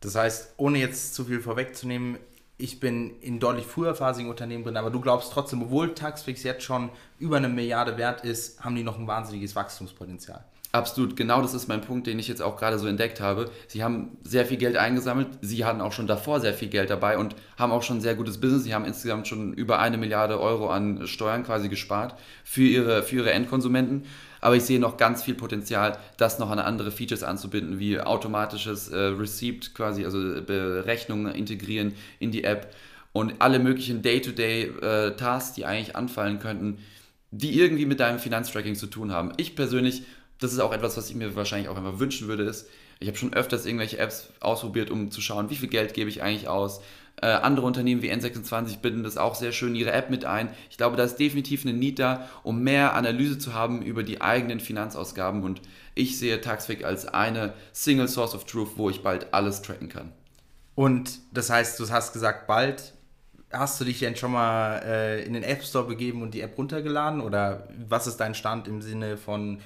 Das 0.00 0.14
heißt, 0.14 0.54
ohne 0.58 0.78
jetzt 0.78 1.14
zu 1.14 1.24
viel 1.24 1.40
vorwegzunehmen, 1.40 2.18
ich 2.58 2.80
bin 2.80 3.20
in 3.20 3.38
deutlich 3.38 3.66
früherphasigen 3.66 4.28
Unternehmen 4.28 4.64
drin, 4.64 4.76
aber 4.76 4.90
du 4.90 5.00
glaubst 5.00 5.32
trotzdem, 5.32 5.62
obwohl 5.62 5.94
Taxfix 5.94 6.42
jetzt 6.42 6.64
schon 6.64 6.90
über 7.18 7.36
eine 7.36 7.48
Milliarde 7.48 7.96
wert 7.96 8.24
ist, 8.24 8.62
haben 8.62 8.74
die 8.74 8.82
noch 8.82 8.98
ein 8.98 9.06
wahnsinniges 9.06 9.54
Wachstumspotenzial. 9.54 10.44
Absolut, 10.70 11.16
genau 11.16 11.40
das 11.40 11.54
ist 11.54 11.66
mein 11.66 11.80
Punkt, 11.80 12.06
den 12.06 12.18
ich 12.18 12.28
jetzt 12.28 12.42
auch 12.42 12.58
gerade 12.58 12.78
so 12.78 12.86
entdeckt 12.88 13.22
habe. 13.22 13.50
Sie 13.68 13.82
haben 13.82 14.18
sehr 14.22 14.44
viel 14.44 14.58
Geld 14.58 14.76
eingesammelt, 14.76 15.28
sie 15.40 15.64
hatten 15.64 15.80
auch 15.80 15.92
schon 15.92 16.06
davor 16.06 16.40
sehr 16.40 16.52
viel 16.52 16.68
Geld 16.68 16.90
dabei 16.90 17.16
und 17.16 17.36
haben 17.56 17.72
auch 17.72 17.82
schon 17.82 18.02
sehr 18.02 18.14
gutes 18.14 18.38
Business. 18.38 18.64
Sie 18.64 18.74
haben 18.74 18.84
insgesamt 18.84 19.28
schon 19.28 19.54
über 19.54 19.78
eine 19.78 19.96
Milliarde 19.96 20.38
Euro 20.38 20.68
an 20.68 21.06
Steuern 21.06 21.44
quasi 21.44 21.70
gespart 21.70 22.16
für 22.44 22.64
ihre, 22.64 23.02
für 23.02 23.16
ihre 23.16 23.32
Endkonsumenten. 23.32 24.04
Aber 24.40 24.56
ich 24.56 24.62
sehe 24.62 24.78
noch 24.78 24.96
ganz 24.96 25.22
viel 25.22 25.34
Potenzial, 25.34 25.98
das 26.16 26.38
noch 26.38 26.50
an 26.50 26.58
andere 26.58 26.90
Features 26.90 27.22
anzubinden, 27.22 27.78
wie 27.78 28.00
automatisches 28.00 28.88
äh, 28.88 28.96
Receipt 28.96 29.74
quasi, 29.74 30.04
also 30.04 30.18
Berechnungen 30.42 31.34
integrieren 31.34 31.94
in 32.18 32.30
die 32.30 32.44
App 32.44 32.74
und 33.12 33.34
alle 33.40 33.58
möglichen 33.58 34.02
Day-to-Day-Tasks, 34.02 35.50
äh, 35.50 35.54
die 35.54 35.64
eigentlich 35.66 35.96
anfallen 35.96 36.38
könnten, 36.38 36.78
die 37.30 37.58
irgendwie 37.58 37.86
mit 37.86 38.00
deinem 38.00 38.18
Finanztracking 38.18 38.74
zu 38.74 38.86
tun 38.86 39.12
haben. 39.12 39.32
Ich 39.36 39.56
persönlich, 39.56 40.02
das 40.40 40.52
ist 40.52 40.60
auch 40.60 40.72
etwas, 40.72 40.96
was 40.96 41.10
ich 41.10 41.16
mir 41.16 41.34
wahrscheinlich 41.34 41.68
auch 41.68 41.76
immer 41.76 41.98
wünschen 41.98 42.28
würde, 42.28 42.44
ist, 42.44 42.68
ich 43.00 43.08
habe 43.08 43.18
schon 43.18 43.32
öfters 43.32 43.64
irgendwelche 43.64 43.98
Apps 43.98 44.30
ausprobiert, 44.40 44.90
um 44.90 45.10
zu 45.10 45.20
schauen, 45.20 45.50
wie 45.50 45.56
viel 45.56 45.68
Geld 45.68 45.94
gebe 45.94 46.10
ich 46.10 46.22
eigentlich 46.22 46.48
aus, 46.48 46.80
äh, 47.20 47.26
andere 47.26 47.66
Unternehmen 47.66 48.02
wie 48.02 48.12
N26 48.12 48.78
binden 48.78 49.02
das 49.02 49.16
auch 49.16 49.34
sehr 49.34 49.52
schön 49.52 49.74
ihre 49.74 49.92
App 49.92 50.10
mit 50.10 50.24
ein. 50.24 50.50
Ich 50.70 50.76
glaube, 50.76 50.96
da 50.96 51.04
ist 51.04 51.16
definitiv 51.16 51.64
eine 51.64 51.74
Need 51.74 51.98
da, 51.98 52.28
um 52.42 52.62
mehr 52.62 52.94
Analyse 52.94 53.38
zu 53.38 53.54
haben 53.54 53.82
über 53.82 54.02
die 54.02 54.20
eigenen 54.20 54.60
Finanzausgaben. 54.60 55.42
Und 55.42 55.60
ich 55.94 56.18
sehe 56.18 56.40
Taxfix 56.40 56.84
als 56.84 57.06
eine 57.06 57.54
Single 57.72 58.08
Source 58.08 58.34
of 58.34 58.44
Truth, 58.44 58.76
wo 58.76 58.88
ich 58.88 59.02
bald 59.02 59.34
alles 59.34 59.62
tracken 59.62 59.88
kann. 59.88 60.12
Und 60.74 61.18
das 61.32 61.50
heißt, 61.50 61.80
du 61.80 61.90
hast 61.90 62.12
gesagt, 62.12 62.46
bald. 62.46 62.94
Hast 63.50 63.80
du 63.80 63.84
dich 63.86 63.98
denn 63.98 64.14
schon 64.14 64.32
mal 64.32 64.82
äh, 64.84 65.24
in 65.24 65.32
den 65.32 65.42
App 65.42 65.64
Store 65.64 65.86
begeben 65.86 66.22
und 66.22 66.34
die 66.34 66.42
App 66.42 66.56
runtergeladen? 66.56 67.20
Oder 67.20 67.66
was 67.88 68.06
ist 68.06 68.18
dein 68.18 68.34
Stand 68.34 68.68
im 68.68 68.82
Sinne 68.82 69.16
von, 69.16 69.60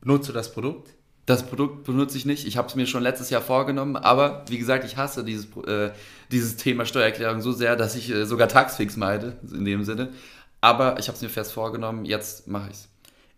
benutzt 0.00 0.28
du 0.28 0.32
das 0.32 0.52
Produkt? 0.52 0.94
Das 1.30 1.44
Produkt 1.44 1.84
benutze 1.84 2.16
ich 2.16 2.26
nicht. 2.26 2.44
Ich 2.44 2.56
habe 2.56 2.66
es 2.66 2.74
mir 2.74 2.88
schon 2.88 3.04
letztes 3.04 3.30
Jahr 3.30 3.40
vorgenommen, 3.40 3.94
aber 3.94 4.44
wie 4.48 4.58
gesagt, 4.58 4.84
ich 4.84 4.96
hasse 4.96 5.22
dieses, 5.22 5.46
äh, 5.64 5.92
dieses 6.32 6.56
Thema 6.56 6.84
Steuererklärung 6.84 7.40
so 7.40 7.52
sehr, 7.52 7.76
dass 7.76 7.94
ich 7.94 8.10
äh, 8.10 8.26
sogar 8.26 8.48
Taxfix 8.48 8.96
meide, 8.96 9.36
in 9.48 9.64
dem 9.64 9.84
Sinne. 9.84 10.08
Aber 10.60 10.98
ich 10.98 11.06
habe 11.06 11.14
es 11.14 11.22
mir 11.22 11.28
fest 11.28 11.52
vorgenommen, 11.52 12.04
jetzt 12.04 12.48
mache 12.48 12.70
ich 12.70 12.78
es. 12.78 12.88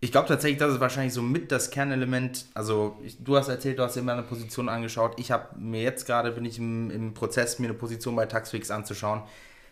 Ich 0.00 0.10
glaube 0.10 0.26
tatsächlich, 0.26 0.58
das 0.58 0.72
ist 0.72 0.80
wahrscheinlich 0.80 1.12
so 1.12 1.20
mit 1.20 1.52
das 1.52 1.70
Kernelement. 1.70 2.46
Also, 2.54 2.96
ich, 3.04 3.22
du 3.22 3.36
hast 3.36 3.48
erzählt, 3.48 3.78
du 3.78 3.82
hast 3.82 3.94
dir 3.94 4.00
mal 4.00 4.14
eine 4.14 4.22
Position 4.22 4.70
angeschaut. 4.70 5.12
Ich 5.18 5.30
habe 5.30 5.54
mir 5.58 5.82
jetzt 5.82 6.06
gerade, 6.06 6.32
bin 6.32 6.46
ich 6.46 6.56
im, 6.56 6.90
im 6.90 7.12
Prozess, 7.12 7.58
mir 7.58 7.66
eine 7.66 7.74
Position 7.74 8.16
bei 8.16 8.24
Taxfix 8.24 8.70
anzuschauen. 8.70 9.20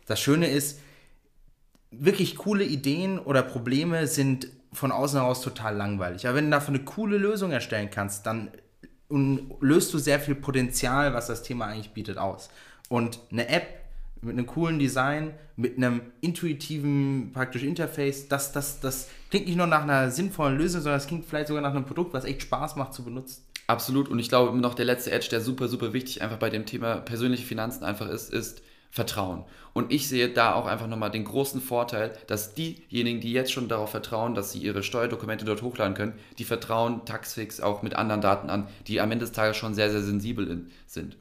Das 0.05 0.21
Schöne 0.21 0.51
ist, 0.51 0.79
wirklich 1.91 2.37
coole 2.37 2.65
Ideen 2.65 3.19
oder 3.19 3.43
Probleme 3.43 4.07
sind 4.07 4.49
von 4.73 4.93
außen 4.93 5.21
heraus 5.21 5.41
total 5.41 5.77
langweilig. 5.77 6.27
Aber 6.27 6.37
wenn 6.37 6.47
du 6.47 6.51
dafür 6.53 6.75
eine 6.75 6.85
coole 6.85 7.19
Lösung 7.19 7.51
erstellen 7.51 7.91
kannst, 7.91 8.27
dann 8.27 8.51
löst 9.61 9.93
du 9.93 9.99
sehr 9.99 10.21
viel 10.21 10.37
Potenzial, 10.37 11.15
was 11.15 11.27
das 11.27 11.43
Thema 11.43 11.67
eigentlich 11.67 11.93
bietet, 11.93 12.19
aus. 12.19 12.49
Und 12.89 13.19
eine 13.33 13.49
App 13.49 13.67
mit 14.23 14.35
einem 14.35 14.47
coolen 14.47 14.79
Design, 14.79 15.35
mit 15.57 15.77
einem 15.77 16.03
intuitiven 16.21 17.31
praktisch 17.33 17.63
Interface, 17.63 18.29
das, 18.29 18.53
das, 18.53 18.81
das 18.81 19.09
klingt 19.31 19.47
nicht 19.47 19.57
nur 19.57 19.67
nach 19.67 19.83
einer 19.83 20.11
sinnvollen 20.11 20.59
Lösung, 20.59 20.83
sondern 20.83 21.01
es 21.01 21.07
klingt 21.07 21.25
vielleicht 21.27 21.49
sogar 21.49 21.63
nach 21.63 21.75
einem 21.75 21.87
Produkt, 21.87 22.13
was 22.13 22.25
echt 22.25 22.43
Spaß 22.43 22.77
macht 22.77 22.95
zu 22.95 23.03
benutzen. 23.03 23.43
Absolut. 23.67 24.09
Und 24.09 24.19
ich 24.19 24.29
glaube, 24.29 24.57
noch 24.59 24.75
der 24.75 24.85
letzte 24.85 25.11
Edge, 25.13 25.29
der 25.31 25.41
super, 25.41 25.69
super 25.69 25.93
wichtig 25.93 26.23
einfach 26.23 26.39
bei 26.39 26.51
dem 26.51 26.67
Thema 26.67 26.97
persönliche 26.97 27.47
Finanzen 27.47 27.85
einfach 27.85 28.09
ist, 28.09 28.33
ist, 28.33 28.63
vertrauen. 28.91 29.45
Und 29.73 29.93
ich 29.93 30.09
sehe 30.09 30.29
da 30.29 30.55
auch 30.55 30.67
einfach 30.67 30.89
nochmal 30.89 31.11
den 31.11 31.25
großen 31.25 31.61
Vorteil, 31.61 32.17
dass 32.27 32.55
diejenigen, 32.55 33.21
die 33.21 33.33
jetzt 33.33 33.53
schon 33.53 33.69
darauf 33.69 33.91
vertrauen, 33.91 34.35
dass 34.35 34.53
sie 34.53 34.59
ihre 34.59 34.83
Steuerdokumente 34.83 35.45
dort 35.45 35.63
hochladen 35.63 35.95
können, 35.95 36.15
die 36.39 36.45
vertrauen 36.45 37.05
Taxfix 37.05 37.61
auch 37.61 37.83
mit 37.83 37.95
anderen 37.95 38.21
Daten 38.21 38.51
an, 38.51 38.67
die 38.89 39.01
am 39.01 39.13
Ende 39.13 39.25
des 39.25 39.33
Tages 39.33 39.57
schon 39.57 39.75
sehr, 39.75 39.91
sehr 39.91 40.03
sensibel 40.03 40.67
sind. 40.87 41.17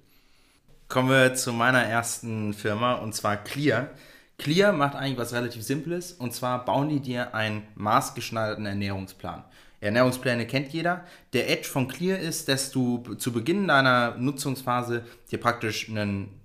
Kommen 0.88 1.10
wir 1.10 1.36
zu 1.36 1.54
meiner 1.54 1.84
ersten 1.84 2.54
Firma 2.54 2.96
und 2.96 3.14
zwar 3.14 3.38
Clear. 3.38 3.92
Clear 4.40 4.74
macht 4.74 4.96
eigentlich 4.96 5.20
was 5.20 5.34
relativ 5.34 5.64
Simples 5.64 6.14
und 6.14 6.34
zwar 6.34 6.66
bauen 6.66 6.90
die 6.90 7.02
dir 7.02 7.36
einen 7.36 7.68
maßgeschneiderten 7.76 8.66
Ernährungsplan. 8.66 9.44
Ernährungspläne 9.82 10.48
kennt 10.48 10.74
jeder. 10.74 11.06
Der 11.34 11.50
Edge 11.50 11.68
von 11.68 11.88
Clear 11.88 12.18
ist, 12.18 12.50
dass 12.50 12.72
du 12.72 13.04
zu 13.16 13.32
Beginn 13.32 13.68
deiner 13.68 14.16
Nutzungsphase 14.18 15.04
dir 15.32 15.40
praktisch 15.40 15.90
einen 15.90 16.39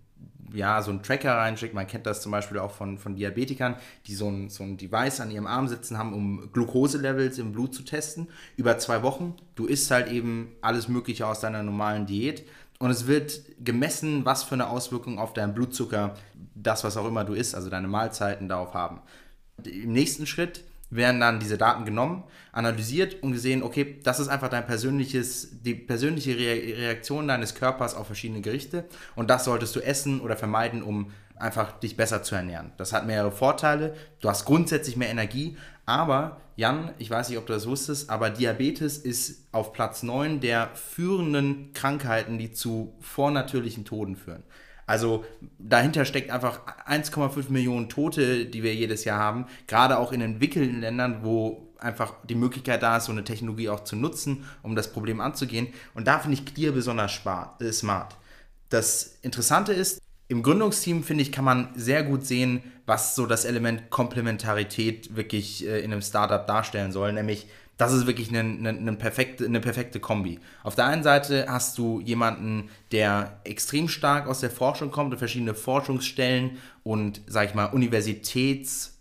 ja, 0.55 0.81
so 0.83 0.91
einen 0.91 1.03
Tracker 1.03 1.37
reinschickt. 1.37 1.75
Man 1.75 1.87
kennt 1.87 2.07
das 2.07 2.23
zum 2.23 2.33
Beispiel 2.33 2.59
auch 2.59 2.71
von, 2.71 2.99
von 2.99 3.17
Diabetikern, 3.17 3.77
die 4.07 4.15
so 4.15 4.29
ein, 4.29 4.49
so 4.49 4.63
ein 4.63 4.77
Device 4.77 5.21
an 5.21 5.31
ihrem 5.31 5.47
Arm 5.47 5.69
sitzen 5.69 5.99
haben, 5.99 6.15
um 6.15 6.51
Glukoselevels 6.53 7.39
im 7.39 7.53
Blut 7.53 7.75
zu 7.75 7.83
testen. 7.83 8.29
Über 8.57 8.79
zwei 8.79 9.03
Wochen. 9.03 9.35
Du 9.57 9.67
isst 9.67 9.91
halt 9.91 10.09
eben 10.09 10.53
alles 10.61 10.89
Mögliche 10.89 11.27
aus 11.27 11.41
deiner 11.41 11.63
normalen 11.63 12.07
Diät. 12.07 12.47
Und 12.79 12.91
es 12.91 13.07
wird 13.07 13.41
gemessen, 13.65 14.25
was 14.25 14.45
für 14.45 14.55
eine 14.55 14.69
Auswirkung 14.69 15.19
auf 15.19 15.33
deinen 15.33 15.55
Blutzucker, 15.55 16.15
das, 16.55 16.85
was 16.85 16.97
auch 16.97 17.07
immer 17.07 17.25
du 17.25 17.35
isst, 17.35 17.55
also 17.55 17.71
deine 17.71 17.89
Mahlzeiten 17.89 18.49
darauf 18.49 18.75
haben. 18.75 19.01
Im 19.65 19.93
nächsten 19.93 20.27
Schritt 20.27 20.65
werden 20.91 21.21
dann 21.21 21.41
diese 21.41 21.59
Daten 21.59 21.85
genommen, 21.85 22.25
analysiert 22.53 23.23
und 23.23 23.33
gesehen, 23.33 23.63
okay, 23.63 24.01
das 24.03 24.21
ist 24.21 24.29
einfach 24.29 24.49
dein 24.49 24.67
persönliches, 24.67 25.63
die 25.63 25.75
persönliche 25.75 26.37
Reaktion 26.37 27.29
deines 27.29 27.55
Körpers 27.55 27.95
auf 27.95 28.07
verschiedene 28.07 28.41
Gerichte 28.41 28.85
und 29.15 29.31
das 29.31 29.45
solltest 29.45 29.75
du 29.77 29.81
essen 29.81 30.21
oder 30.21 30.37
vermeiden, 30.37 30.83
um 30.83 31.11
einfach 31.37 31.73
dich 31.81 31.97
besser 31.97 32.23
zu 32.23 32.35
ernähren. 32.35 32.73
Das 32.77 32.93
hat 32.93 33.07
mehrere 33.07 33.33
Vorteile. 33.33 33.95
Du 34.21 34.29
hast 34.29 34.45
grundsätzlich 34.45 34.97
mehr 34.97 35.11
Energie, 35.11 35.57
aber 35.85 36.41
Jan, 36.57 36.95
ich 36.99 37.11
weiß 37.11 37.29
nicht, 37.29 37.39
ob 37.39 37.47
du 37.47 37.53
das 37.53 37.67
wusstest, 37.67 38.11
aber 38.11 38.31
Diabetes 38.31 38.99
ist 38.99 39.49
auf 39.51 39.73
Platz 39.73 40.05
9 40.05 40.41
der 40.41 40.71
führenden 40.75 41.73
Krankheiten, 41.73 42.39
die 42.39 42.53
zu 42.53 42.95
vornatürlichen 43.01 43.85
Toden 43.85 44.15
führen. 44.15 44.45
Also 44.87 45.25
dahinter 45.59 46.05
steckt 46.05 46.31
einfach 46.31 46.61
1,5 46.87 47.51
Millionen 47.51 47.89
Tote, 47.89 48.47
die 48.47 48.63
wir 48.63 48.75
jedes 48.75 49.05
Jahr 49.05 49.19
haben, 49.19 49.47
gerade 49.67 49.99
auch 49.99 50.13
in 50.13 50.21
entwickelten 50.21 50.81
Ländern, 50.81 51.21
wo 51.23 51.75
einfach 51.79 52.15
die 52.29 52.35
Möglichkeit 52.35 52.83
da 52.83 52.97
ist, 52.97 53.07
so 53.07 53.13
eine 53.13 53.25
Technologie 53.25 53.69
auch 53.69 53.85
zu 53.85 53.97
nutzen, 53.97 54.45
um 54.63 54.75
das 54.75 54.93
Problem 54.93 55.21
anzugehen. 55.21 55.69
Und 55.95 56.07
da 56.07 56.19
finde 56.19 56.39
ich 56.39 56.47
Clear 56.47 56.73
besonders 56.73 57.21
äh, 57.61 57.73
smart. 57.73 58.17
Das 58.71 59.19
Interessante 59.23 59.73
ist, 59.73 60.01
Im 60.27 60.43
Gründungsteam, 60.43 61.05
finde 61.05 61.23
ich, 61.23 61.33
kann 61.33 61.45
man 61.45 61.69
sehr 61.77 62.03
gut 62.03 62.25
sehen, 62.25 62.63
was 62.87 63.15
so 63.15 63.27
das 63.27 63.45
Element 63.45 63.91
Komplementarität 63.91 65.15
wirklich 65.15 65.67
äh, 65.67 65.81
in 65.81 65.93
einem 65.93 66.01
Startup 66.01 66.47
darstellen 66.47 66.93
soll, 66.93 67.13
nämlich 67.13 67.47
das 67.77 67.93
ist 67.93 68.07
wirklich 68.07 68.29
eine, 68.29 68.41
eine, 68.41 68.69
eine, 68.69 68.93
perfekte, 68.95 69.45
eine 69.45 69.61
perfekte 69.61 70.01
Kombi. 70.01 70.39
Auf 70.63 70.75
der 70.75 70.87
einen 70.87 71.03
Seite 71.03 71.47
hast 71.49 71.79
du 71.79 72.01
jemanden, 72.01 72.71
der 72.93 73.41
extrem 73.45 73.89
stark 73.89 74.29
aus 74.29 74.41
der 74.41 74.51
Forschung 74.51 74.91
kommt 74.91 75.13
und 75.13 75.19
verschiedene 75.19 75.55
Forschungsstellen 75.55 76.59
und, 76.83 77.23
sag 77.27 77.49
ich 77.49 77.55
mal, 77.55 77.67
Universitäts- 77.67 78.95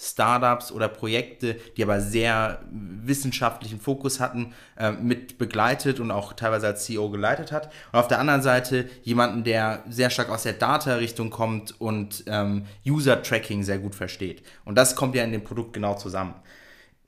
Startups 0.00 0.70
oder 0.70 0.88
Projekte, 0.88 1.56
die 1.76 1.82
aber 1.82 2.00
sehr 2.00 2.60
wissenschaftlichen 2.70 3.80
Fokus 3.80 4.20
hatten, 4.20 4.54
äh, 4.78 4.92
mit 4.92 5.38
begleitet 5.38 5.98
und 5.98 6.12
auch 6.12 6.34
teilweise 6.34 6.68
als 6.68 6.84
CEO 6.84 7.10
geleitet 7.10 7.50
hat. 7.50 7.72
Und 7.92 7.98
auf 7.98 8.06
der 8.06 8.20
anderen 8.20 8.42
Seite 8.42 8.88
jemanden, 9.02 9.42
der 9.42 9.82
sehr 9.88 10.10
stark 10.10 10.30
aus 10.30 10.44
der 10.44 10.52
Data-Richtung 10.52 11.30
kommt 11.30 11.80
und 11.80 12.24
ähm, 12.28 12.64
User-Tracking 12.86 13.64
sehr 13.64 13.78
gut 13.78 13.96
versteht. 13.96 14.44
Und 14.64 14.76
das 14.76 14.94
kommt 14.94 15.16
ja 15.16 15.24
in 15.24 15.32
dem 15.32 15.42
Produkt 15.42 15.72
genau 15.72 15.94
zusammen. 15.94 16.34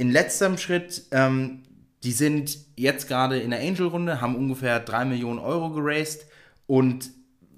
In 0.00 0.10
letzterem 0.10 0.56
Schritt, 0.56 1.02
ähm, 1.10 1.62
die 2.04 2.12
sind 2.12 2.56
jetzt 2.74 3.06
gerade 3.06 3.38
in 3.38 3.50
der 3.50 3.60
Angel-Runde, 3.60 4.22
haben 4.22 4.34
ungefähr 4.34 4.80
3 4.80 5.04
Millionen 5.04 5.38
Euro 5.38 5.68
geraced 5.68 6.24
und 6.66 7.10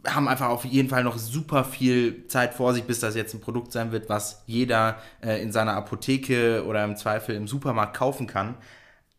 haben 0.05 0.27
einfach 0.27 0.49
auf 0.49 0.65
jeden 0.65 0.89
Fall 0.89 1.05
noch 1.05 1.19
super 1.19 1.63
viel 1.63 2.27
Zeit 2.27 2.55
vor 2.55 2.75
sich, 2.75 2.83
bis 2.83 2.99
das 2.99 3.15
jetzt 3.15 3.33
ein 3.33 3.41
Produkt 3.41 3.71
sein 3.71 3.93
wird, 3.93 4.09
was 4.09 4.43
jeder 4.47 4.97
äh, 5.23 5.41
in 5.41 5.53
seiner 5.53 5.75
Apotheke 5.75 6.65
oder 6.67 6.85
im 6.85 6.97
Zweifel 6.97 7.37
im 7.37 7.47
Supermarkt 7.47 7.97
kaufen 7.97 8.27
kann. 8.27 8.57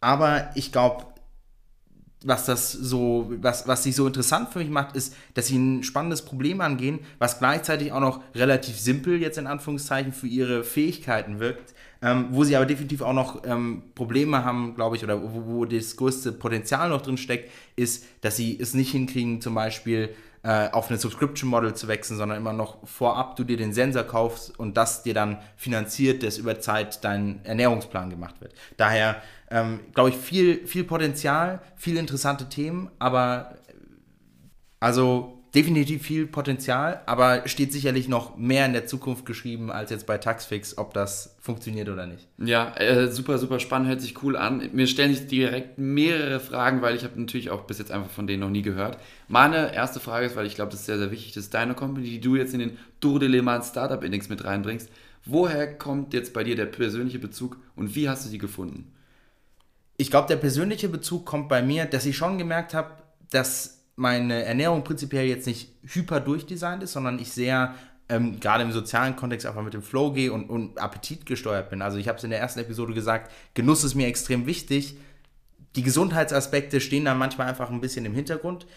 Aber 0.01 0.49
ich 0.55 0.73
glaube, 0.73 1.05
was 2.25 2.45
das 2.45 2.73
so, 2.73 3.31
was, 3.39 3.69
was 3.69 3.83
sich 3.83 3.95
so 3.95 4.05
interessant 4.05 4.49
für 4.49 4.59
mich 4.59 4.69
macht, 4.69 4.97
ist, 4.97 5.15
dass 5.33 5.47
sie 5.47 5.57
ein 5.57 5.83
spannendes 5.83 6.23
Problem 6.23 6.59
angehen, 6.59 6.99
was 7.19 7.39
gleichzeitig 7.39 7.93
auch 7.93 8.01
noch 8.01 8.21
relativ 8.35 8.77
simpel 8.77 9.21
jetzt 9.21 9.37
in 9.37 9.47
Anführungszeichen 9.47 10.11
für 10.11 10.27
ihre 10.27 10.65
Fähigkeiten 10.65 11.39
wirkt, 11.39 11.73
ähm, 12.03 12.27
wo 12.31 12.43
sie 12.43 12.55
aber 12.55 12.65
definitiv 12.65 13.01
auch 13.01 13.13
noch 13.13 13.43
ähm, 13.45 13.83
Probleme 13.95 14.43
haben, 14.43 14.75
glaube 14.75 14.97
ich, 14.97 15.03
oder 15.03 15.21
wo, 15.23 15.45
wo 15.45 15.65
das 15.65 15.95
größte 15.95 16.33
Potenzial 16.33 16.89
noch 16.89 17.01
drin 17.01 17.17
steckt, 17.17 17.49
ist, 17.77 18.05
dass 18.21 18.35
sie 18.35 18.59
es 18.59 18.73
nicht 18.73 18.91
hinkriegen, 18.91 19.39
zum 19.39 19.55
Beispiel 19.55 20.13
äh, 20.43 20.69
auf 20.71 20.89
eine 20.89 20.99
Subscription 20.99 21.49
Model 21.49 21.73
zu 21.73 21.87
wechseln, 21.87 22.17
sondern 22.17 22.37
immer 22.37 22.51
noch 22.51 22.85
vorab 22.85 23.37
du 23.37 23.45
dir 23.45 23.55
den 23.55 23.71
Sensor 23.71 24.03
kaufst 24.03 24.59
und 24.59 24.75
das 24.75 25.03
dir 25.03 25.13
dann 25.13 25.39
finanziert, 25.55 26.23
dass 26.23 26.37
über 26.37 26.59
Zeit 26.59 27.05
dein 27.05 27.39
Ernährungsplan 27.45 28.09
gemacht 28.09 28.41
wird. 28.41 28.53
Daher 28.75 29.21
ähm, 29.49 29.79
glaube 29.93 30.09
ich 30.09 30.17
viel, 30.17 30.67
viel 30.67 30.83
Potenzial, 30.83 31.61
viele 31.77 32.01
interessante 32.01 32.49
Themen, 32.49 32.91
aber 32.99 33.55
also 34.81 35.32
definitiv 35.55 36.01
viel 36.01 36.25
Potenzial, 36.25 37.01
aber 37.05 37.47
steht 37.47 37.71
sicherlich 37.71 38.07
noch 38.07 38.37
mehr 38.37 38.65
in 38.65 38.73
der 38.73 38.87
Zukunft 38.87 39.25
geschrieben 39.25 39.71
als 39.71 39.91
jetzt 39.91 40.07
bei 40.07 40.17
Taxfix, 40.17 40.79
ob 40.79 40.95
das 40.95 41.35
funktioniert 41.39 41.89
oder 41.89 42.07
nicht. 42.07 42.27
Ja, 42.39 42.75
äh, 42.75 43.11
super, 43.11 43.37
super 43.37 43.59
spannend, 43.59 43.89
hört 43.89 44.01
sich 44.01 44.23
cool 44.23 44.35
an. 44.35 44.69
Mir 44.73 44.87
stellen 44.87 45.13
sich 45.13 45.27
direkt 45.27 45.77
mehrere 45.77 46.39
Fragen, 46.39 46.81
weil 46.81 46.95
ich 46.95 47.03
habe 47.03 47.19
natürlich 47.19 47.51
auch 47.51 47.61
bis 47.61 47.77
jetzt 47.77 47.91
einfach 47.91 48.09
von 48.09 48.25
denen 48.25 48.39
noch 48.39 48.49
nie 48.49 48.63
gehört. 48.63 48.97
Meine 49.27 49.73
erste 49.75 49.99
Frage 49.99 50.25
ist, 50.25 50.35
weil 50.35 50.47
ich 50.47 50.55
glaube, 50.55 50.71
das 50.71 50.79
ist 50.81 50.85
sehr, 50.87 50.97
sehr 50.97 51.11
wichtig, 51.11 51.33
das 51.33 51.43
ist 51.43 51.53
deine 51.53 51.75
Company, 51.75 52.09
die 52.09 52.19
du 52.19 52.35
jetzt 52.35 52.53
in 52.55 52.59
den 52.59 52.77
Tour 52.99 53.19
de 53.19 53.29
Le 53.29 53.43
Mans 53.43 53.69
Startup 53.69 54.03
Index 54.03 54.29
mit 54.29 54.43
reinbringst. 54.43 54.89
Woher 55.25 55.77
kommt 55.77 56.13
jetzt 56.13 56.33
bei 56.33 56.43
dir 56.43 56.55
der 56.55 56.65
persönliche 56.65 57.19
Bezug 57.19 57.57
und 57.75 57.95
wie 57.95 58.09
hast 58.09 58.25
du 58.25 58.29
sie 58.29 58.39
gefunden? 58.39 58.91
Ich 59.97 60.09
glaube, 60.09 60.27
der 60.27 60.37
persönliche 60.37 60.89
Bezug 60.89 61.25
kommt 61.25 61.47
bei 61.47 61.61
mir, 61.61 61.85
dass 61.85 62.07
ich 62.07 62.17
schon 62.17 62.39
gemerkt 62.39 62.73
habe, 62.73 62.95
dass 63.29 63.82
meine 63.95 64.43
Ernährung 64.43 64.83
prinzipiell 64.83 65.27
jetzt 65.27 65.47
nicht 65.47 65.69
hyper 65.83 66.19
durchdesignt 66.19 66.83
ist, 66.83 66.93
sondern 66.93 67.19
ich 67.19 67.31
sehr 67.31 67.75
ähm, 68.09 68.39
gerade 68.39 68.63
im 68.63 68.71
sozialen 68.71 69.15
Kontext 69.15 69.45
einfach 69.45 69.63
mit 69.63 69.73
dem 69.73 69.81
Flow 69.81 70.11
gehe 70.11 70.31
und, 70.33 70.49
und 70.49 70.79
Appetit 70.79 71.25
gesteuert 71.25 71.69
bin. 71.69 71.81
Also 71.81 71.97
ich 71.97 72.07
habe 72.07 72.17
es 72.17 72.23
in 72.23 72.29
der 72.29 72.39
ersten 72.39 72.59
Episode 72.59 72.93
gesagt, 72.93 73.31
Genuss 73.53 73.83
ist 73.83 73.95
mir 73.95 74.07
extrem 74.07 74.45
wichtig. 74.45 74.97
Die 75.75 75.83
Gesundheitsaspekte 75.83 76.81
stehen 76.81 77.05
dann 77.05 77.17
manchmal 77.17 77.47
einfach 77.47 77.69
ein 77.69 77.81
bisschen 77.81 78.05
im 78.05 78.13
Hintergrund. 78.13 78.67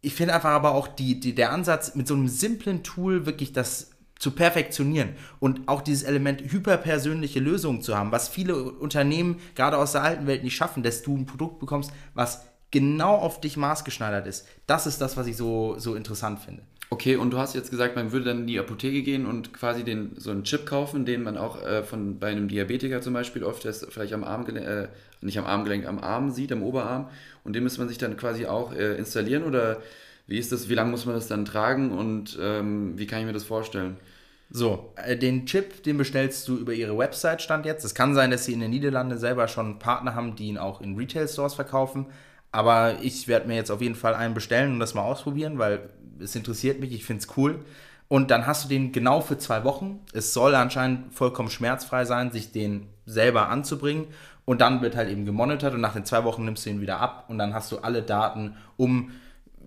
Ich 0.00 0.14
finde 0.14 0.34
einfach 0.34 0.50
aber 0.50 0.74
auch 0.74 0.88
die, 0.88 1.20
die, 1.20 1.34
der 1.34 1.52
Ansatz, 1.52 1.94
mit 1.94 2.08
so 2.08 2.14
einem 2.14 2.28
simplen 2.28 2.82
Tool 2.82 3.24
wirklich 3.24 3.52
das 3.52 3.90
zu 4.18 4.32
perfektionieren 4.32 5.16
und 5.40 5.66
auch 5.66 5.80
dieses 5.80 6.04
Element 6.04 6.42
hyperpersönliche 6.42 7.40
Lösungen 7.40 7.82
zu 7.82 7.96
haben, 7.96 8.12
was 8.12 8.28
viele 8.28 8.56
Unternehmen 8.56 9.40
gerade 9.56 9.76
aus 9.76 9.92
der 9.92 10.02
alten 10.02 10.26
Welt 10.28 10.44
nicht 10.44 10.54
schaffen, 10.54 10.82
dass 10.82 11.02
du 11.02 11.16
ein 11.16 11.26
Produkt 11.26 11.58
bekommst, 11.58 11.92
was 12.14 12.46
genau 12.72 13.14
auf 13.14 13.40
dich 13.40 13.56
maßgeschneidert 13.56 14.26
ist. 14.26 14.48
Das 14.66 14.88
ist 14.88 15.00
das, 15.00 15.16
was 15.16 15.28
ich 15.28 15.36
so, 15.36 15.78
so 15.78 15.94
interessant 15.94 16.40
finde. 16.40 16.62
Okay, 16.90 17.16
und 17.16 17.30
du 17.30 17.38
hast 17.38 17.54
jetzt 17.54 17.70
gesagt, 17.70 17.96
man 17.96 18.12
würde 18.12 18.26
dann 18.26 18.40
in 18.40 18.46
die 18.46 18.58
Apotheke 18.58 19.02
gehen 19.02 19.24
und 19.24 19.54
quasi 19.54 19.82
den, 19.82 20.12
so 20.18 20.30
einen 20.30 20.44
Chip 20.44 20.66
kaufen, 20.66 21.06
den 21.06 21.22
man 21.22 21.38
auch 21.38 21.62
äh, 21.62 21.84
von, 21.84 22.18
bei 22.18 22.28
einem 22.28 22.48
Diabetiker 22.48 23.00
zum 23.00 23.14
Beispiel 23.14 23.44
oft 23.44 23.62
vielleicht 23.62 24.12
am 24.12 24.24
Armgelenk, 24.24 24.66
äh, 24.66 24.88
nicht 25.22 25.38
am 25.38 25.46
Armgelenk, 25.46 25.86
am 25.86 26.00
Arm 26.00 26.30
sieht, 26.30 26.52
am 26.52 26.62
Oberarm. 26.62 27.08
Und 27.44 27.54
den 27.54 27.62
müsste 27.62 27.80
man 27.80 27.88
sich 27.88 27.96
dann 27.96 28.16
quasi 28.18 28.44
auch 28.44 28.74
äh, 28.74 28.96
installieren 28.96 29.44
oder 29.44 29.80
wie 30.26 30.38
ist 30.38 30.52
das, 30.52 30.68
wie 30.68 30.74
lange 30.74 30.90
muss 30.90 31.06
man 31.06 31.14
das 31.14 31.28
dann 31.28 31.46
tragen 31.46 31.92
und 31.92 32.38
ähm, 32.40 32.98
wie 32.98 33.06
kann 33.06 33.20
ich 33.20 33.26
mir 33.26 33.32
das 33.32 33.44
vorstellen? 33.44 33.96
So, 34.50 34.92
äh, 34.96 35.16
den 35.16 35.46
Chip, 35.46 35.82
den 35.84 35.96
bestellst 35.96 36.46
du 36.46 36.58
über 36.58 36.74
ihre 36.74 36.98
Website, 36.98 37.40
stand 37.40 37.64
jetzt. 37.64 37.86
Es 37.86 37.94
kann 37.94 38.14
sein, 38.14 38.30
dass 38.30 38.44
sie 38.44 38.52
in 38.52 38.60
den 38.60 38.70
Niederlanden 38.70 39.16
selber 39.16 39.48
schon 39.48 39.78
Partner 39.78 40.14
haben, 40.14 40.36
die 40.36 40.48
ihn 40.48 40.58
auch 40.58 40.82
in 40.82 40.94
Retail-Stores 40.94 41.54
verkaufen. 41.54 42.04
Aber 42.52 43.02
ich 43.02 43.28
werde 43.28 43.48
mir 43.48 43.56
jetzt 43.56 43.70
auf 43.70 43.80
jeden 43.80 43.94
Fall 43.94 44.14
einen 44.14 44.34
bestellen 44.34 44.72
und 44.72 44.78
das 44.78 44.94
mal 44.94 45.02
ausprobieren, 45.02 45.58
weil 45.58 45.90
es 46.20 46.36
interessiert 46.36 46.80
mich, 46.80 46.92
ich 46.92 47.04
finde 47.04 47.22
es 47.22 47.36
cool. 47.36 47.64
Und 48.08 48.30
dann 48.30 48.46
hast 48.46 48.64
du 48.64 48.68
den 48.68 48.92
genau 48.92 49.22
für 49.22 49.38
zwei 49.38 49.64
Wochen. 49.64 50.00
Es 50.12 50.34
soll 50.34 50.54
anscheinend 50.54 51.14
vollkommen 51.14 51.48
schmerzfrei 51.48 52.04
sein, 52.04 52.30
sich 52.30 52.52
den 52.52 52.86
selber 53.06 53.48
anzubringen. 53.48 54.06
Und 54.44 54.60
dann 54.60 54.82
wird 54.82 54.96
halt 54.96 55.08
eben 55.08 55.24
gemonitort 55.24 55.74
und 55.74 55.80
nach 55.80 55.94
den 55.94 56.04
zwei 56.04 56.24
Wochen 56.24 56.44
nimmst 56.44 56.66
du 56.66 56.70
ihn 56.70 56.80
wieder 56.80 57.00
ab 57.00 57.26
und 57.28 57.38
dann 57.38 57.54
hast 57.54 57.70
du 57.72 57.78
alle 57.78 58.02
Daten, 58.02 58.56
um 58.76 59.12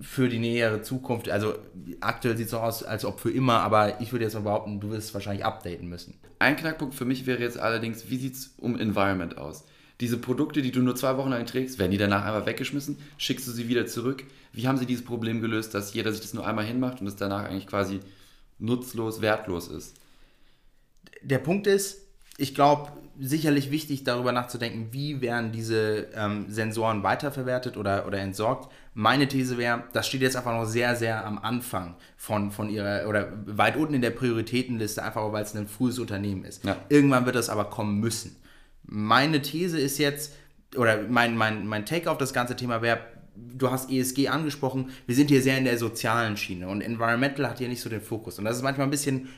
für 0.01 0.27
die 0.27 0.39
nähere 0.39 0.81
Zukunft, 0.81 1.29
also 1.29 1.53
aktuell 2.01 2.35
sieht 2.35 2.47
es 2.47 2.51
so 2.51 2.59
aus, 2.59 2.83
als 2.83 3.05
ob 3.05 3.19
für 3.19 3.31
immer, 3.31 3.61
aber 3.61 4.01
ich 4.01 4.11
würde 4.11 4.25
jetzt 4.25 4.33
mal 4.33 4.41
behaupten, 4.41 4.79
du 4.79 4.89
wirst 4.91 5.07
es 5.07 5.13
wahrscheinlich 5.13 5.45
updaten 5.45 5.87
müssen. 5.87 6.19
Ein 6.39 6.57
Knackpunkt 6.57 6.95
für 6.95 7.05
mich 7.05 7.25
wäre 7.25 7.41
jetzt 7.41 7.57
allerdings, 7.57 8.09
wie 8.09 8.17
sieht 8.17 8.33
es 8.33 8.53
um 8.57 8.77
Environment 8.77 9.37
aus? 9.37 9.65
Diese 10.01 10.17
Produkte, 10.17 10.61
die 10.61 10.71
du 10.71 10.81
nur 10.81 10.95
zwei 10.95 11.17
Wochen 11.17 11.29
lang 11.29 11.45
trägst, 11.45 11.79
werden 11.79 11.91
die 11.91 11.97
danach 11.97 12.25
einfach 12.25 12.45
weggeschmissen? 12.45 12.97
Schickst 13.17 13.47
du 13.47 13.51
sie 13.51 13.67
wieder 13.67 13.85
zurück? 13.85 14.23
Wie 14.51 14.67
haben 14.67 14.77
sie 14.77 14.85
dieses 14.85 15.05
Problem 15.05 15.41
gelöst, 15.41 15.73
dass 15.73 15.93
jeder 15.93 16.11
sich 16.11 16.21
das 16.21 16.33
nur 16.33 16.45
einmal 16.45 16.65
hinmacht 16.65 17.01
und 17.01 17.07
es 17.07 17.15
danach 17.15 17.45
eigentlich 17.45 17.67
quasi 17.67 17.99
nutzlos, 18.59 19.21
wertlos 19.21 19.67
ist? 19.67 19.95
Der 21.21 21.39
Punkt 21.39 21.67
ist, 21.67 22.01
ich 22.37 22.53
glaube, 22.53 22.91
sicherlich 23.19 23.71
wichtig 23.71 24.03
darüber 24.03 24.31
nachzudenken, 24.31 24.89
wie 24.91 25.21
werden 25.21 25.51
diese 25.51 26.07
ähm, 26.13 26.45
Sensoren 26.49 27.03
weiterverwertet 27.03 27.77
oder, 27.77 28.05
oder 28.07 28.19
entsorgt. 28.19 28.71
Meine 28.93 29.27
These 29.27 29.57
wäre, 29.57 29.83
das 29.93 30.07
steht 30.07 30.21
jetzt 30.21 30.35
einfach 30.35 30.53
noch 30.53 30.65
sehr, 30.65 30.95
sehr 30.95 31.25
am 31.25 31.37
Anfang 31.37 31.95
von, 32.17 32.51
von 32.51 32.69
ihrer, 32.69 33.07
oder 33.07 33.31
weit 33.45 33.77
unten 33.77 33.93
in 33.93 34.01
der 34.01 34.11
Prioritätenliste, 34.11 35.03
einfach 35.03 35.31
weil 35.31 35.43
es 35.43 35.55
ein 35.55 35.67
frühes 35.67 35.99
Unternehmen 35.99 36.43
ist. 36.43 36.65
Ja. 36.65 36.77
Irgendwann 36.89 37.25
wird 37.25 37.35
das 37.35 37.49
aber 37.49 37.65
kommen 37.65 37.99
müssen. 37.99 38.35
Meine 38.87 39.41
These 39.41 39.79
ist 39.79 39.97
jetzt, 39.97 40.33
oder 40.75 41.03
mein, 41.09 41.37
mein, 41.37 41.67
mein 41.67 41.85
Take 41.85 42.09
auf 42.09 42.17
das 42.17 42.33
ganze 42.33 42.55
Thema 42.55 42.81
wäre, 42.81 42.99
du 43.35 43.69
hast 43.69 43.91
ESG 43.91 44.29
angesprochen, 44.29 44.89
wir 45.05 45.15
sind 45.15 45.29
hier 45.29 45.41
sehr 45.41 45.57
in 45.57 45.65
der 45.65 45.77
sozialen 45.77 46.37
Schiene 46.37 46.67
und 46.67 46.81
Environmental 46.81 47.49
hat 47.49 47.59
hier 47.59 47.67
nicht 47.67 47.81
so 47.81 47.89
den 47.89 48.01
Fokus. 48.01 48.39
Und 48.39 48.45
das 48.45 48.57
ist 48.57 48.63
manchmal 48.63 48.87
ein 48.87 48.91
bisschen, 48.91 49.29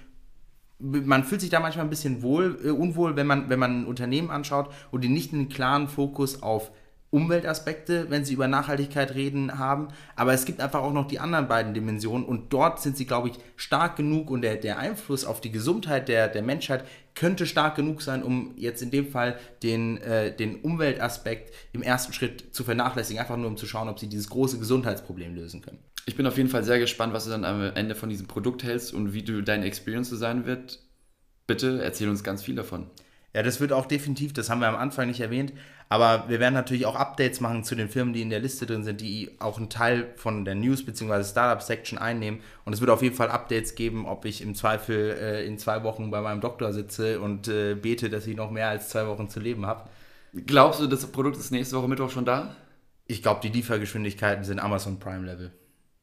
man 0.79 1.23
fühlt 1.23 1.41
sich 1.41 1.49
da 1.49 1.59
manchmal 1.59 1.85
ein 1.85 1.89
bisschen 1.89 2.21
wohl, 2.21 2.59
äh, 2.63 2.69
unwohl, 2.69 3.15
wenn 3.15 3.27
man, 3.27 3.49
wenn 3.49 3.59
man 3.59 3.81
ein 3.81 3.85
Unternehmen 3.85 4.29
anschaut 4.29 4.71
und 4.91 5.03
die 5.03 5.09
nicht 5.09 5.33
einen 5.33 5.49
klaren 5.49 5.87
Fokus 5.87 6.43
auf 6.43 6.71
Umweltaspekte, 7.09 8.09
wenn 8.09 8.25
sie 8.25 8.33
über 8.33 8.47
Nachhaltigkeit 8.49 9.15
reden, 9.15 9.57
haben. 9.57 9.87
Aber 10.15 10.33
es 10.33 10.43
gibt 10.43 10.59
einfach 10.59 10.81
auch 10.81 10.91
noch 10.91 11.07
die 11.07 11.19
anderen 11.19 11.47
beiden 11.47 11.73
Dimensionen 11.73 12.25
und 12.25 12.51
dort 12.51 12.81
sind 12.81 12.97
sie, 12.97 13.05
glaube 13.05 13.29
ich, 13.29 13.35
stark 13.55 13.95
genug 13.95 14.29
und 14.29 14.41
der, 14.41 14.57
der 14.57 14.77
Einfluss 14.77 15.23
auf 15.23 15.39
die 15.39 15.51
Gesundheit 15.51 16.09
der, 16.09 16.27
der 16.27 16.43
Menschheit 16.43 16.83
könnte 17.18 17.47
stark 17.47 17.76
genug 17.76 18.03
sein, 18.03 18.22
um 18.22 18.53
jetzt 18.57 18.84
in 18.84 18.91
dem 18.91 19.07
Fall 19.07 19.39
den, 19.63 19.97
äh, 19.97 20.36
den 20.36 20.61
Umweltaspekt 20.61 21.51
im 21.74 21.82
ersten 21.82 22.13
Schritt 22.13 22.53
zu 22.53 22.63
vernachlässigen, 22.63 23.20
einfach 23.20 23.38
nur 23.38 23.47
um 23.47 23.57
zu 23.57 23.65
schauen, 23.65 23.89
ob 23.89 23.99
sie 23.99 24.07
dieses 24.07 24.30
große 24.30 24.59
Gesundheitsproblem 24.59 25.34
lösen 25.34 25.61
können. 25.61 25.80
Ich 26.05 26.15
bin 26.15 26.28
auf 26.28 26.38
jeden 26.38 26.49
Fall 26.49 26.63
sehr 26.63 26.78
gespannt, 26.78 27.13
was 27.13 27.26
du 27.26 27.32
dann 27.32 27.43
am 27.43 27.61
Ende 27.61 27.95
von 27.95 28.09
diesem 28.09 28.28
Produkt 28.28 28.63
hältst 28.63 28.93
und 28.93 29.13
wie 29.13 29.24
du 29.24 29.41
deine 29.41 29.65
Experience 29.65 30.09
so 30.09 30.15
sein 30.15 30.45
wird. 30.45 30.80
Bitte 31.47 31.82
erzähl 31.82 32.07
uns 32.07 32.24
ganz 32.24 32.43
viel 32.43 32.55
davon. 32.55 32.88
Ja, 33.34 33.41
das 33.41 33.59
wird 33.59 33.74
auch 33.74 33.88
definitiv, 33.88 34.34
das 34.34 34.49
haben 34.49 34.61
wir 34.61 34.68
am 34.68 34.76
Anfang 34.76 35.07
nicht 35.07 35.20
erwähnt, 35.20 35.53
aber 35.89 36.25
wir 36.27 36.39
werden 36.39 36.53
natürlich 36.53 36.85
auch 36.85 36.95
Updates 36.95 37.39
machen 37.39 37.63
zu 37.63 37.75
den 37.75 37.88
Firmen, 37.88 38.13
die 38.13 38.21
in 38.21 38.29
der 38.29 38.39
Liste 38.39 38.65
drin 38.65 38.83
sind, 38.83 38.99
die 38.99 39.31
auch 39.39 39.57
einen 39.57 39.69
Teil 39.69 40.07
von 40.17 40.43
der 40.43 40.55
News- 40.55 40.85
bzw. 40.85 41.23
Startup-Section 41.23 41.97
einnehmen. 41.97 42.41
Und 42.65 42.73
es 42.73 42.81
wird 42.81 42.91
auf 42.91 43.01
jeden 43.01 43.15
Fall 43.15 43.29
Updates 43.29 43.75
geben, 43.75 44.05
ob 44.05 44.25
ich 44.25 44.41
im 44.41 44.53
Zweifel 44.53 45.17
äh, 45.19 45.45
in 45.45 45.57
zwei 45.57 45.83
Wochen 45.83 46.11
bei 46.11 46.21
meinem 46.21 46.41
Doktor 46.41 46.73
sitze 46.73 47.21
und 47.21 47.47
äh, 47.47 47.75
bete, 47.75 48.09
dass 48.09 48.27
ich 48.27 48.35
noch 48.35 48.51
mehr 48.51 48.67
als 48.67 48.89
zwei 48.89 49.07
Wochen 49.07 49.29
zu 49.29 49.39
leben 49.39 49.65
habe. 49.65 49.89
Glaubst 50.45 50.81
du, 50.81 50.88
das 50.88 51.05
Produkt 51.07 51.38
ist 51.38 51.51
nächste 51.51 51.77
Woche 51.77 51.88
Mittwoch 51.88 52.11
schon 52.11 52.25
da? 52.25 52.55
Ich 53.05 53.21
glaube, 53.23 53.39
die 53.41 53.49
Liefergeschwindigkeiten 53.49 54.43
sind 54.43 54.59
Amazon 54.59 54.99
Prime 54.99 55.25
Level. 55.25 55.51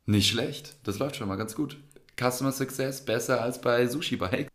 Nicht 0.07 0.29
schlecht. 0.31 0.77
Das 0.85 0.99
läuft 0.99 1.17
schon 1.17 1.29
mal 1.29 1.37
ganz 1.37 1.55
gut. 1.55 1.77
Customer 2.19 2.53
Success 2.53 3.05
besser 3.05 3.43
als 3.43 3.61
bei 3.61 3.87
Sushi 3.87 4.17
Bike. 4.17 4.49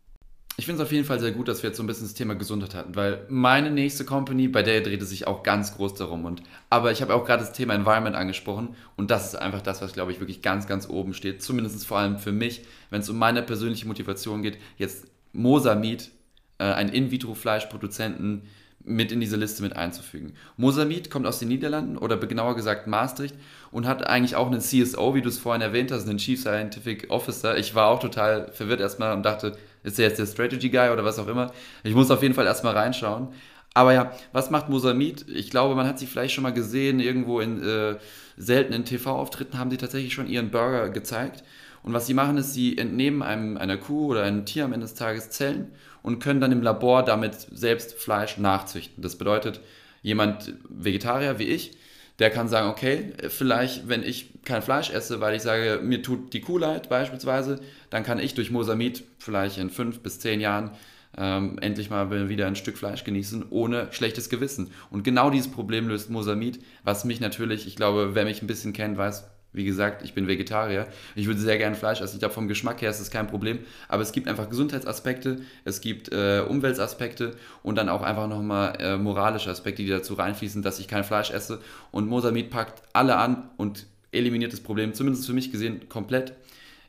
Ich 0.56 0.66
finde 0.66 0.82
es 0.82 0.86
auf 0.86 0.92
jeden 0.92 1.06
Fall 1.06 1.18
sehr 1.20 1.32
gut, 1.32 1.48
dass 1.48 1.62
wir 1.62 1.70
jetzt 1.70 1.78
so 1.78 1.82
ein 1.82 1.86
bisschen 1.86 2.04
das 2.04 2.14
Thema 2.14 2.34
Gesundheit 2.34 2.74
hatten, 2.74 2.94
weil 2.94 3.24
meine 3.28 3.70
nächste 3.70 4.04
Company, 4.04 4.46
bei 4.46 4.62
der 4.62 4.82
dreht 4.82 5.00
es 5.00 5.08
sich 5.08 5.26
auch 5.26 5.42
ganz 5.42 5.74
groß 5.74 5.94
darum. 5.94 6.26
Und, 6.26 6.42
aber 6.68 6.92
ich 6.92 7.00
habe 7.00 7.14
auch 7.14 7.24
gerade 7.24 7.42
das 7.42 7.52
Thema 7.52 7.74
Environment 7.74 8.14
angesprochen 8.14 8.74
und 8.96 9.10
das 9.10 9.28
ist 9.28 9.36
einfach 9.36 9.62
das, 9.62 9.80
was, 9.80 9.94
glaube 9.94 10.12
ich, 10.12 10.20
wirklich 10.20 10.42
ganz, 10.42 10.66
ganz 10.66 10.88
oben 10.88 11.14
steht. 11.14 11.42
Zumindest 11.42 11.86
vor 11.86 11.98
allem 11.98 12.18
für 12.18 12.32
mich, 12.32 12.62
wenn 12.90 13.00
es 13.00 13.08
um 13.08 13.16
meine 13.16 13.42
persönliche 13.42 13.86
Motivation 13.86 14.42
geht, 14.42 14.58
jetzt 14.76 15.06
Mosamid, 15.32 16.10
äh, 16.58 16.64
einen 16.64 16.90
In-vitro-Fleischproduzenten, 16.90 18.42
mit 18.82 19.12
in 19.12 19.20
diese 19.20 19.36
Liste 19.36 19.62
mit 19.62 19.76
einzufügen. 19.76 20.34
Mosamid 20.56 21.10
kommt 21.10 21.26
aus 21.26 21.38
den 21.38 21.48
Niederlanden 21.48 21.98
oder 21.98 22.16
genauer 22.16 22.56
gesagt 22.56 22.86
Maastricht 22.86 23.34
und 23.70 23.86
hat 23.86 24.06
eigentlich 24.06 24.36
auch 24.36 24.50
einen 24.50 24.60
CSO, 24.60 25.14
wie 25.14 25.22
du 25.22 25.28
es 25.28 25.38
vorhin 25.38 25.62
erwähnt 25.62 25.92
hast, 25.92 26.08
einen 26.08 26.18
Chief 26.18 26.40
Scientific 26.40 27.10
Officer. 27.10 27.58
Ich 27.58 27.74
war 27.74 27.88
auch 27.88 28.00
total 28.00 28.50
verwirrt 28.52 28.80
erstmal 28.80 29.14
und 29.14 29.22
dachte, 29.22 29.56
ist 29.82 29.98
er 29.98 30.08
jetzt 30.08 30.18
der 30.18 30.26
Strategy 30.26 30.70
Guy 30.70 30.90
oder 30.90 31.04
was 31.04 31.18
auch 31.18 31.28
immer? 31.28 31.52
Ich 31.82 31.94
muss 31.94 32.10
auf 32.10 32.22
jeden 32.22 32.34
Fall 32.34 32.46
erstmal 32.46 32.74
reinschauen. 32.74 33.28
Aber 33.72 33.92
ja, 33.94 34.12
was 34.32 34.50
macht 34.50 34.68
Mosamid? 34.68 35.26
Ich 35.28 35.50
glaube, 35.50 35.74
man 35.74 35.86
hat 35.86 35.98
sie 35.98 36.06
vielleicht 36.06 36.34
schon 36.34 36.42
mal 36.42 36.52
gesehen, 36.52 36.98
irgendwo 36.98 37.40
in 37.40 37.62
äh, 37.62 37.96
seltenen 38.36 38.84
TV-Auftritten 38.84 39.58
haben 39.58 39.70
sie 39.70 39.76
tatsächlich 39.76 40.12
schon 40.12 40.26
ihren 40.26 40.50
Burger 40.50 40.88
gezeigt. 40.88 41.44
Und 41.82 41.92
was 41.92 42.06
sie 42.06 42.14
machen, 42.14 42.36
ist, 42.36 42.52
sie 42.52 42.76
entnehmen 42.76 43.22
einem, 43.22 43.56
einer 43.56 43.76
Kuh 43.76 44.08
oder 44.08 44.22
einem 44.22 44.44
Tier 44.44 44.64
am 44.64 44.72
Ende 44.72 44.84
des 44.84 44.94
Tages 44.94 45.30
Zellen 45.30 45.72
und 46.02 46.18
können 46.18 46.40
dann 46.40 46.52
im 46.52 46.62
Labor 46.62 47.04
damit 47.04 47.34
selbst 47.52 47.94
Fleisch 47.94 48.38
nachzüchten. 48.38 49.02
Das 49.02 49.16
bedeutet, 49.16 49.60
jemand 50.02 50.54
Vegetarier 50.68 51.38
wie 51.38 51.44
ich, 51.44 51.72
der 52.20 52.30
kann 52.30 52.48
sagen, 52.48 52.68
okay, 52.68 53.14
vielleicht, 53.28 53.88
wenn 53.88 54.02
ich 54.02 54.44
kein 54.44 54.62
Fleisch 54.62 54.90
esse, 54.90 55.20
weil 55.20 55.34
ich 55.34 55.42
sage, 55.42 55.80
mir 55.82 56.02
tut 56.02 56.32
die 56.34 56.42
Kuh 56.42 56.58
leid 56.58 56.88
beispielsweise, 56.88 57.60
dann 57.88 58.04
kann 58.04 58.18
ich 58.18 58.34
durch 58.34 58.50
Mosamid 58.50 59.04
vielleicht 59.18 59.58
in 59.58 59.70
fünf 59.70 60.00
bis 60.00 60.20
zehn 60.20 60.40
Jahren 60.40 60.70
ähm, 61.16 61.58
endlich 61.60 61.90
mal 61.90 62.28
wieder 62.28 62.46
ein 62.46 62.56
Stück 62.56 62.76
Fleisch 62.76 63.04
genießen, 63.04 63.46
ohne 63.50 63.88
schlechtes 63.90 64.28
Gewissen. 64.28 64.70
Und 64.90 65.02
genau 65.02 65.30
dieses 65.30 65.50
Problem 65.50 65.88
löst 65.88 66.10
Mosamid, 66.10 66.60
was 66.84 67.04
mich 67.04 67.20
natürlich, 67.20 67.66
ich 67.66 67.74
glaube, 67.74 68.14
wer 68.14 68.24
mich 68.24 68.42
ein 68.42 68.46
bisschen 68.46 68.72
kennt, 68.74 68.98
weiß, 68.98 69.24
wie 69.52 69.64
gesagt, 69.64 70.02
ich 70.04 70.14
bin 70.14 70.28
Vegetarier. 70.28 70.86
Ich 71.16 71.26
würde 71.26 71.40
sehr 71.40 71.58
gerne 71.58 71.74
Fleisch 71.74 72.00
essen. 72.00 72.16
Ich 72.16 72.20
glaube, 72.20 72.34
vom 72.34 72.46
Geschmack 72.46 72.82
her 72.82 72.90
ist 72.90 73.00
das 73.00 73.10
kein 73.10 73.26
Problem. 73.26 73.58
Aber 73.88 74.02
es 74.02 74.12
gibt 74.12 74.28
einfach 74.28 74.48
Gesundheitsaspekte, 74.48 75.40
es 75.64 75.80
gibt 75.80 76.12
äh, 76.12 76.44
Umweltaspekte 76.48 77.32
und 77.62 77.76
dann 77.76 77.88
auch 77.88 78.02
einfach 78.02 78.28
nochmal 78.28 78.76
äh, 78.78 78.96
moralische 78.96 79.50
Aspekte, 79.50 79.82
die 79.82 79.88
dazu 79.88 80.14
reinfließen, 80.14 80.62
dass 80.62 80.78
ich 80.78 80.86
kein 80.86 81.04
Fleisch 81.04 81.30
esse. 81.30 81.60
Und 81.90 82.08
Mosamid 82.08 82.50
packt 82.50 82.82
alle 82.92 83.16
an 83.16 83.50
und 83.56 83.86
eliminiert 84.12 84.52
das 84.52 84.60
Problem, 84.60 84.94
zumindest 84.94 85.26
für 85.26 85.32
mich 85.32 85.50
gesehen, 85.50 85.88
komplett. 85.88 86.34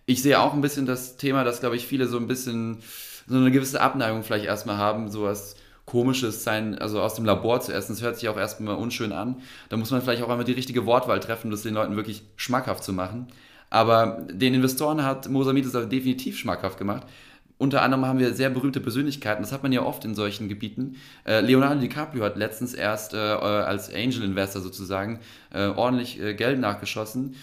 Ich 0.05 0.21
sehe 0.21 0.39
auch 0.39 0.53
ein 0.53 0.61
bisschen 0.61 0.85
das 0.85 1.17
Thema, 1.17 1.43
dass, 1.43 1.59
glaube 1.59 1.75
ich, 1.75 1.87
viele 1.87 2.07
so 2.07 2.17
ein 2.17 2.27
bisschen 2.27 2.79
so 3.27 3.37
eine 3.37 3.51
gewisse 3.51 3.81
Abneigung 3.81 4.23
vielleicht 4.23 4.45
erstmal 4.45 4.77
haben, 4.77 5.09
sowas 5.09 5.55
komisches 5.91 6.45
sein, 6.45 6.79
also 6.79 7.01
aus 7.01 7.15
dem 7.15 7.25
Labor 7.25 7.59
zu 7.59 7.73
essen. 7.73 7.91
Das 7.91 8.01
hört 8.01 8.17
sich 8.17 8.29
auch 8.29 8.37
erstmal 8.37 8.75
unschön 8.75 9.11
an. 9.11 9.35
Da 9.67 9.75
muss 9.75 9.91
man 9.91 10.01
vielleicht 10.01 10.23
auch 10.23 10.29
einmal 10.29 10.45
die 10.45 10.53
richtige 10.53 10.85
Wortwahl 10.85 11.19
treffen, 11.19 11.47
um 11.47 11.51
das 11.51 11.63
den 11.63 11.73
Leuten 11.73 11.97
wirklich 11.97 12.23
schmackhaft 12.37 12.81
zu 12.85 12.93
machen. 12.93 13.27
Aber 13.69 14.25
den 14.31 14.53
Investoren 14.53 15.03
hat 15.03 15.27
Mosamid 15.27 15.65
es 15.65 15.73
definitiv 15.73 16.37
schmackhaft 16.37 16.77
gemacht. 16.77 17.05
Unter 17.57 17.81
anderem 17.81 18.05
haben 18.05 18.19
wir 18.19 18.33
sehr 18.33 18.49
berühmte 18.49 18.79
Persönlichkeiten, 18.79 19.43
das 19.43 19.51
hat 19.51 19.63
man 19.63 19.73
ja 19.73 19.83
oft 19.83 20.05
in 20.05 20.15
solchen 20.15 20.47
Gebieten. 20.47 20.95
Äh, 21.25 21.41
Leonardo 21.41 21.81
DiCaprio 21.81 22.23
hat 22.23 22.37
letztens 22.37 22.73
erst 22.73 23.13
äh, 23.13 23.17
als 23.17 23.93
Angel 23.93 24.23
Investor 24.23 24.61
sozusagen 24.61 25.19
äh, 25.53 25.67
ordentlich 25.67 26.21
äh, 26.21 26.33
Geld 26.33 26.59
nachgeschossen. 26.59 27.35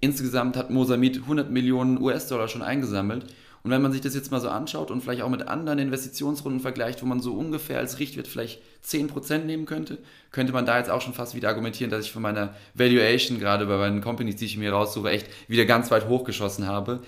Insgesamt 0.00 0.56
hat 0.56 0.70
Mosamid 0.70 1.18
100 1.18 1.50
Millionen 1.50 2.02
US-Dollar 2.02 2.48
schon 2.48 2.62
eingesammelt 2.62 3.26
und 3.66 3.72
wenn 3.72 3.82
man 3.82 3.90
sich 3.90 4.00
das 4.00 4.14
jetzt 4.14 4.30
mal 4.30 4.40
so 4.40 4.48
anschaut 4.48 4.92
und 4.92 5.00
vielleicht 5.00 5.22
auch 5.22 5.28
mit 5.28 5.48
anderen 5.48 5.80
Investitionsrunden 5.80 6.60
vergleicht, 6.60 7.02
wo 7.02 7.06
man 7.06 7.18
so 7.18 7.34
ungefähr 7.34 7.80
als 7.80 7.98
Richtwert 7.98 8.28
vielleicht 8.28 8.62
10% 8.84 9.38
nehmen 9.38 9.66
könnte, 9.66 9.98
könnte 10.30 10.52
man 10.52 10.64
da 10.64 10.78
jetzt 10.78 10.88
auch 10.88 11.00
schon 11.00 11.14
fast 11.14 11.34
wieder 11.34 11.48
argumentieren, 11.48 11.90
dass 11.90 12.04
ich 12.04 12.12
von 12.12 12.22
meiner 12.22 12.54
Valuation, 12.74 13.40
gerade 13.40 13.66
bei 13.66 13.76
meinen 13.76 14.02
Companies, 14.02 14.36
die 14.36 14.44
ich 14.44 14.56
mir 14.56 14.70
raussuche, 14.70 15.10
echt 15.10 15.26
wieder 15.48 15.64
ganz 15.64 15.90
weit 15.90 16.06
hochgeschossen 16.06 16.68
habe. 16.68 17.00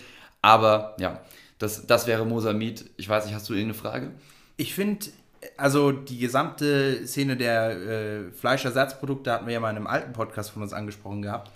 Aber 0.43 0.97
ja, 0.99 1.21
das, 1.61 1.87
das 1.87 2.09
wäre 2.09 2.27
Mosamid. 2.27 2.91
Ich 2.97 3.09
weiß 3.09 3.27
nicht, 3.27 3.37
hast 3.37 3.49
du 3.49 3.55
irgendeine 3.55 3.79
Frage? 3.79 4.11
Ich 4.57 4.75
finde, 4.75 5.07
also 5.57 5.93
die 5.93 6.19
gesamte 6.19 7.07
Szene 7.07 7.37
der 7.37 7.71
äh, 7.71 8.33
Fleischersatzprodukte 8.33 9.31
hatten 9.31 9.47
wir 9.47 9.55
ja 9.55 9.61
mal 9.61 9.71
in 9.71 9.77
einem 9.77 9.87
alten 9.87 10.13
Podcast 10.13 10.51
von 10.51 10.63
uns 10.63 10.73
angesprochen 10.73 11.23
gehabt. 11.23 11.53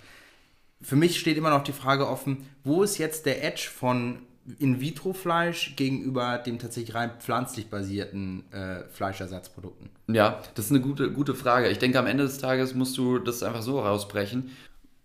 Für 0.81 0.95
mich 0.95 1.19
steht 1.19 1.35
immer 1.35 1.49
noch 1.49 1.65
die 1.65 1.73
Frage 1.73 2.07
offen, 2.07 2.49
wo 2.63 2.83
ist 2.83 2.99
jetzt 2.99 3.25
der 3.25 3.43
Edge 3.43 3.67
von 3.69 4.19
in-vitro-Fleisch 4.59 5.75
gegenüber 5.75 6.37
dem 6.37 6.59
tatsächlich 6.59 6.95
rein 6.95 7.11
pflanzlich 7.19 7.69
basierten 7.69 8.43
äh, 8.51 8.83
Fleischersatzprodukten? 8.91 9.89
Ja, 10.07 10.41
das 10.55 10.65
ist 10.65 10.71
eine 10.71 10.81
gute, 10.81 11.11
gute 11.11 11.33
Frage. 11.35 11.69
Ich 11.69 11.79
denke, 11.79 11.99
am 11.99 12.07
Ende 12.07 12.23
des 12.23 12.37
Tages 12.39 12.73
musst 12.73 12.97
du 12.97 13.19
das 13.19 13.43
einfach 13.43 13.61
so 13.61 13.79
rausbrechen. 13.79 14.51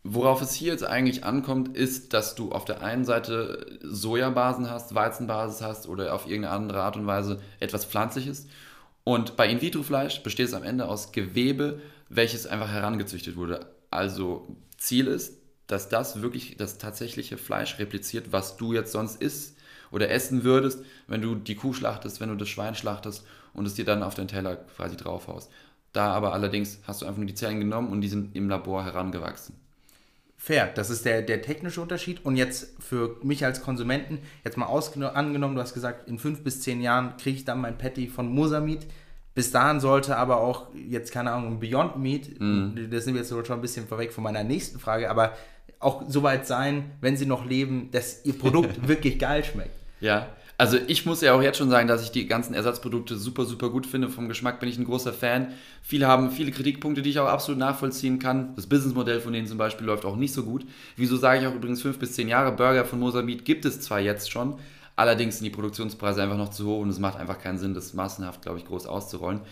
Worauf 0.05 0.41
es 0.43 0.55
hier 0.55 0.73
jetzt 0.73 0.85
eigentlich 0.85 1.25
ankommt, 1.25 1.77
ist, 1.77 2.15
dass 2.15 2.35
du 2.35 2.53
auf 2.53 2.65
der 2.65 2.83
einen 2.83 3.05
Seite 3.05 3.79
Sojabasen 3.83 4.71
hast, 4.71 4.95
Weizenbasis 4.95 5.61
hast 5.61 5.89
oder 5.89 6.15
auf 6.15 6.27
irgendeine 6.27 6.55
andere 6.55 6.83
Art 6.83 6.97
und 6.97 7.07
Weise 7.07 7.41
etwas 7.61 7.85
Pflanzliches. 7.85 8.47
Und 9.05 9.37
bei 9.37 9.49
In-vitro-Fleisch 9.49 10.23
besteht 10.23 10.49
es 10.49 10.55
am 10.55 10.63
Ende 10.63 10.89
aus 10.89 11.13
Gewebe, 11.13 11.81
welches 12.09 12.47
einfach 12.47 12.71
herangezüchtet 12.71 13.37
wurde. 13.37 13.67
Also 13.91 14.57
Ziel 14.79 15.07
ist, 15.07 15.38
dass 15.69 15.89
das 15.89 16.21
wirklich 16.21 16.57
das 16.57 16.79
tatsächliche 16.79 17.39
Fleisch 17.39 17.79
repliziert, 17.79 18.33
was 18.33 18.57
du 18.57 18.73
jetzt 18.73 18.91
sonst 18.91 19.23
isst 19.23 19.57
oder 19.91 20.11
essen 20.11 20.43
würdest, 20.43 20.85
wenn 21.07 21.23
du 21.23 21.37
die 21.37 21.55
Kuh 21.55 21.73
schlachtest, 21.73 22.21
wenn 22.21 22.31
du 22.31 22.35
das 22.35 22.49
Schwein 22.49 22.75
schlachtest 22.75 23.25
und 23.55 23.67
es 23.67 23.75
dir 23.75 23.85
dann 23.85 24.03
auf 24.03 24.15
den 24.15 24.29
Teller 24.29 24.57
quasi 24.57 24.97
draufhaust. 24.97 25.51
Da 25.93 26.09
aber 26.13 26.33
allerdings 26.33 26.81
hast 26.87 27.03
du 27.03 27.07
einfach 27.07 27.19
nur 27.19 27.27
die 27.27 27.35
Zellen 27.35 27.61
genommen 27.61 27.91
und 27.91 28.01
die 28.01 28.09
sind 28.09 28.35
im 28.35 28.49
Labor 28.49 28.85
herangewachsen. 28.85 29.55
Fair, 30.41 30.71
das 30.73 30.89
ist 30.89 31.05
der, 31.05 31.23
der 31.23 31.43
technische 31.43 31.81
Unterschied. 31.81 32.25
Und 32.25 32.37
jetzt 32.37 32.81
für 32.81 33.17
mich 33.23 33.45
als 33.45 33.61
Konsumenten, 33.61 34.21
jetzt 34.45 34.57
mal 34.57 34.67
angenommen, 34.67 35.57
du 35.57 35.61
hast 35.61 35.75
gesagt, 35.75 36.09
in 36.09 36.19
fünf 36.19 36.45
bis 36.45 36.61
zehn 36.61 36.81
Jahren 36.81 37.17
kriege 37.17 37.39
ich 37.39 37.45
dann 37.45 37.61
mein 37.61 37.77
Patty 37.77 38.07
von 38.07 38.29
Mosamid. 38.29 38.87
Bis 39.35 39.51
dahin 39.51 39.81
sollte 39.81 40.17
aber 40.17 40.39
auch 40.41 40.69
jetzt, 40.75 41.13
keine 41.13 41.33
Ahnung, 41.33 41.61
Beyond 41.61 41.97
Meat, 41.99 42.41
mm. 42.41 42.91
das 42.91 43.05
sind 43.05 43.15
wir 43.15 43.21
jetzt 43.21 43.31
schon 43.31 43.51
ein 43.51 43.61
bisschen 43.61 43.87
vorweg 43.87 44.13
von 44.13 44.25
meiner 44.25 44.43
nächsten 44.43 44.79
Frage, 44.79 45.11
aber 45.11 45.33
auch 45.81 46.03
so 46.09 46.23
weit 46.23 46.47
sein, 46.47 46.91
wenn 47.01 47.17
sie 47.17 47.27
noch 47.27 47.45
leben, 47.45 47.91
dass 47.93 48.25
ihr 48.25 48.39
Produkt 48.39 48.89
wirklich 48.89 49.19
geil 49.19 49.45
schmeckt. 49.45 49.75
Ja, 50.01 50.29
also 50.61 50.77
ich 50.89 51.07
muss 51.07 51.21
ja 51.21 51.35
auch 51.35 51.41
jetzt 51.41 51.57
schon 51.57 51.71
sagen, 51.71 51.87
dass 51.87 52.03
ich 52.03 52.11
die 52.11 52.27
ganzen 52.27 52.53
Ersatzprodukte 52.53 53.17
super, 53.17 53.45
super 53.45 53.71
gut 53.71 53.87
finde. 53.87 54.09
Vom 54.09 54.29
Geschmack 54.29 54.59
bin 54.59 54.69
ich 54.69 54.77
ein 54.77 54.87
großer 54.87 55.13
Fan. 55.13 55.53
Viele 55.83 56.09
haben 56.09 56.33
viele 56.33 56.51
Kritikpunkte, 56.51 57.01
die 57.01 57.11
ich 57.11 57.21
auch 57.21 57.29
absolut 57.29 57.61
nachvollziehen 57.61 58.19
kann. 58.19 58.57
Das 58.57 58.67
Businessmodell 58.67 59.21
von 59.21 59.33
denen 59.33 59.47
zum 59.47 59.57
Beispiel 59.57 59.87
läuft 59.87 60.05
auch 60.05 60.17
nicht 60.17 60.35
so 60.35 60.43
gut. 60.43 60.67
Wieso 60.97 61.17
sage 61.17 61.41
ich 61.41 61.47
auch 61.47 61.55
übrigens 61.55 61.81
fünf 61.81 62.01
bis 62.01 62.15
zehn 62.15 62.27
Jahre? 62.27 62.51
Burger 62.51 62.85
von 62.85 62.99
Mosamid 62.99 63.45
gibt 63.45 63.67
es 63.67 63.81
zwar 63.81 64.01
jetzt 64.01 64.33
schon, 64.33 64.59
allerdings 64.97 65.39
sind 65.39 65.45
die 65.45 65.51
Produktionspreise 65.51 66.25
einfach 66.25 66.37
noch 66.37 66.51
zu 66.51 66.67
hoch 66.67 66.81
und 66.81 66.89
es 66.89 66.99
macht 66.99 67.19
einfach 67.19 67.39
keinen 67.39 67.59
Sinn, 67.59 67.73
das 67.73 67.95
massenhaft, 67.95 68.43
glaube 68.43 68.59
ich, 68.59 68.67
groß 68.67 68.87
auszurollen. 68.87 69.43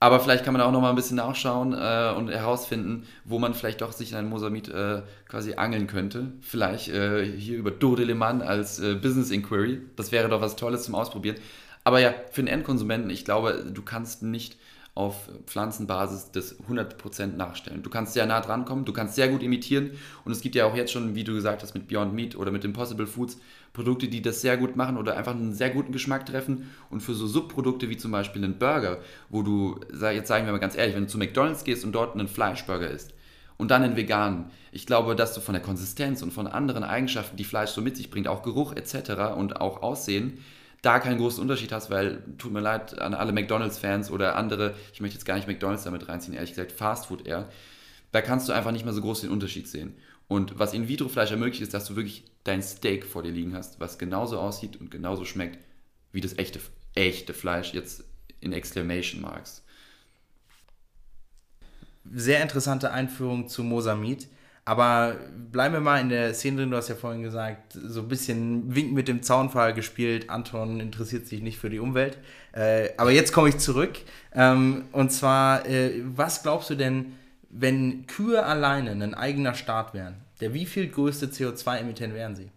Aber 0.00 0.20
vielleicht 0.20 0.44
kann 0.44 0.52
man 0.52 0.62
auch 0.62 0.70
noch 0.70 0.80
mal 0.80 0.90
ein 0.90 0.96
bisschen 0.96 1.16
nachschauen 1.16 1.72
äh, 1.72 2.14
und 2.16 2.28
herausfinden, 2.28 3.06
wo 3.24 3.40
man 3.40 3.54
vielleicht 3.54 3.80
doch 3.80 3.90
sich 3.90 4.12
in 4.12 4.18
einen 4.18 4.28
Mosamid 4.28 4.68
äh, 4.68 5.02
quasi 5.28 5.54
angeln 5.54 5.88
könnte. 5.88 6.32
Vielleicht 6.40 6.88
äh, 6.88 7.24
hier 7.24 7.58
über 7.58 7.72
Dodelemann 7.72 8.40
als 8.40 8.78
äh, 8.78 8.94
Business 8.94 9.30
Inquiry. 9.30 9.80
Das 9.96 10.12
wäre 10.12 10.28
doch 10.28 10.40
was 10.40 10.54
Tolles 10.54 10.84
zum 10.84 10.94
Ausprobieren. 10.94 11.36
Aber 11.82 11.98
ja, 11.98 12.14
für 12.30 12.42
den 12.42 12.48
Endkonsumenten, 12.48 13.10
ich 13.10 13.24
glaube, 13.24 13.64
du 13.72 13.82
kannst 13.82 14.22
nicht 14.22 14.56
auf 14.94 15.28
Pflanzenbasis 15.46 16.32
das 16.32 16.60
100% 16.68 17.36
nachstellen. 17.36 17.82
Du 17.82 17.90
kannst 17.90 18.14
sehr 18.14 18.26
nah 18.26 18.40
dran 18.40 18.64
kommen, 18.64 18.84
du 18.84 18.92
kannst 18.92 19.14
sehr 19.14 19.28
gut 19.28 19.44
imitieren 19.44 19.92
und 20.24 20.32
es 20.32 20.40
gibt 20.40 20.56
ja 20.56 20.66
auch 20.66 20.74
jetzt 20.74 20.92
schon, 20.92 21.14
wie 21.14 21.22
du 21.22 21.34
gesagt 21.34 21.62
hast, 21.62 21.74
mit 21.74 21.86
Beyond 21.86 22.14
Meat 22.14 22.36
oder 22.36 22.50
mit 22.50 22.64
Impossible 22.64 23.06
Foods 23.06 23.38
Produkte, 23.72 24.08
die 24.08 24.22
das 24.22 24.40
sehr 24.40 24.56
gut 24.56 24.76
machen 24.76 24.96
oder 24.96 25.16
einfach 25.16 25.34
einen 25.34 25.52
sehr 25.52 25.70
guten 25.70 25.92
Geschmack 25.92 26.26
treffen 26.26 26.70
und 26.90 27.00
für 27.00 27.14
so 27.14 27.26
Subprodukte 27.26 27.88
wie 27.90 27.96
zum 27.96 28.10
Beispiel 28.10 28.42
einen 28.42 28.58
Burger, 28.58 28.98
wo 29.28 29.42
du, 29.42 29.80
jetzt 30.00 30.28
sagen 30.28 30.46
wir 30.46 30.52
mal 30.52 30.58
ganz 30.58 30.76
ehrlich, 30.76 30.94
wenn 30.94 31.04
du 31.04 31.08
zu 31.08 31.18
McDonalds 31.18 31.64
gehst 31.64 31.84
und 31.84 31.92
dort 31.92 32.14
einen 32.14 32.28
Fleischburger 32.28 32.90
isst, 32.90 33.14
und 33.58 33.70
dann 33.70 33.82
einen 33.82 33.96
veganen. 33.96 34.46
Ich 34.72 34.86
glaube, 34.86 35.14
dass 35.14 35.34
du 35.34 35.40
von 35.40 35.52
der 35.52 35.62
Konsistenz 35.62 36.22
und 36.22 36.32
von 36.32 36.46
anderen 36.46 36.84
Eigenschaften, 36.84 37.36
die 37.36 37.44
Fleisch 37.44 37.70
so 37.70 37.82
mit 37.82 37.96
sich 37.96 38.08
bringt, 38.08 38.28
auch 38.28 38.42
Geruch 38.42 38.72
etc. 38.72 39.34
und 39.36 39.60
auch 39.60 39.82
Aussehen, 39.82 40.38
da 40.80 41.00
keinen 41.00 41.18
großen 41.18 41.42
Unterschied 41.42 41.72
hast, 41.72 41.90
weil, 41.90 42.22
tut 42.38 42.52
mir 42.52 42.60
leid 42.60 43.00
an 43.00 43.14
alle 43.14 43.32
McDonalds-Fans 43.32 44.12
oder 44.12 44.36
andere, 44.36 44.74
ich 44.92 45.00
möchte 45.00 45.16
jetzt 45.16 45.24
gar 45.24 45.34
nicht 45.34 45.48
McDonalds 45.48 45.82
damit 45.82 46.08
reinziehen, 46.08 46.34
ehrlich 46.34 46.52
gesagt, 46.52 46.70
Fastfood 46.70 47.26
eher, 47.26 47.48
da 48.12 48.22
kannst 48.22 48.48
du 48.48 48.52
einfach 48.52 48.70
nicht 48.70 48.84
mehr 48.84 48.94
so 48.94 49.02
groß 49.02 49.22
den 49.22 49.30
Unterschied 49.30 49.66
sehen. 49.66 49.94
Und 50.28 50.58
was 50.58 50.74
In-vitro-Fleisch 50.74 51.32
ermöglicht, 51.32 51.62
ist, 51.62 51.74
dass 51.74 51.86
du 51.86 51.96
wirklich 51.96 52.24
dein 52.44 52.62
Steak 52.62 53.04
vor 53.04 53.22
dir 53.22 53.32
liegen 53.32 53.54
hast, 53.54 53.80
was 53.80 53.98
genauso 53.98 54.38
aussieht 54.38 54.80
und 54.80 54.90
genauso 54.90 55.24
schmeckt 55.24 55.58
wie 56.12 56.20
das 56.20 56.38
echte, 56.38 56.60
echte 56.94 57.34
Fleisch 57.34 57.74
jetzt 57.74 58.04
in 58.40 58.52
Exclamation 58.52 59.20
Marks. 59.20 59.62
Sehr 62.10 62.42
interessante 62.42 62.90
Einführung 62.90 63.48
zu 63.48 63.62
Mosamid. 63.62 64.28
Aber 64.68 65.16
bleiben 65.50 65.72
wir 65.72 65.80
mal 65.80 65.98
in 65.98 66.10
der 66.10 66.34
Szene 66.34 66.58
drin, 66.58 66.70
du 66.70 66.76
hast 66.76 66.88
ja 66.88 66.94
vorhin 66.94 67.22
gesagt, 67.22 67.72
so 67.72 68.02
ein 68.02 68.08
bisschen 68.08 68.74
Wink 68.74 68.92
mit 68.92 69.08
dem 69.08 69.22
Zaunfall 69.22 69.72
gespielt. 69.72 70.28
Anton 70.28 70.78
interessiert 70.78 71.26
sich 71.26 71.40
nicht 71.40 71.58
für 71.58 71.70
die 71.70 71.78
Umwelt. 71.78 72.18
Äh, 72.52 72.90
aber 72.98 73.10
jetzt 73.10 73.32
komme 73.32 73.48
ich 73.48 73.56
zurück. 73.56 73.96
Ähm, 74.34 74.84
und 74.92 75.10
zwar, 75.10 75.66
äh, 75.66 76.02
was 76.04 76.42
glaubst 76.42 76.68
du 76.68 76.74
denn, 76.74 77.14
wenn 77.48 78.06
Kühe 78.06 78.44
alleine 78.44 78.90
ein 78.90 79.14
eigener 79.14 79.54
Staat 79.54 79.94
wären? 79.94 80.16
Der 80.40 80.54
wie 80.54 80.66
viel 80.66 80.88
größte 80.88 81.26
CO2-Emittent 81.26 82.14
wären 82.14 82.36
sie? 82.36 82.50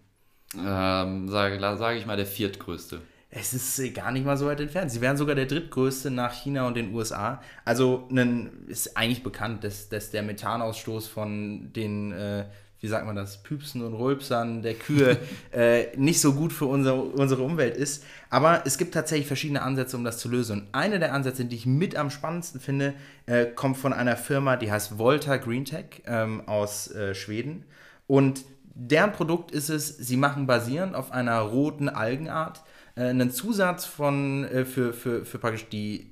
Ähm, 0.57 1.29
sage 1.29 1.59
sag 1.59 1.95
ich 1.95 2.05
mal 2.05 2.17
der 2.17 2.25
viertgrößte. 2.25 3.01
Es 3.33 3.53
ist 3.53 3.79
äh, 3.79 3.91
gar 3.91 4.11
nicht 4.11 4.25
mal 4.25 4.37
so 4.37 4.45
weit 4.45 4.59
entfernt. 4.59 4.91
Sie 4.91 4.99
wären 4.99 5.15
sogar 5.15 5.35
der 5.35 5.45
drittgrößte 5.45 6.11
nach 6.11 6.33
China 6.33 6.67
und 6.67 6.75
den 6.75 6.93
USA. 6.93 7.41
Also 7.63 8.07
einen, 8.09 8.67
ist 8.67 8.97
eigentlich 8.97 9.23
bekannt, 9.23 9.63
dass, 9.63 9.87
dass 9.87 10.11
der 10.11 10.21
Methanausstoß 10.21 11.07
von 11.07 11.71
den, 11.73 12.11
äh, 12.11 12.45
wie 12.81 12.87
sagt 12.87 13.05
man 13.05 13.15
das, 13.15 13.43
Püpsen 13.43 13.83
und 13.83 13.93
Rülpsern 13.93 14.63
der 14.63 14.73
Kühe 14.73 15.17
äh, 15.51 15.95
nicht 15.97 16.19
so 16.19 16.33
gut 16.33 16.51
für 16.51 16.65
unsere, 16.65 16.99
unsere 17.01 17.43
Umwelt 17.43 17.77
ist. 17.77 18.03
Aber 18.29 18.63
es 18.65 18.77
gibt 18.77 18.93
tatsächlich 18.93 19.27
verschiedene 19.27 19.61
Ansätze, 19.61 19.95
um 19.95 20.03
das 20.03 20.17
zu 20.17 20.29
lösen. 20.29 20.61
Und 20.61 20.67
einer 20.73 20.97
der 20.97 21.13
Ansätze, 21.13 21.45
die 21.45 21.55
ich 21.55 21.67
mit 21.67 21.95
am 21.95 22.09
spannendsten 22.09 22.59
finde, 22.59 22.95
äh, 23.27 23.45
kommt 23.45 23.77
von 23.77 23.93
einer 23.93 24.17
Firma, 24.17 24.57
die 24.57 24.71
heißt 24.71 24.97
Volta 24.97 25.37
Greentech 25.37 26.01
ähm, 26.07 26.47
aus 26.47 26.91
äh, 26.91 27.13
Schweden. 27.13 27.65
Und 28.07 28.43
deren 28.73 29.11
Produkt 29.11 29.51
ist 29.51 29.69
es, 29.69 29.95
sie 29.95 30.17
machen 30.17 30.47
basierend 30.47 30.95
auf 30.95 31.11
einer 31.11 31.39
roten 31.39 31.87
Algenart 31.87 32.63
äh, 32.95 33.03
einen 33.03 33.29
Zusatz 33.29 33.85
von, 33.85 34.45
äh, 34.45 34.65
für, 34.65 34.91
für, 34.91 35.23
für 35.23 35.37
praktisch 35.37 35.69
die 35.69 36.11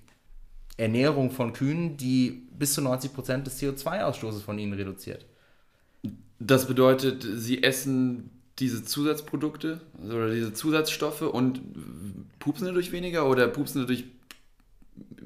Ernährung 0.77 1.31
von 1.31 1.51
Kühen, 1.51 1.97
die 1.97 2.47
bis 2.51 2.73
zu 2.73 2.81
90 2.81 3.13
Prozent 3.13 3.47
des 3.47 3.59
CO2-Ausstoßes 3.59 4.41
von 4.41 4.59
ihnen 4.59 4.73
reduziert. 4.73 5.25
Das 6.39 6.67
bedeutet, 6.67 7.25
sie 7.35 7.63
essen 7.63 8.29
diese 8.59 8.83
Zusatzprodukte 8.83 9.81
oder 10.03 10.31
diese 10.33 10.53
Zusatzstoffe 10.53 11.21
und 11.21 11.61
pupsen 12.39 12.67
dadurch 12.67 12.91
weniger 12.91 13.29
oder 13.29 13.47
pupsen 13.47 13.81
dadurch 13.81 14.05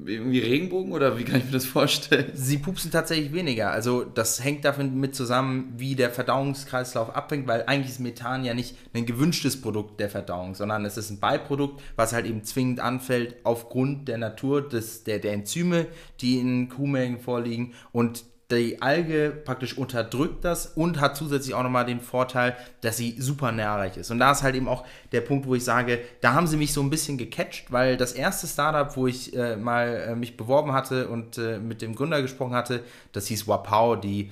irgendwie 0.06 0.40
Regenbogen 0.40 0.92
oder 0.92 1.18
wie 1.18 1.24
kann 1.24 1.38
ich 1.38 1.46
mir 1.46 1.52
das 1.52 1.64
vorstellen? 1.64 2.30
Sie 2.34 2.58
pupsen 2.58 2.90
tatsächlich 2.90 3.32
weniger. 3.32 3.70
Also 3.70 4.04
das 4.04 4.42
hängt 4.42 4.64
damit 4.64 5.14
zusammen, 5.14 5.72
wie 5.76 5.94
der 5.94 6.10
Verdauungskreislauf 6.10 7.14
abhängt, 7.14 7.46
weil 7.46 7.64
eigentlich 7.66 7.92
ist 7.92 8.00
Methan 8.00 8.44
ja 8.44 8.54
nicht 8.54 8.76
ein 8.92 9.06
gewünschtes 9.06 9.60
Produkt 9.60 10.00
der 10.00 10.10
Verdauung, 10.10 10.54
sondern 10.54 10.84
es 10.84 10.96
ist 10.96 11.10
ein 11.10 11.20
Beiprodukt, 11.20 11.80
was 11.96 12.12
halt 12.12 12.26
eben 12.26 12.44
zwingend 12.44 12.80
anfällt 12.80 13.36
aufgrund 13.44 14.08
der 14.08 14.18
Natur 14.18 14.68
des, 14.68 15.04
der, 15.04 15.18
der 15.18 15.32
Enzyme, 15.32 15.86
die 16.20 16.38
in 16.38 16.68
Kuhmägen 16.68 17.18
vorliegen 17.18 17.72
und 17.92 18.24
die 18.50 18.82
Alge 18.82 19.30
praktisch 19.44 19.76
unterdrückt 19.78 20.44
das 20.44 20.66
und 20.66 21.00
hat 21.00 21.16
zusätzlich 21.16 21.54
auch 21.54 21.62
nochmal 21.62 21.86
den 21.86 22.00
Vorteil, 22.00 22.56
dass 22.82 22.96
sie 22.96 23.16
super 23.18 23.52
nährreich 23.52 23.96
ist. 23.96 24.10
Und 24.10 24.18
da 24.18 24.32
ist 24.32 24.42
halt 24.42 24.54
eben 24.54 24.68
auch 24.68 24.84
der 25.12 25.22
Punkt, 25.22 25.46
wo 25.46 25.54
ich 25.54 25.64
sage, 25.64 26.00
da 26.20 26.34
haben 26.34 26.46
sie 26.46 26.56
mich 26.56 26.72
so 26.72 26.82
ein 26.82 26.90
bisschen 26.90 27.16
gecatcht, 27.16 27.72
weil 27.72 27.96
das 27.96 28.12
erste 28.12 28.46
Startup, 28.46 28.94
wo 28.96 29.06
ich 29.06 29.34
äh, 29.34 29.56
mal 29.56 30.08
äh, 30.08 30.14
mich 30.14 30.36
beworben 30.36 30.72
hatte 30.72 31.08
und 31.08 31.38
äh, 31.38 31.58
mit 31.58 31.80
dem 31.80 31.94
Gründer 31.94 32.20
gesprochen 32.20 32.54
hatte, 32.54 32.84
das 33.12 33.26
hieß 33.28 33.48
Wapau, 33.48 33.96
die 33.96 34.30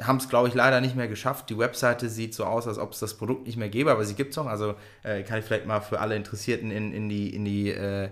haben 0.00 0.16
es, 0.16 0.30
glaube 0.30 0.48
ich, 0.48 0.54
leider 0.54 0.80
nicht 0.80 0.96
mehr 0.96 1.08
geschafft. 1.08 1.50
Die 1.50 1.58
Webseite 1.58 2.08
sieht 2.08 2.34
so 2.34 2.44
aus, 2.44 2.66
als 2.66 2.78
ob 2.78 2.92
es 2.92 3.00
das 3.00 3.18
Produkt 3.18 3.46
nicht 3.46 3.58
mehr 3.58 3.68
gäbe, 3.68 3.90
aber 3.90 4.04
sie 4.04 4.14
gibt 4.14 4.30
es 4.30 4.36
noch. 4.38 4.46
Also 4.46 4.74
äh, 5.02 5.22
kann 5.22 5.38
ich 5.38 5.44
vielleicht 5.44 5.66
mal 5.66 5.80
für 5.80 6.00
alle 6.00 6.16
Interessierten 6.16 6.70
in, 6.70 6.92
in 6.94 7.10
die, 7.10 7.34
in 7.34 7.44
die 7.44 7.70
äh, 7.70 8.08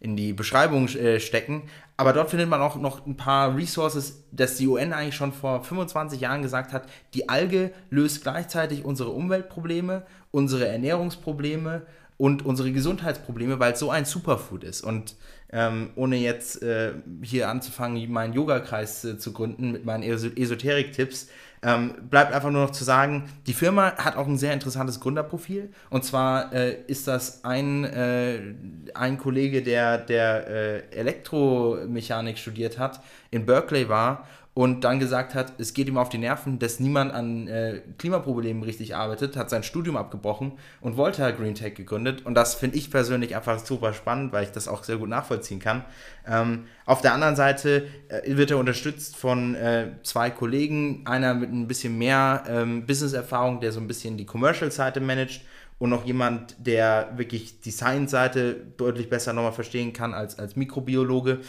in 0.00 0.16
die 0.16 0.32
Beschreibung 0.32 0.88
äh, 0.88 1.20
stecken. 1.20 1.62
Aber 2.00 2.12
dort 2.12 2.30
findet 2.30 2.48
man 2.48 2.60
auch 2.60 2.76
noch 2.76 3.04
ein 3.06 3.16
paar 3.16 3.56
Resources, 3.56 4.22
dass 4.30 4.54
die 4.54 4.68
UN 4.68 4.92
eigentlich 4.92 5.16
schon 5.16 5.32
vor 5.32 5.64
25 5.64 6.20
Jahren 6.20 6.42
gesagt 6.42 6.72
hat, 6.72 6.88
die 7.12 7.28
Alge 7.28 7.72
löst 7.90 8.22
gleichzeitig 8.22 8.84
unsere 8.84 9.10
Umweltprobleme, 9.10 10.06
unsere 10.30 10.68
Ernährungsprobleme 10.68 11.82
und 12.16 12.46
unsere 12.46 12.70
Gesundheitsprobleme, 12.70 13.58
weil 13.58 13.72
es 13.72 13.80
so 13.80 13.90
ein 13.90 14.04
Superfood 14.04 14.62
ist. 14.62 14.82
Und 14.82 15.16
ähm, 15.52 15.90
ohne 15.94 16.16
jetzt 16.16 16.62
äh, 16.62 16.92
hier 17.22 17.48
anzufangen, 17.48 18.10
meinen 18.12 18.34
Yoga-Kreis 18.34 19.04
äh, 19.04 19.18
zu 19.18 19.32
gründen 19.32 19.72
mit 19.72 19.84
meinen 19.84 20.02
Esoterik-Tipps, 20.02 21.28
ähm, 21.62 21.94
bleibt 22.08 22.32
einfach 22.32 22.50
nur 22.50 22.62
noch 22.62 22.70
zu 22.70 22.84
sagen, 22.84 23.28
die 23.46 23.52
Firma 23.52 23.96
hat 23.96 24.16
auch 24.16 24.26
ein 24.26 24.38
sehr 24.38 24.52
interessantes 24.52 25.00
Gründerprofil. 25.00 25.70
Und 25.90 26.04
zwar 26.04 26.52
äh, 26.52 26.76
ist 26.86 27.08
das 27.08 27.44
ein, 27.44 27.84
äh, 27.84 28.54
ein 28.94 29.18
Kollege, 29.18 29.62
der, 29.62 29.98
der 29.98 30.46
äh, 30.46 30.78
Elektromechanik 30.90 32.38
studiert 32.38 32.78
hat, 32.78 33.00
in 33.30 33.44
Berkeley 33.44 33.88
war 33.88 34.26
und 34.58 34.82
dann 34.82 34.98
gesagt 34.98 35.36
hat, 35.36 35.52
es 35.58 35.72
geht 35.72 35.86
ihm 35.86 35.96
auf 35.96 36.08
die 36.08 36.18
Nerven, 36.18 36.58
dass 36.58 36.80
niemand 36.80 37.12
an 37.12 37.46
äh, 37.46 37.80
Klimaproblemen 37.96 38.64
richtig 38.64 38.96
arbeitet, 38.96 39.36
hat 39.36 39.50
sein 39.50 39.62
Studium 39.62 39.96
abgebrochen 39.96 40.58
und 40.80 40.96
wollte 40.96 41.22
halt 41.22 41.36
Green 41.36 41.54
Tech 41.54 41.76
gegründet. 41.76 42.26
Und 42.26 42.34
das 42.34 42.56
finde 42.56 42.76
ich 42.76 42.90
persönlich 42.90 43.36
einfach 43.36 43.64
super 43.64 43.92
spannend, 43.92 44.32
weil 44.32 44.42
ich 44.42 44.50
das 44.50 44.66
auch 44.66 44.82
sehr 44.82 44.96
gut 44.96 45.10
nachvollziehen 45.10 45.60
kann. 45.60 45.84
Ähm, 46.26 46.64
auf 46.86 47.02
der 47.02 47.12
anderen 47.12 47.36
Seite 47.36 47.86
äh, 48.08 48.36
wird 48.36 48.50
er 48.50 48.58
unterstützt 48.58 49.16
von 49.16 49.54
äh, 49.54 49.92
zwei 50.02 50.28
Kollegen, 50.30 51.06
einer 51.06 51.34
mit 51.34 51.52
ein 51.52 51.68
bisschen 51.68 51.96
mehr 51.96 52.42
ähm, 52.48 52.84
Business-Erfahrung, 52.84 53.60
der 53.60 53.70
so 53.70 53.78
ein 53.78 53.86
bisschen 53.86 54.16
die 54.16 54.26
Commercial-Seite 54.26 54.98
managt 54.98 55.42
und 55.78 55.90
noch 55.90 56.04
jemand, 56.04 56.56
der 56.58 57.12
wirklich 57.14 57.60
die 57.60 57.70
Science-Seite 57.70 58.56
deutlich 58.76 59.08
besser 59.08 59.32
nochmal 59.34 59.52
verstehen 59.52 59.92
kann 59.92 60.14
als, 60.14 60.36
als 60.36 60.56
Mikrobiologe. 60.56 61.42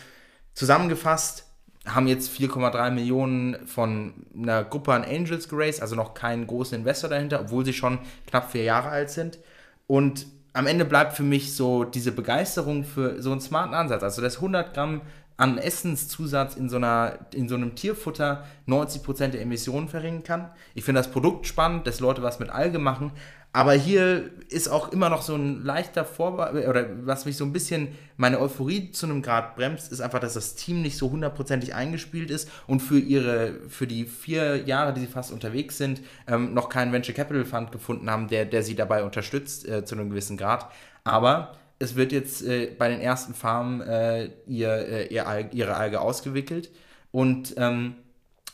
Zusammengefasst, 0.54 1.49
haben 1.86 2.08
jetzt 2.08 2.32
4,3 2.38 2.92
Millionen 2.92 3.66
von 3.66 4.14
einer 4.36 4.64
Gruppe 4.64 4.94
an 4.94 5.04
Angels 5.04 5.48
geraced, 5.48 5.82
also 5.82 5.96
noch 5.96 6.14
keinen 6.14 6.46
großen 6.46 6.78
Investor 6.78 7.10
dahinter, 7.10 7.42
obwohl 7.42 7.66
sie 7.66 7.74
schon 7.74 8.00
knapp 8.28 8.52
vier 8.52 8.64
Jahre 8.64 8.90
alt 8.90 9.10
sind. 9.10 9.40
Und 9.88 10.28
am 10.54 10.68
Ende 10.68 10.86
bleibt 10.86 11.14
für 11.14 11.24
mich 11.24 11.56
so 11.56 11.84
diese 11.84 12.12
Begeisterung 12.12 12.84
für 12.84 13.22
so 13.22 13.32
einen 13.32 13.42
smarten 13.42 13.74
Ansatz. 13.74 14.04
Also, 14.04 14.22
dass 14.22 14.38
100 14.38 14.74
Gramm 14.74 15.02
an 15.38 15.58
Essenszusatz 15.58 16.56
in 16.58 16.68
so, 16.68 16.76
einer, 16.76 17.18
in 17.34 17.48
so 17.48 17.56
einem 17.56 17.76
Tierfutter 17.76 18.44
90% 18.68 19.30
der 19.30 19.42
Emissionen 19.42 19.88
verringern 19.88 20.24
kann. 20.24 20.50
Ich 20.76 20.84
finde 20.84 21.00
das 21.00 21.12
Produkt 21.12 21.48
spannend, 21.48 21.88
dass 21.88 22.02
Leute 22.02 22.22
was 22.22 22.40
mit 22.40 22.50
Alge 22.50 22.78
machen, 22.78 23.12
aber 23.52 23.74
hier 23.74 24.30
ist 24.50 24.68
auch 24.68 24.92
immer 24.92 25.10
noch 25.10 25.24
so 25.24 25.36
ein 25.36 25.64
leichter 25.64 26.06
Vorwand, 26.06 26.68
oder 26.68 26.86
was 27.04 27.26
mich 27.26 27.36
so 27.36 27.46
ein 27.46 27.54
bisschen 27.54 27.90
meine 28.16 28.40
Euphorie 28.40 28.92
zu 28.92 29.08
einem 29.08 29.22
Grad 29.22 29.56
bremst, 29.56 29.92
ist 29.92 30.02
einfach, 30.02 30.20
dass 30.20 30.36
das 30.36 30.56
Team 30.56 30.82
nicht 30.82 30.98
so 30.98 31.10
hundertprozentig 31.10 31.74
eingespielt 31.74 32.30
ist 32.30 32.50
und 32.68 32.80
für 32.82 33.00
ihre, 33.00 33.56
für 33.68 33.88
die 33.88 34.06
vier 34.06 34.68
Jahre, 34.68 34.94
die 34.94 35.02
sie 35.02 35.08
fast 35.08 35.32
unterwegs 35.32 35.78
sind, 35.78 36.02
ähm, 36.28 36.54
noch 36.54 36.70
keinen 36.70 36.94
Venture 36.94 37.16
Capital 37.16 37.46
Fund 37.46 37.72
gefunden 37.72 38.10
haben, 38.10 38.28
der, 38.28 38.46
der 38.46 38.62
sie 38.62 38.76
dabei 38.76 39.04
unterstützt, 39.04 39.68
äh, 39.68 39.84
zu 39.84 39.96
einem 39.96 40.10
gewissen 40.10 40.38
Grad. 40.38 40.68
Aber 41.04 41.54
es 41.80 41.96
wird 41.96 42.12
jetzt 42.12 42.44
äh, 42.44 42.68
bei 42.78 42.90
den 42.90 43.02
ersten 43.02 43.34
Farmen 43.34 43.82
äh, 43.82 44.30
ihr, 44.46 44.72
äh, 44.72 45.08
ihr 45.08 45.50
ihre 45.54 45.76
Alge 45.76 46.02
ausgewickelt 46.02 46.70
und 47.12 47.56
ähm, 47.58 47.96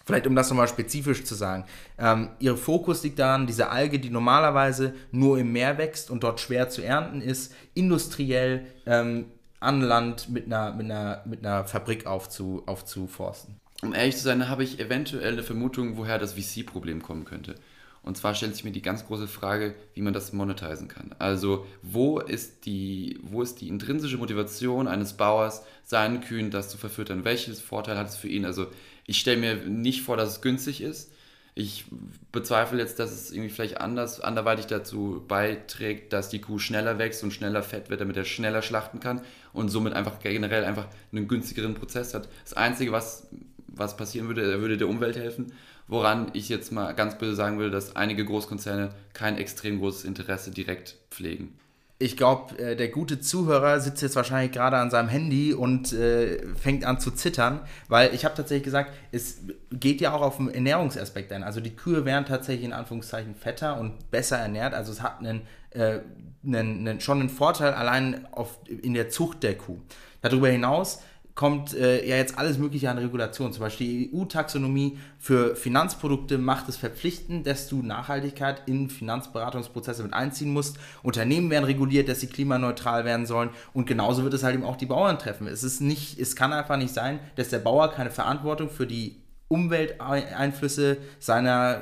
Vielleicht 0.06 0.28
um 0.28 0.36
das 0.36 0.50
nochmal 0.50 0.68
spezifisch 0.68 1.24
zu 1.24 1.34
sagen. 1.34 1.66
Ähm, 1.98 2.30
ihr 2.40 2.58
Fokus 2.58 3.04
liegt 3.04 3.18
daran, 3.18 3.48
diese 3.48 3.70
Alge, 3.70 4.00
die 4.00 4.12
normalerweise 4.12 4.94
nur 5.12 5.40
im 5.40 5.52
Meer 5.52 5.78
wächst 5.80 6.12
und 6.12 6.24
dort 6.24 6.40
schwer 6.40 6.70
zu 6.70 6.84
ernten 6.84 7.22
ist, 7.22 7.54
industriell 7.74 8.68
ähm, 8.86 9.26
an 9.60 9.82
Land 9.82 10.30
mit 10.30 10.46
einer, 10.46 10.74
mit 10.74 10.86
einer, 10.86 11.24
mit 11.26 11.46
einer 11.46 11.66
Fabrik 11.66 12.06
aufzu, 12.06 12.62
aufzuforsten. 12.68 13.56
Um 13.82 13.94
ehrlich 13.94 14.16
zu 14.16 14.24
sein, 14.24 14.48
habe 14.48 14.64
ich 14.64 14.80
eventuell 14.80 15.34
eine 15.34 15.44
Vermutung, 15.44 15.98
woher 15.98 16.20
das 16.20 16.34
VC-Problem 16.34 17.02
kommen 17.02 17.26
könnte. 17.26 17.56
Und 18.06 18.18
zwar 18.18 18.36
stellt 18.36 18.54
sich 18.54 18.64
mir 18.64 18.72
die 18.72 18.84
ganz 18.84 19.08
große 19.08 19.28
Frage, 19.28 19.74
wie 19.96 20.02
man 20.02 20.14
das 20.14 20.32
monetisieren 20.32 20.88
kann. 20.88 21.16
Also 21.18 21.66
wo 21.82 22.20
ist 22.20 22.68
die, 22.68 23.20
wo 23.24 23.42
ist 23.42 23.62
die 23.62 23.68
intrinsische 23.68 24.18
Motivation 24.18 24.88
eines 24.88 25.14
Bauers, 25.14 25.64
seinen 25.84 26.22
Kühen 26.22 26.52
das 26.52 26.70
zu 26.70 26.78
verfüttern? 26.78 27.26
Welches 27.26 27.60
Vorteil 27.60 27.98
hat 27.98 28.10
es 28.10 28.16
für 28.16 28.28
ihn? 28.28 28.46
Also 28.46 28.68
ich 29.08 29.20
stelle 29.20 29.38
mir 29.38 29.56
nicht 29.56 30.04
vor, 30.04 30.18
dass 30.18 30.30
es 30.30 30.42
günstig 30.42 30.82
ist. 30.82 31.12
Ich 31.56 31.86
bezweifle 32.32 32.78
jetzt, 32.78 33.00
dass 33.00 33.12
es 33.12 33.32
irgendwie 33.32 33.50
vielleicht 33.50 33.82
anders, 33.82 34.22
anderweitig 34.22 34.68
dazu 34.68 35.24
beiträgt, 35.28 36.14
dass 36.14 36.30
die 36.30 36.42
Kuh 36.42 36.60
schneller 36.60 37.00
wächst 37.00 37.24
und 37.24 37.32
schneller 37.32 37.64
fett 37.64 37.90
wird, 37.90 38.02
damit 38.02 38.18
er 38.18 38.26
schneller 38.26 38.62
schlachten 38.62 39.00
kann 39.00 39.22
und 39.52 39.70
somit 39.70 39.94
einfach 39.94 40.20
generell 40.20 40.64
einfach 40.64 40.88
einen 41.12 41.28
günstigeren 41.28 41.74
Prozess 41.74 42.14
hat. 42.14 42.30
Das 42.44 42.54
Einzige, 42.54 42.92
was, 42.92 43.30
was 43.68 43.98
passieren 43.98 44.28
würde, 44.28 44.52
er 44.52 44.62
würde 44.62 44.78
der 44.78 44.90
Umwelt 44.90 45.16
helfen, 45.16 45.54
woran 45.88 46.30
ich 46.34 46.50
jetzt 46.50 46.72
mal 46.72 46.94
ganz 46.94 47.18
böse 47.18 47.36
sagen 47.36 47.58
würde, 47.58 47.72
dass 47.72 47.96
einige 47.96 48.26
Großkonzerne 48.26 48.90
kein 49.14 49.38
extrem 49.38 49.80
großes 49.80 50.06
Interesse 50.06 50.52
direkt 50.52 50.98
pflegen 51.12 51.58
ich 51.98 52.18
glaube, 52.18 52.58
äh, 52.60 52.76
der 52.76 52.90
gute 52.90 53.22
Zuhörer 53.22 53.80
sitzt 53.80 54.02
jetzt 54.02 54.18
wahrscheinlich 54.18 54.52
gerade 54.52 54.78
an 54.78 54.92
seinem 54.92 55.08
Handy 55.08 55.54
und 55.54 55.94
äh, 55.94 56.46
fängt 56.56 56.84
an 56.84 57.00
zu 57.00 57.12
zittern, 57.12 57.62
weil 57.88 58.14
ich 58.14 58.26
habe 58.26 58.36
tatsächlich 58.36 58.66
gesagt, 58.66 58.94
es 59.12 59.40
geht 59.72 60.02
ja 60.02 60.14
auch 60.14 60.22
auf 60.22 60.38
den 60.38 60.54
Ernährungsaspekt 60.54 61.32
ein. 61.32 61.44
Also 61.44 61.62
die 61.62 61.76
Kühe 61.76 62.04
wären 62.04 62.26
tatsächlich 62.26 62.66
in 62.66 62.74
Anführungszeichen 62.74 63.36
fetter 63.36 63.80
und 63.80 64.12
besser 64.12 64.38
ernährt. 64.38 64.74
Also 64.74 64.92
es 64.92 65.02
hat 65.02 65.20
einen, 65.20 65.44
äh, 65.70 66.00
einen, 66.44 66.88
einen, 66.88 67.00
schon 67.00 67.22
einen 67.22 67.30
Vorteil 67.30 67.74
allein 67.74 68.28
auf, 68.34 68.60
in 68.68 68.94
der 68.94 69.10
Zucht 69.10 69.44
der 69.44 69.58
Kuh. 69.58 69.80
Darüber 70.22 70.50
hinaus 70.50 71.02
kommt 71.36 71.74
äh, 71.74 72.08
ja 72.08 72.16
jetzt 72.16 72.38
alles 72.38 72.58
Mögliche 72.58 72.90
an 72.90 72.98
Regulation. 72.98 73.52
Zum 73.52 73.62
Beispiel 73.62 73.88
die 73.88 74.16
EU-Taxonomie 74.16 74.98
für 75.20 75.56
Finanzprodukte 75.58 76.38
macht 76.38 76.70
es 76.70 76.78
verpflichtend, 76.78 77.46
dass 77.46 77.68
du 77.68 77.82
Nachhaltigkeit 77.82 78.64
in 78.68 78.90
Finanzberatungsprozesse 78.90 80.02
mit 80.02 80.14
einziehen 80.14 80.54
musst. 80.54 80.78
Unternehmen 81.04 81.50
werden 81.50 81.66
reguliert, 81.66 82.08
dass 82.08 82.22
sie 82.22 82.28
klimaneutral 82.28 83.04
werden 83.04 83.26
sollen. 83.26 83.50
Und 83.74 83.86
genauso 83.86 84.24
wird 84.24 84.34
es 84.34 84.44
halt 84.44 84.56
eben 84.56 84.64
auch 84.64 84.78
die 84.78 84.86
Bauern 84.86 85.20
treffen. 85.20 85.48
Es 85.48 85.64
ist 85.64 85.82
nicht, 85.82 86.18
es 86.18 86.38
kann 86.38 86.54
einfach 86.54 86.78
nicht 86.78 86.94
sein, 86.94 87.20
dass 87.36 87.50
der 87.50 87.60
Bauer 87.60 87.92
keine 87.92 88.12
Verantwortung 88.12 88.70
für 88.70 88.88
die 88.88 89.18
Umwelteinflüsse 89.50 90.98
seiner 91.20 91.82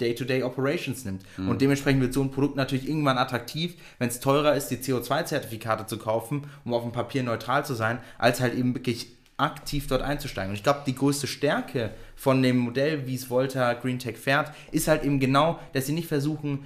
Day-to-Day 0.00 0.42
Operations 0.42 1.04
nimmt. 1.04 1.22
Mhm. 1.36 1.48
Und 1.48 1.60
dementsprechend 1.60 2.00
wird 2.00 2.14
so 2.14 2.22
ein 2.22 2.30
Produkt 2.30 2.56
natürlich 2.56 2.88
irgendwann 2.88 3.18
attraktiv, 3.18 3.74
wenn 3.98 4.08
es 4.08 4.20
teurer 4.20 4.54
ist, 4.54 4.68
die 4.68 4.76
CO2-Zertifikate 4.76 5.86
zu 5.86 5.98
kaufen, 5.98 6.48
um 6.64 6.74
auf 6.74 6.82
dem 6.82 6.92
Papier 6.92 7.22
neutral 7.22 7.64
zu 7.64 7.74
sein, 7.74 7.98
als 8.18 8.40
halt 8.40 8.54
eben 8.54 8.74
wirklich 8.74 9.08
aktiv 9.36 9.86
dort 9.86 10.02
einzusteigen. 10.02 10.50
Und 10.50 10.56
ich 10.56 10.64
glaube, 10.64 10.82
die 10.86 10.94
größte 10.94 11.26
Stärke 11.26 11.90
von 12.16 12.42
dem 12.42 12.58
Modell, 12.58 13.06
wie 13.06 13.14
es 13.14 13.30
Volta 13.30 13.72
Green 13.74 13.98
Tech 13.98 14.18
fährt, 14.18 14.52
ist 14.72 14.88
halt 14.88 15.04
eben 15.04 15.20
genau, 15.20 15.60
dass 15.72 15.86
sie 15.86 15.92
nicht 15.92 16.08
versuchen, 16.08 16.64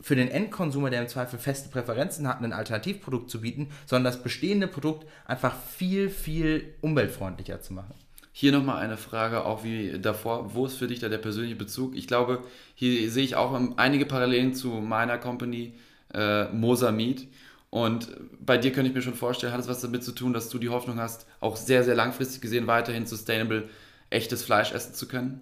für 0.00 0.16
den 0.16 0.28
Endkonsumer, 0.28 0.90
der 0.90 1.00
im 1.00 1.08
Zweifel 1.08 1.38
feste 1.38 1.70
Präferenzen 1.70 2.28
hat, 2.28 2.42
ein 2.42 2.52
Alternativprodukt 2.52 3.30
zu 3.30 3.40
bieten, 3.40 3.70
sondern 3.86 4.12
das 4.12 4.22
bestehende 4.22 4.68
Produkt 4.68 5.06
einfach 5.24 5.56
viel, 5.58 6.10
viel 6.10 6.74
umweltfreundlicher 6.82 7.62
zu 7.62 7.72
machen. 7.72 7.94
Hier 8.36 8.50
nochmal 8.50 8.82
eine 8.82 8.96
Frage, 8.96 9.44
auch 9.44 9.62
wie 9.62 9.96
davor. 10.00 10.56
Wo 10.56 10.66
ist 10.66 10.74
für 10.76 10.88
dich 10.88 10.98
da 10.98 11.08
der 11.08 11.18
persönliche 11.18 11.54
Bezug? 11.54 11.94
Ich 11.94 12.08
glaube, 12.08 12.42
hier 12.74 13.08
sehe 13.08 13.22
ich 13.22 13.36
auch 13.36 13.56
einige 13.76 14.06
Parallelen 14.06 14.54
zu 14.54 14.70
meiner 14.70 15.18
Company, 15.18 15.74
äh, 16.12 16.46
Mosamid. 16.46 17.28
Und 17.70 18.08
bei 18.40 18.58
dir 18.58 18.72
könnte 18.72 18.88
ich 18.88 18.94
mir 18.96 19.02
schon 19.02 19.14
vorstellen, 19.14 19.52
hat 19.52 19.60
es 19.60 19.68
was 19.68 19.82
damit 19.82 20.02
zu 20.02 20.10
tun, 20.10 20.32
dass 20.32 20.48
du 20.48 20.58
die 20.58 20.68
Hoffnung 20.68 20.98
hast, 20.98 21.28
auch 21.38 21.54
sehr, 21.54 21.84
sehr 21.84 21.94
langfristig 21.94 22.40
gesehen 22.40 22.66
weiterhin 22.66 23.06
sustainable 23.06 23.68
echtes 24.10 24.42
Fleisch 24.42 24.72
essen 24.72 24.94
zu 24.94 25.06
können? 25.06 25.40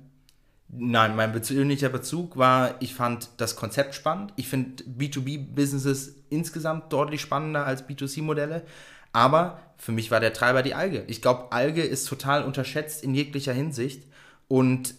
Nein, 0.68 1.16
mein 1.16 1.32
persönlicher 1.32 1.88
Bezug 1.88 2.36
war, 2.36 2.74
ich 2.80 2.94
fand 2.94 3.30
das 3.38 3.56
Konzept 3.56 3.94
spannend. 3.94 4.34
Ich 4.36 4.48
finde 4.48 4.84
B2B-Businesses 4.84 6.14
insgesamt 6.28 6.92
deutlich 6.92 7.22
spannender 7.22 7.64
als 7.64 7.88
B2C-Modelle. 7.88 8.64
Aber 9.12 9.60
für 9.76 9.92
mich 9.92 10.10
war 10.10 10.20
der 10.20 10.32
Treiber 10.32 10.62
die 10.62 10.74
Alge. 10.74 11.04
Ich 11.08 11.22
glaube, 11.22 11.52
Alge 11.52 11.82
ist 11.82 12.08
total 12.08 12.44
unterschätzt 12.44 13.02
in 13.04 13.14
jeglicher 13.14 13.52
Hinsicht. 13.52 14.04
Und 14.48 14.94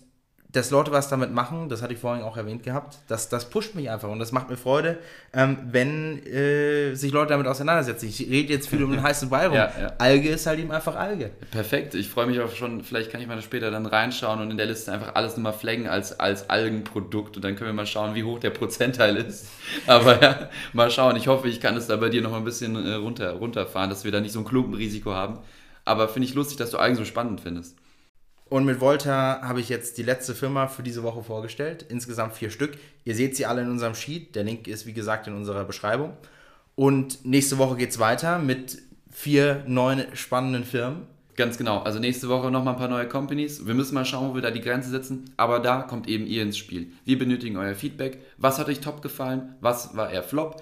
dass 0.54 0.70
Leute 0.70 0.92
was 0.92 1.10
damit 1.10 1.34
machen, 1.34 1.68
das 1.68 1.82
hatte 1.82 1.94
ich 1.94 2.00
vorhin 2.00 2.24
auch 2.24 2.38
erwähnt 2.38 2.62
gehabt, 2.62 3.00
das, 3.08 3.28
das 3.28 3.50
pusht 3.50 3.74
mich 3.74 3.90
einfach 3.90 4.10
und 4.10 4.20
das 4.20 4.32
macht 4.32 4.52
mir 4.52 4.56
Freude, 4.56 5.00
ähm, 5.34 5.58
wenn 5.72 6.24
äh, 6.28 6.94
sich 6.94 7.12
Leute 7.12 7.30
damit 7.30 7.48
auseinandersetzen. 7.48 8.08
Ich 8.08 8.20
rede 8.20 8.54
jetzt 8.54 8.70
viel 8.70 8.84
um 8.84 8.92
den 8.92 9.02
heißen 9.04 9.34
rum. 9.34 9.54
Ja, 9.54 9.72
ja. 9.80 9.94
Alge 9.98 10.30
ist 10.30 10.46
halt 10.46 10.60
eben 10.60 10.72
einfach 10.72 10.96
Alge. 10.96 11.32
Perfekt. 11.50 11.96
Ich 11.96 12.08
freue 12.08 12.28
mich 12.28 12.40
auch 12.40 12.56
schon, 12.56 12.84
vielleicht 12.84 13.12
kann 13.12 13.20
ich 13.20 13.26
mal 13.26 13.42
später 13.42 13.72
dann 13.72 13.88
reinschauen 13.88 14.42
und 14.42 14.52
in 14.52 14.58
der 14.58 14.68
Liste 14.68 14.92
einfach 14.92 15.16
alles 15.16 15.36
nochmal 15.38 15.54
flaggen 15.54 15.88
als, 15.88 16.20
als 16.20 16.52
Algenprodukt 16.52 17.36
und 17.36 17.44
dann 17.44 17.56
können 17.56 17.72
wir 17.72 17.74
mal 17.74 17.88
schauen, 17.88 18.14
wie 18.14 18.24
hoch 18.24 18.38
der 18.38 18.52
Prozentteil 18.52 19.18
ist. 19.18 19.48
Aber 19.88 20.22
ja, 20.22 20.50
mal 20.72 20.92
schauen. 20.92 21.16
Ich 21.16 21.28
hoffe, 21.28 21.48
ich 21.48 21.62
kann 21.62 21.76
es 21.76 21.88
da 21.88 21.96
bei 21.96 22.10
dir 22.10 22.22
noch 22.22 22.34
ein 22.34 22.44
bisschen 22.44 22.76
äh, 22.76 22.94
runter, 22.94 23.32
runterfahren, 23.32 23.90
dass 23.90 24.04
wir 24.04 24.12
da 24.12 24.22
nicht 24.22 24.34
so 24.34 24.40
ein 24.40 24.46
Klumpenrisiko 24.46 25.14
haben. 25.14 25.40
Aber 25.84 26.08
finde 26.08 26.28
ich 26.28 26.36
lustig, 26.36 26.58
dass 26.58 26.70
du 26.70 26.78
Algen 26.78 26.96
so 26.96 27.06
spannend 27.06 27.42
findest. 27.42 27.76
Und 28.54 28.66
mit 28.66 28.80
Volta 28.80 29.42
habe 29.42 29.62
ich 29.62 29.70
jetzt 29.70 29.98
die 29.98 30.04
letzte 30.04 30.36
Firma 30.36 30.68
für 30.68 30.84
diese 30.84 31.02
Woche 31.02 31.24
vorgestellt. 31.24 31.88
Insgesamt 31.90 32.36
vier 32.36 32.52
Stück. 32.52 32.78
Ihr 33.04 33.16
seht 33.16 33.36
sie 33.36 33.48
alle 33.48 33.64
in 33.64 33.72
unserem 33.72 33.96
Sheet. 33.96 34.36
Der 34.36 34.44
Link 34.44 34.68
ist, 34.68 34.86
wie 34.86 34.94
gesagt, 34.94 35.26
in 35.26 35.34
unserer 35.34 35.64
Beschreibung. 35.64 36.14
Und 36.76 37.26
nächste 37.26 37.58
Woche 37.58 37.78
geht 37.78 37.90
es 37.90 37.98
weiter 37.98 38.38
mit 38.38 38.78
vier 39.10 39.64
neuen 39.66 40.06
spannenden 40.16 40.66
Firmen. 40.66 41.08
Ganz 41.36 41.58
genau. 41.58 41.80
Also 41.80 41.98
nächste 41.98 42.30
Woche 42.30 42.52
nochmal 42.52 42.76
ein 42.76 42.80
paar 42.80 42.90
neue 42.90 43.08
Companies. 43.08 43.66
Wir 43.66 43.74
müssen 43.74 43.96
mal 43.96 44.06
schauen, 44.06 44.30
wo 44.30 44.36
wir 44.36 44.44
da 44.44 44.52
die 44.52 44.62
Grenze 44.62 44.92
setzen. 44.92 45.32
Aber 45.36 45.60
da 45.60 45.82
kommt 45.82 46.08
eben 46.08 46.28
ihr 46.28 46.44
ins 46.44 46.60
Spiel. 46.60 46.92
Wir 47.06 47.18
benötigen 47.18 47.58
euer 47.58 47.74
Feedback. 47.74 48.20
Was 48.38 48.60
hat 48.60 48.68
euch 48.68 48.82
top 48.82 49.02
gefallen? 49.02 49.56
Was 49.62 49.98
war 49.98 50.12
eher 50.12 50.22
Flop? 50.22 50.62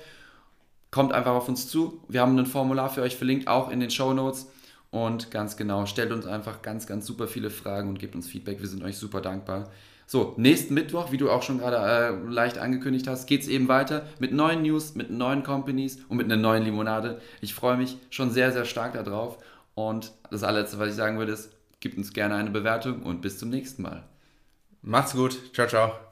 Kommt 0.91 1.11
einfach 1.11 1.33
auf 1.33 1.49
uns 1.49 1.67
zu. 1.67 2.01
Wir 2.07 2.21
haben 2.21 2.39
ein 2.39 2.45
Formular 2.45 2.89
für 2.89 3.01
euch 3.01 3.17
verlinkt, 3.17 3.49
auch 3.49 3.69
in 3.69 3.81
den 3.81 3.91
Show 3.91 4.13
Notes. 4.13 4.47
Und 4.91 5.31
ganz 5.31 5.55
genau, 5.55 5.85
stellt 5.85 6.11
uns 6.11 6.25
einfach 6.25 6.61
ganz, 6.61 6.85
ganz 6.85 7.05
super 7.05 7.27
viele 7.27 7.49
Fragen 7.49 7.89
und 7.89 7.99
gebt 7.99 8.13
uns 8.13 8.27
Feedback. 8.27 8.59
Wir 8.59 8.67
sind 8.67 8.83
euch 8.83 8.97
super 8.97 9.21
dankbar. 9.21 9.69
So, 10.05 10.33
nächsten 10.35 10.73
Mittwoch, 10.73 11.13
wie 11.13 11.17
du 11.17 11.31
auch 11.31 11.41
schon 11.41 11.59
gerade 11.59 11.77
äh, 11.77 12.29
leicht 12.29 12.57
angekündigt 12.57 13.07
hast, 13.07 13.27
geht 13.27 13.43
es 13.43 13.47
eben 13.47 13.69
weiter 13.69 14.05
mit 14.19 14.33
neuen 14.33 14.61
News, 14.61 14.93
mit 14.93 15.09
neuen 15.09 15.43
Companies 15.43 15.99
und 16.09 16.17
mit 16.17 16.25
einer 16.25 16.35
neuen 16.35 16.63
Limonade. 16.63 17.21
Ich 17.39 17.53
freue 17.53 17.77
mich 17.77 17.97
schon 18.09 18.29
sehr, 18.29 18.51
sehr 18.51 18.65
stark 18.65 18.93
darauf. 18.93 19.37
Und 19.73 20.11
das 20.29 20.43
allerletzte, 20.43 20.79
was 20.79 20.89
ich 20.89 20.95
sagen 20.95 21.17
würde, 21.17 21.31
ist, 21.31 21.51
gebt 21.79 21.97
uns 21.97 22.11
gerne 22.11 22.35
eine 22.35 22.51
Bewertung 22.51 23.03
und 23.03 23.21
bis 23.21 23.39
zum 23.39 23.49
nächsten 23.49 23.83
Mal. 23.83 24.03
Macht's 24.81 25.13
gut. 25.13 25.39
Ciao, 25.53 25.67
ciao. 25.67 26.10